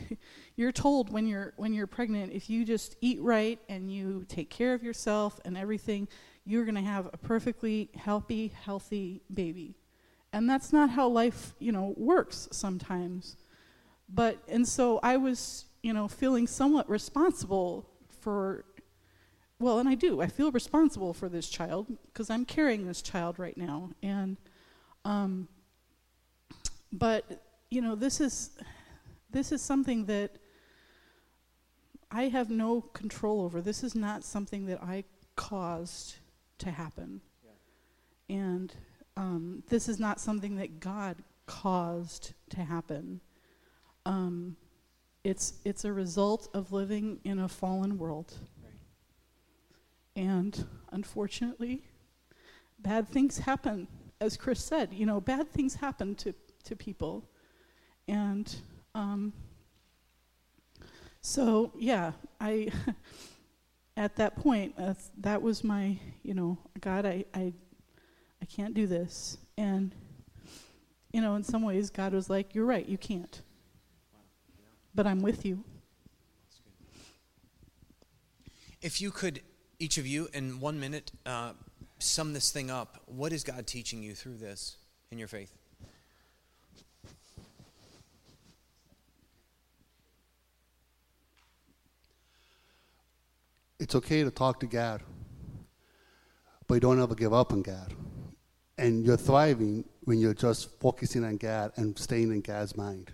you're 0.56 0.72
told 0.72 1.12
when 1.12 1.26
you're 1.26 1.52
when 1.56 1.72
you're 1.72 1.86
pregnant 1.86 2.32
if 2.32 2.48
you 2.48 2.64
just 2.64 2.96
eat 3.00 3.20
right 3.20 3.58
and 3.68 3.92
you 3.92 4.24
take 4.28 4.50
care 4.50 4.74
of 4.74 4.82
yourself 4.82 5.40
and 5.44 5.56
everything 5.56 6.08
you're 6.44 6.64
going 6.64 6.74
to 6.74 6.80
have 6.80 7.06
a 7.12 7.16
perfectly 7.16 7.90
healthy 7.96 8.52
healthy 8.64 9.22
baby. 9.32 9.76
And 10.32 10.48
that's 10.48 10.72
not 10.72 10.90
how 10.90 11.08
life 11.08 11.54
you 11.58 11.72
know 11.72 11.94
works 11.96 12.48
sometimes. 12.52 13.36
But 14.12 14.38
and 14.48 14.66
so 14.66 14.98
i 15.02 15.16
was 15.16 15.66
you 15.82 15.92
know 15.92 16.08
feeling 16.08 16.46
somewhat 16.46 16.88
responsible 16.90 17.88
for 18.08 18.64
well 19.58 19.78
and 19.78 19.88
i 19.88 19.94
do 19.94 20.20
i 20.20 20.26
feel 20.26 20.50
responsible 20.50 21.14
for 21.14 21.28
this 21.28 21.48
child 21.48 21.86
because 22.06 22.28
i'm 22.28 22.44
carrying 22.44 22.86
this 22.86 23.02
child 23.02 23.38
right 23.38 23.56
now. 23.56 23.90
And 24.02 24.36
um, 25.04 25.48
but 26.92 27.24
you 27.70 27.80
know 27.80 27.94
this 27.94 28.20
is 28.20 28.50
this 29.30 29.52
is 29.52 29.62
something 29.62 30.06
that 30.06 30.32
I 32.10 32.24
have 32.24 32.50
no 32.50 32.80
control 32.80 33.42
over. 33.42 33.60
This 33.60 33.84
is 33.84 33.94
not 33.94 34.24
something 34.24 34.66
that 34.66 34.82
I 34.82 35.04
caused 35.36 36.16
to 36.58 36.70
happen. 36.70 37.20
Yeah. 37.44 38.36
And 38.36 38.74
um, 39.16 39.62
this 39.68 39.88
is 39.88 40.00
not 40.00 40.20
something 40.20 40.56
that 40.56 40.80
God 40.80 41.18
caused 41.46 42.34
to 42.50 42.60
happen. 42.60 43.20
Um, 44.04 44.56
it's, 45.22 45.54
it's 45.64 45.84
a 45.84 45.92
result 45.92 46.48
of 46.52 46.72
living 46.72 47.20
in 47.24 47.38
a 47.38 47.48
fallen 47.48 47.96
world. 47.96 48.34
Right. 48.62 50.24
And 50.24 50.66
unfortunately, 50.90 51.82
bad 52.80 53.08
things 53.08 53.38
happen. 53.38 53.86
As 54.20 54.36
Chris 54.36 54.64
said, 54.64 54.92
you 54.92 55.06
know, 55.06 55.20
bad 55.20 55.48
things 55.52 55.76
happen 55.76 56.16
to, 56.16 56.34
to 56.64 56.74
people. 56.74 57.29
And 58.08 58.54
um, 58.94 59.32
so 61.20 61.72
yeah, 61.78 62.12
I 62.40 62.72
at 63.96 64.16
that 64.16 64.36
point 64.36 64.74
uh, 64.78 64.94
that 65.18 65.42
was 65.42 65.62
my 65.64 65.98
you 66.22 66.34
know 66.34 66.58
God 66.80 67.06
I, 67.06 67.24
I 67.34 67.52
I 68.42 68.44
can't 68.46 68.74
do 68.74 68.86
this 68.86 69.36
and 69.58 69.94
you 71.12 71.20
know 71.20 71.34
in 71.34 71.44
some 71.44 71.62
ways 71.62 71.90
God 71.90 72.14
was 72.14 72.30
like 72.30 72.54
you're 72.54 72.66
right 72.66 72.88
you 72.88 72.96
can't 72.98 73.42
but 74.94 75.06
I'm 75.06 75.22
with 75.22 75.44
you. 75.44 75.64
If 78.82 79.00
you 79.00 79.10
could 79.10 79.42
each 79.78 79.98
of 79.98 80.06
you 80.06 80.28
in 80.32 80.60
one 80.60 80.78
minute 80.78 81.12
uh, 81.24 81.52
sum 81.98 82.32
this 82.32 82.50
thing 82.50 82.70
up, 82.70 83.02
what 83.06 83.32
is 83.32 83.44
God 83.44 83.66
teaching 83.66 84.02
you 84.02 84.14
through 84.14 84.36
this 84.38 84.76
in 85.10 85.18
your 85.18 85.28
faith? 85.28 85.56
It's 93.80 93.94
okay 93.94 94.22
to 94.22 94.30
talk 94.30 94.60
to 94.60 94.66
God, 94.66 95.02
but 96.68 96.74
you 96.74 96.80
don't 96.80 97.02
ever 97.02 97.14
give 97.14 97.32
up 97.32 97.52
on 97.52 97.62
God. 97.62 97.92
And 98.78 99.04
you're 99.04 99.16
thriving 99.16 99.84
when 100.02 100.20
you're 100.20 100.34
just 100.34 100.78
focusing 100.80 101.24
on 101.24 101.38
God 101.38 101.72
and 101.76 101.98
staying 101.98 102.30
in 102.30 102.42
God's 102.42 102.76
mind 102.76 103.12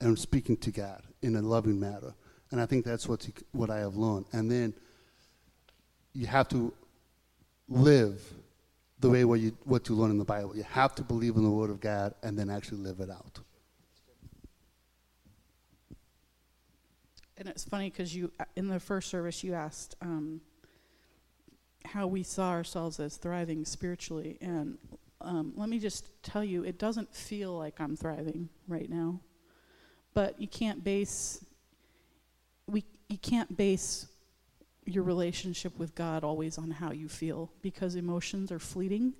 and 0.00 0.18
speaking 0.18 0.56
to 0.58 0.70
God 0.70 1.02
in 1.22 1.36
a 1.36 1.42
loving 1.42 1.78
manner. 1.78 2.14
And 2.50 2.60
I 2.60 2.66
think 2.66 2.84
that's 2.84 3.06
what, 3.06 3.26
you, 3.26 3.32
what 3.52 3.70
I 3.70 3.78
have 3.78 3.96
learned. 3.96 4.26
And 4.32 4.50
then 4.50 4.74
you 6.12 6.26
have 6.26 6.48
to 6.48 6.72
live 7.68 8.20
the 8.98 9.08
way 9.08 9.24
what 9.24 9.40
you, 9.40 9.56
what 9.64 9.88
you 9.88 9.94
learn 9.94 10.10
in 10.10 10.18
the 10.18 10.24
Bible. 10.24 10.56
You 10.56 10.64
have 10.64 10.94
to 10.96 11.02
believe 11.02 11.36
in 11.36 11.44
the 11.44 11.50
Word 11.50 11.70
of 11.70 11.80
God 11.80 12.14
and 12.22 12.38
then 12.38 12.50
actually 12.50 12.78
live 12.78 13.00
it 13.00 13.10
out. 13.10 13.40
And 17.40 17.48
it's 17.48 17.64
funny 17.64 17.88
because 17.88 18.14
you, 18.14 18.30
uh, 18.38 18.44
in 18.54 18.68
the 18.68 18.78
first 18.78 19.08
service, 19.08 19.42
you 19.42 19.54
asked 19.54 19.96
um, 20.02 20.42
how 21.86 22.06
we 22.06 22.22
saw 22.22 22.50
ourselves 22.50 23.00
as 23.00 23.16
thriving 23.16 23.64
spiritually. 23.64 24.36
And 24.42 24.76
um, 25.22 25.54
let 25.56 25.70
me 25.70 25.78
just 25.78 26.10
tell 26.22 26.44
you, 26.44 26.64
it 26.64 26.78
doesn't 26.78 27.14
feel 27.14 27.56
like 27.56 27.80
I'm 27.80 27.96
thriving 27.96 28.50
right 28.68 28.90
now. 28.90 29.20
But 30.12 30.38
you 30.38 30.48
can't 30.48 30.84
base, 30.84 31.42
we, 32.66 32.84
you 33.08 33.16
can't 33.16 33.56
base 33.56 34.06
your 34.84 35.04
relationship 35.04 35.78
with 35.78 35.94
God 35.94 36.24
always 36.24 36.58
on 36.58 36.70
how 36.70 36.92
you 36.92 37.08
feel 37.08 37.50
because 37.62 37.94
emotions 37.94 38.52
are 38.52 38.58
fleeting 38.58 39.14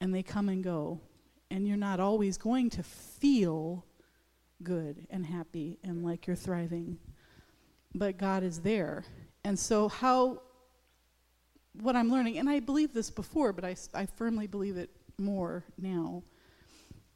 and 0.00 0.14
they 0.14 0.22
come 0.22 0.48
and 0.48 0.64
go. 0.64 1.02
And 1.50 1.68
you're 1.68 1.76
not 1.76 2.00
always 2.00 2.38
going 2.38 2.70
to 2.70 2.82
feel 2.82 3.84
good 4.62 5.06
and 5.10 5.26
happy 5.26 5.78
and 5.82 6.04
like 6.04 6.26
you're 6.26 6.36
thriving 6.36 6.98
but 7.94 8.18
God 8.18 8.42
is 8.42 8.60
there. 8.60 9.04
And 9.44 9.58
so, 9.58 9.88
how, 9.88 10.42
what 11.80 11.96
I'm 11.96 12.10
learning, 12.10 12.38
and 12.38 12.48
I 12.48 12.60
believe 12.60 12.92
this 12.92 13.10
before, 13.10 13.52
but 13.52 13.64
I, 13.64 13.76
I 13.94 14.06
firmly 14.06 14.46
believe 14.46 14.76
it 14.76 14.90
more 15.18 15.64
now, 15.78 16.22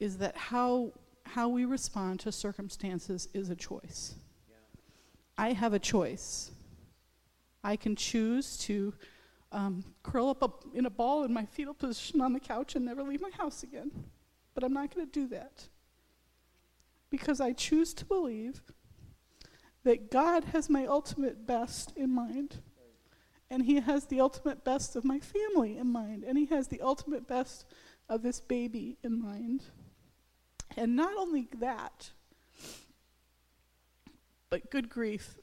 is 0.01 0.19
that 0.19 0.37
how, 0.37 0.93
how 1.25 1.49
we 1.49 1.65
respond 1.65 2.21
to 2.21 2.33
circumstances 2.33 3.29
is 3.35 3.51
a 3.51 3.57
choice. 3.57 4.15
Yeah. 4.49 4.57
I 5.39 5.53
have 5.53 5.75
a 5.75 5.79
choice. 5.79 6.51
I 7.63 7.77
can 7.77 7.97
choose 7.97 8.59
to 8.59 8.95
um, 9.53 9.85
curl 10.03 10.29
up 10.29 10.43
a, 10.43 10.77
in 10.77 10.87
a 10.87 10.91
ball 10.91 11.25
in 11.25 11.33
my 11.33 11.47
fetal 11.47 11.75
position 11.75 12.21
on 12.21 12.33
the 12.33 12.41
couch 12.41 12.75
and 12.75 12.85
never 12.85 13.03
leave 13.03 13.21
my 13.21 13.31
house 13.31 13.63
again. 13.63 13.91
But 14.55 14.65
I'm 14.65 14.73
not 14.73 14.95
going 14.95 15.07
to 15.07 15.13
do 15.13 15.29
that. 15.29 15.69
Because 17.15 17.41
I 17.41 17.53
choose 17.53 17.95
to 17.95 18.05
believe 18.05 18.61
that 19.85 20.11
God 20.11 20.47
has 20.47 20.69
my 20.69 20.85
ultimate 20.85 21.47
best 21.47 21.93
in 21.97 22.13
mind. 22.13 22.57
And 23.49 23.63
He 23.63 23.77
has 23.77 24.07
the 24.07 24.21
ultimate 24.21 24.65
best 24.65 24.97
of 24.97 25.05
my 25.05 25.21
family 25.21 25.79
in 25.79 25.93
mind. 25.93 26.25
And 26.25 26.37
He 26.37 26.47
has 26.47 26.67
the 26.67 26.81
ultimate 26.81 27.29
best 27.29 27.67
of 28.09 28.23
this 28.23 28.41
baby 28.41 28.97
in 29.05 29.23
mind. 29.23 29.63
And 30.77 30.97
not 30.97 31.17
only 31.17 31.47
that, 31.61 32.11
but 34.51 34.69
good 34.69 34.89
grief, 34.89 35.37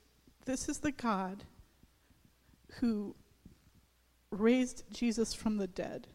this 0.43 0.67
is 0.67 0.79
the 0.79 0.91
God 0.91 1.45
who 2.81 3.15
raised 4.29 4.83
Jesus 4.91 5.33
from 5.33 5.55
the 5.55 5.67
dead. 5.67 6.07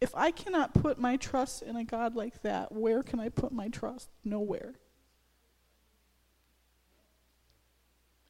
If 0.00 0.14
I 0.14 0.30
cannot 0.30 0.72
put 0.74 0.98
my 0.98 1.16
trust 1.16 1.62
in 1.62 1.76
a 1.76 1.84
God 1.84 2.16
like 2.16 2.42
that, 2.42 2.72
where 2.72 3.02
can 3.02 3.20
I 3.20 3.28
put 3.28 3.52
my 3.52 3.68
trust? 3.68 4.08
Nowhere. 4.24 4.74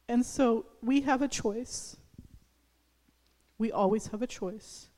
And 0.09 0.25
so 0.25 0.65
we 0.81 1.01
have 1.01 1.21
a 1.21 1.27
choice. 1.29 1.95
We 3.57 3.71
always 3.71 4.07
have 4.07 4.21
a 4.21 4.27
choice. 4.27 4.89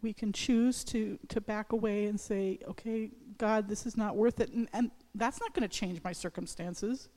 We 0.00 0.12
can 0.12 0.32
choose 0.32 0.82
to, 0.86 1.20
to 1.28 1.40
back 1.40 1.70
away 1.70 2.06
and 2.06 2.18
say, 2.18 2.58
okay, 2.66 3.12
God, 3.38 3.68
this 3.68 3.86
is 3.86 3.96
not 3.96 4.16
worth 4.16 4.40
it. 4.40 4.50
And, 4.50 4.68
and 4.72 4.90
that's 5.14 5.38
not 5.38 5.54
going 5.54 5.62
to 5.62 5.72
change 5.72 6.00
my 6.02 6.12
circumstances. 6.12 7.08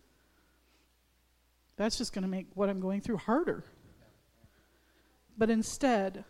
That's 1.77 1.97
just 1.97 2.13
going 2.13 2.21
to 2.21 2.29
make 2.29 2.45
what 2.53 2.69
I'm 2.69 2.79
going 2.79 3.01
through 3.01 3.17
harder. 3.17 3.63
But 5.35 5.49
instead, 5.49 6.23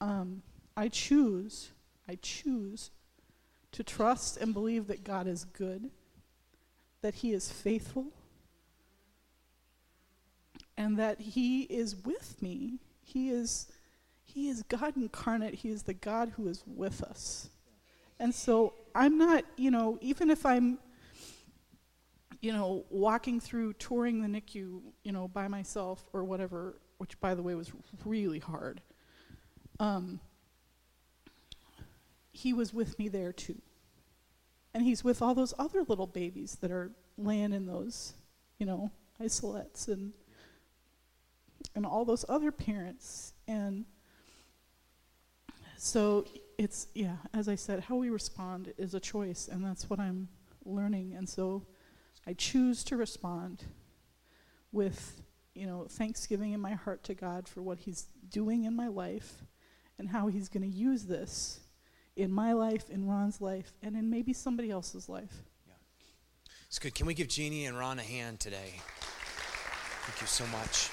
um, 0.00 0.42
I 0.78 0.88
choose, 0.88 1.72
I 2.08 2.18
choose 2.22 2.90
to 3.72 3.82
trust 3.82 4.36
and 4.36 4.54
believe 4.54 4.86
that 4.86 5.02
God 5.02 5.26
is 5.26 5.44
good, 5.44 5.90
that 7.02 7.16
He 7.16 7.32
is 7.32 7.50
faithful, 7.50 8.12
and 10.78 10.96
that 10.96 11.20
he 11.20 11.62
is 11.62 11.96
with 12.06 12.40
me. 12.40 12.78
He 13.02 13.30
is 13.30 13.66
he 14.24 14.48
is 14.48 14.62
God 14.62 14.96
incarnate. 14.96 15.54
He 15.54 15.70
is 15.70 15.82
the 15.82 15.94
God 15.94 16.32
who 16.36 16.48
is 16.48 16.62
with 16.66 17.02
us. 17.02 17.48
And 18.20 18.32
so 18.32 18.74
I'm 18.94 19.18
not, 19.18 19.44
you 19.56 19.70
know, 19.70 19.98
even 20.00 20.30
if 20.30 20.44
I'm, 20.46 20.78
you 22.40 22.52
know, 22.52 22.84
walking 22.90 23.40
through 23.40 23.72
touring 23.74 24.20
the 24.20 24.28
NICU, 24.28 24.80
you 25.02 25.12
know, 25.12 25.28
by 25.28 25.48
myself 25.48 26.04
or 26.12 26.24
whatever, 26.24 26.78
which 26.98 27.18
by 27.20 27.34
the 27.34 27.42
way 27.42 27.54
was 27.54 27.72
really 28.04 28.38
hard. 28.38 28.80
Um, 29.80 30.20
he 32.38 32.52
was 32.52 32.72
with 32.72 32.98
me 32.98 33.08
there 33.08 33.32
too. 33.32 33.60
And 34.72 34.84
he's 34.84 35.02
with 35.02 35.20
all 35.20 35.34
those 35.34 35.54
other 35.58 35.82
little 35.82 36.06
babies 36.06 36.58
that 36.60 36.70
are 36.70 36.92
laying 37.16 37.52
in 37.52 37.66
those, 37.66 38.14
you 38.58 38.66
know, 38.66 38.92
isolettes 39.20 39.88
and 39.88 40.12
and 41.74 41.84
all 41.84 42.04
those 42.04 42.24
other 42.28 42.52
parents 42.52 43.32
and 43.48 43.84
so 45.76 46.24
it's 46.56 46.86
yeah 46.94 47.16
as 47.34 47.48
i 47.48 47.54
said 47.56 47.80
how 47.80 47.96
we 47.96 48.10
respond 48.10 48.72
is 48.78 48.94
a 48.94 49.00
choice 49.00 49.48
and 49.50 49.64
that's 49.64 49.90
what 49.90 49.98
i'm 49.98 50.28
learning 50.64 51.14
and 51.14 51.28
so 51.28 51.66
i 52.26 52.32
choose 52.32 52.84
to 52.84 52.96
respond 52.96 53.64
with 54.70 55.20
you 55.54 55.66
know 55.66 55.86
thanksgiving 55.90 56.52
in 56.52 56.60
my 56.60 56.72
heart 56.72 57.02
to 57.02 57.12
god 57.12 57.48
for 57.48 57.60
what 57.60 57.80
he's 57.80 58.06
doing 58.30 58.64
in 58.64 58.74
my 58.74 58.88
life 58.88 59.42
and 59.98 60.08
how 60.08 60.28
he's 60.28 60.48
going 60.48 60.62
to 60.62 60.76
use 60.76 61.04
this 61.04 61.60
in 62.18 62.30
my 62.30 62.52
life 62.52 62.90
in 62.90 63.06
ron's 63.06 63.40
life 63.40 63.72
and 63.82 63.96
in 63.96 64.10
maybe 64.10 64.32
somebody 64.32 64.70
else's 64.70 65.08
life 65.08 65.42
It's 66.68 66.78
good. 66.78 66.94
Can 66.94 67.06
we 67.06 67.14
give 67.14 67.28
Jeannie 67.28 67.64
and 67.64 67.78
Ron 67.78 67.98
a 67.98 68.02
hand 68.02 68.40
today? 68.40 68.82
Thank 70.04 70.20
you 70.20 70.26
so 70.26 70.44
much. 70.48 70.90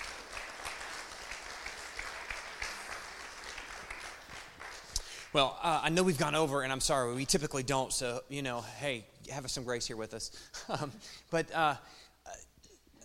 Well, 5.33 5.59
uh, 5.61 5.81
I 5.83 5.89
know 5.89 6.01
we've 6.01 6.17
gone 6.17 6.33
over, 6.33 6.61
and 6.61 6.71
I'm 6.71 6.79
sorry, 6.79 7.13
we 7.13 7.25
typically 7.25 7.63
don't, 7.63 7.91
so, 7.91 8.21
you 8.29 8.41
know, 8.41 8.61
hey, 8.79 9.05
have 9.29 9.51
some 9.51 9.65
grace 9.65 9.85
here 9.85 9.97
with 9.97 10.13
us. 10.13 10.31
Um, 10.69 10.93
but 11.29 11.53
uh, 11.53 11.75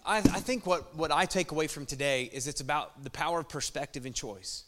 I, 0.06 0.18
I 0.18 0.20
think 0.20 0.64
what, 0.64 0.96
what 0.96 1.10
I 1.10 1.26
take 1.26 1.50
away 1.50 1.66
from 1.66 1.86
today 1.86 2.30
is 2.32 2.46
it's 2.46 2.60
about 2.60 3.02
the 3.02 3.10
power 3.10 3.40
of 3.40 3.48
perspective 3.48 4.06
and 4.06 4.14
choice, 4.14 4.62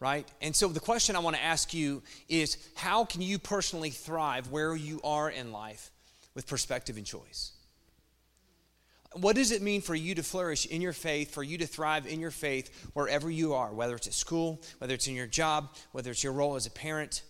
right? 0.00 0.28
And 0.40 0.54
so 0.54 0.68
the 0.68 0.80
question 0.80 1.16
I 1.16 1.20
want 1.20 1.36
to 1.36 1.42
ask 1.42 1.74
you 1.74 2.02
is 2.28 2.56
how 2.74 3.04
can 3.04 3.22
you 3.22 3.38
personally 3.38 3.90
thrive 3.90 4.50
where 4.50 4.74
you 4.74 5.00
are 5.02 5.30
in 5.30 5.52
life 5.52 5.90
with 6.34 6.46
perspective 6.46 6.96
and 6.96 7.06
choice? 7.06 7.52
What 9.14 9.36
does 9.36 9.52
it 9.52 9.62
mean 9.62 9.80
for 9.80 9.94
you 9.94 10.14
to 10.16 10.22
flourish 10.22 10.66
in 10.66 10.82
your 10.82 10.92
faith, 10.92 11.32
for 11.32 11.42
you 11.42 11.58
to 11.58 11.66
thrive 11.66 12.06
in 12.06 12.20
your 12.20 12.30
faith 12.30 12.90
wherever 12.92 13.30
you 13.30 13.54
are, 13.54 13.72
whether 13.72 13.96
it's 13.96 14.06
at 14.06 14.12
school, 14.12 14.60
whether 14.78 14.94
it's 14.94 15.08
in 15.08 15.14
your 15.14 15.26
job, 15.26 15.74
whether 15.92 16.10
it's 16.10 16.22
your 16.22 16.34
role 16.34 16.56
as 16.56 16.66
a 16.66 16.70
parent, 16.70 17.22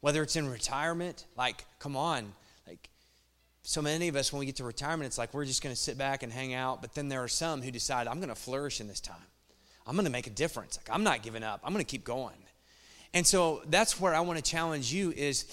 whether 0.00 0.22
it's 0.22 0.36
in 0.36 0.48
retirement? 0.48 1.26
Like, 1.36 1.64
come 1.80 1.96
on. 1.96 2.32
Like, 2.68 2.88
so 3.62 3.82
many 3.82 4.08
of 4.08 4.16
us, 4.16 4.32
when 4.32 4.40
we 4.40 4.46
get 4.46 4.56
to 4.56 4.64
retirement, 4.64 5.06
it's 5.06 5.18
like 5.18 5.34
we're 5.34 5.44
just 5.44 5.62
going 5.62 5.74
to 5.74 5.80
sit 5.80 5.98
back 5.98 6.22
and 6.22 6.32
hang 6.32 6.54
out. 6.54 6.80
But 6.80 6.94
then 6.94 7.08
there 7.08 7.22
are 7.22 7.28
some 7.28 7.62
who 7.62 7.72
decide, 7.72 8.06
I'm 8.06 8.18
going 8.18 8.28
to 8.28 8.34
flourish 8.34 8.80
in 8.80 8.86
this 8.86 9.00
time. 9.00 9.16
I'm 9.86 9.94
going 9.94 10.04
to 10.04 10.12
make 10.12 10.26
a 10.26 10.30
difference. 10.30 10.78
Like, 10.78 10.94
I'm 10.94 11.04
not 11.04 11.22
giving 11.22 11.42
up. 11.42 11.60
I'm 11.64 11.72
going 11.72 11.84
to 11.84 11.90
keep 11.90 12.04
going. 12.04 12.36
And 13.14 13.26
so 13.26 13.62
that's 13.68 14.00
where 14.00 14.14
I 14.14 14.20
want 14.20 14.38
to 14.38 14.44
challenge 14.44 14.92
you 14.92 15.12
is 15.12 15.46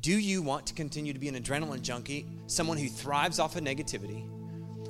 do 0.00 0.12
you 0.12 0.42
want 0.42 0.66
to 0.66 0.74
continue 0.74 1.12
to 1.12 1.18
be 1.18 1.28
an 1.28 1.34
adrenaline 1.34 1.82
junkie, 1.82 2.26
someone 2.46 2.78
who 2.78 2.88
thrives 2.88 3.38
off 3.38 3.56
of 3.56 3.62
negativity? 3.62 4.28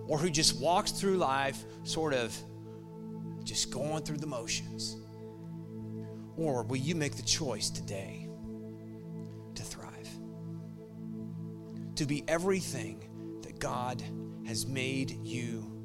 or 0.09 0.19
who 0.19 0.31
just 0.31 0.57
walks 0.61 0.93
through 0.93 1.17
life 1.17 1.65
sort 1.85 2.15
of 2.15 2.37
just 3.43 3.71
going 3.71 4.03
through 4.03 4.19
the 4.19 4.27
motions? 4.27 4.97
Or 6.37 6.63
will 6.63 6.77
you 6.77 6.95
make 6.95 7.17
the 7.17 7.23
choice 7.23 7.71
today 7.71 8.29
to 9.55 9.63
thrive? 9.63 10.09
To 11.97 12.05
be 12.05 12.25
everything 12.29 13.41
that 13.43 13.59
God 13.59 14.03
has 14.47 14.67
made 14.67 15.11
you? 15.23 15.76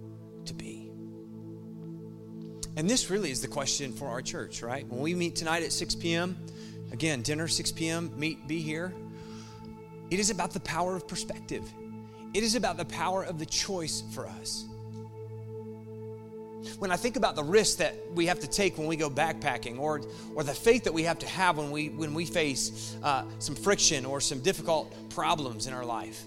And 2.82 2.90
this 2.90 3.12
really 3.12 3.30
is 3.30 3.44
the 3.44 3.48
question 3.48 3.94
for 3.94 4.08
our 4.08 4.24
church, 4.24 4.64
right? 4.64 4.88
When 4.88 5.02
we 5.02 5.14
meet 5.14 5.36
tonight 5.36 5.62
at 5.62 5.72
6 5.72 5.94
p.m., 5.94 6.36
again, 6.92 7.22
dinner, 7.22 7.48
6 7.48 7.72
p.m., 7.74 8.12
meet, 8.18 8.48
be 8.48 8.60
here. 8.60 8.92
It 10.10 10.20
is 10.20 10.32
about 10.32 10.50
the 10.50 10.62
power 10.62 10.96
of 10.96 11.08
perspective. 11.08 11.64
It 12.34 12.42
is 12.42 12.56
about 12.56 12.78
the 12.78 12.86
power 12.86 13.24
of 13.24 13.38
the 13.38 13.46
choice 13.46 14.02
for 14.14 14.26
us. 14.26 14.66
When 16.80 16.90
I 16.90 16.96
think 16.96 17.18
about 17.18 17.36
the 17.36 17.44
risks 17.44 17.76
that 17.76 17.96
we 18.16 18.26
have 18.26 18.40
to 18.40 18.48
take 18.48 18.80
when 18.80 18.88
we 18.88 18.96
go 18.96 19.12
backpacking, 19.12 19.78
or, 19.78 20.02
or 20.34 20.44
the 20.44 20.52
faith 20.52 20.86
that 20.86 20.94
we 20.96 21.04
have 21.04 21.20
to 21.20 21.28
have 21.28 21.60
when 21.60 21.70
we, 21.70 21.90
when 21.90 22.16
we 22.16 22.26
face 22.26 22.98
uh, 23.04 23.26
some 23.38 23.54
friction 23.54 24.06
or 24.08 24.20
some 24.20 24.40
difficult 24.40 24.92
problems 25.12 25.68
in 25.68 25.74
our 25.74 25.86
life, 25.86 26.24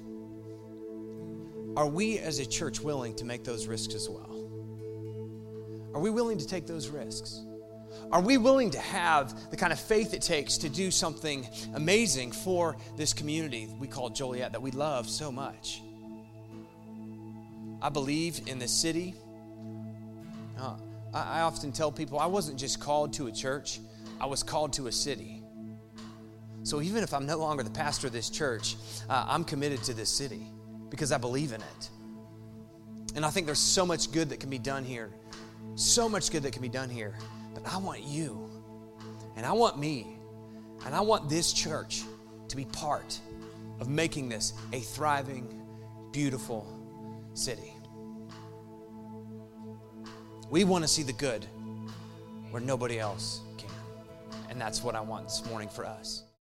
are 1.77 1.89
we 1.89 2.21
as 2.21 2.39
a 2.39 2.47
church 2.47 2.79
willing 2.79 3.17
to 3.17 3.25
make 3.25 3.43
those 3.43 3.67
risks 3.67 3.97
as 3.97 4.09
well? 4.09 4.34
Are 5.95 6.01
we 6.01 6.11
willing 6.11 6.39
to 6.39 6.47
take 6.47 6.67
those 6.67 6.89
risks? 6.89 7.41
Are 8.11 8.21
we 8.21 8.37
willing 8.37 8.71
to 8.71 8.79
have 8.79 9.51
the 9.51 9.57
kind 9.57 9.73
of 9.73 9.79
faith 9.79 10.13
it 10.13 10.23
takes 10.23 10.59
to 10.59 10.69
do 10.69 10.91
something 10.91 11.47
amazing 11.75 12.33
for 12.33 12.77
this 12.97 13.13
community 13.13 13.69
we 13.79 13.87
call 13.87 14.11
Joliet 14.11 14.53
that 14.53 14.63
we 14.63 14.71
love 14.73 15.09
so 15.09 15.31
much? 15.31 15.83
I 17.81 17.89
believe 17.89 18.41
in 18.47 18.59
the 18.59 18.69
city. 18.69 19.15
Uh, 20.59 20.77
I, 21.13 21.39
I 21.39 21.41
often 21.43 21.71
tell 21.71 21.93
people 21.93 22.19
I 22.19 22.27
wasn't 22.27 22.59
just 22.59 22.81
called 22.81 23.13
to 23.15 23.27
a 23.29 23.33
church, 23.33 23.81
I 24.21 24.27
was 24.27 24.43
called 24.43 24.73
to 24.75 24.89
a 24.89 24.93
city. 24.93 25.43
So 26.65 26.81
even 26.81 27.03
if 27.03 27.13
I'm 27.13 27.27
no 27.27 27.37
longer 27.37 27.63
the 27.63 27.71
pastor 27.71 28.07
of 28.07 28.13
this 28.13 28.31
church, 28.31 28.77
uh, 29.09 29.27
I'm 29.29 29.45
committed 29.45 29.83
to 29.85 29.95
this 29.95 30.09
city 30.09 30.47
because 30.89 31.13
I 31.13 31.19
believe 31.19 31.53
in 31.53 31.61
it. 31.61 31.91
And 33.15 33.25
I 33.25 33.31
think 33.31 33.47
there's 33.47 33.59
so 33.59 33.85
much 33.85 34.11
good 34.11 34.31
that 34.31 34.41
can 34.41 34.51
be 34.51 34.59
done 34.59 34.85
here. 34.85 35.11
So 35.77 36.09
much 36.09 36.31
good 36.31 36.43
that 36.45 36.53
can 36.53 36.62
be 36.62 36.68
done 36.68 36.89
here. 36.89 37.14
But 37.55 37.66
I 37.66 37.79
want 37.79 38.03
you, 38.03 38.51
and 39.37 39.47
I 39.47 39.53
want 39.53 39.79
me, 39.79 40.16
and 40.85 40.95
I 40.95 41.01
want 41.01 41.29
this 41.29 41.53
church 41.53 42.03
to 42.49 42.57
be 42.57 42.64
part 42.66 43.18
of 43.81 43.89
making 43.89 44.29
this 44.29 44.53
a 44.72 44.81
thriving, 44.81 45.62
beautiful 46.12 46.66
city. 47.35 47.72
We 50.51 50.64
want 50.64 50.85
to 50.85 50.89
see 50.89 51.03
the 51.03 51.12
good 51.12 51.45
where 52.51 52.61
nobody 52.61 52.99
else 52.99 53.41
can. 53.57 53.70
And 54.51 54.61
that's 54.61 54.83
what 54.83 54.95
I 54.95 55.01
want 55.01 55.25
this 55.25 55.45
morning 55.47 55.68
for 55.68 55.87
us. 55.87 56.24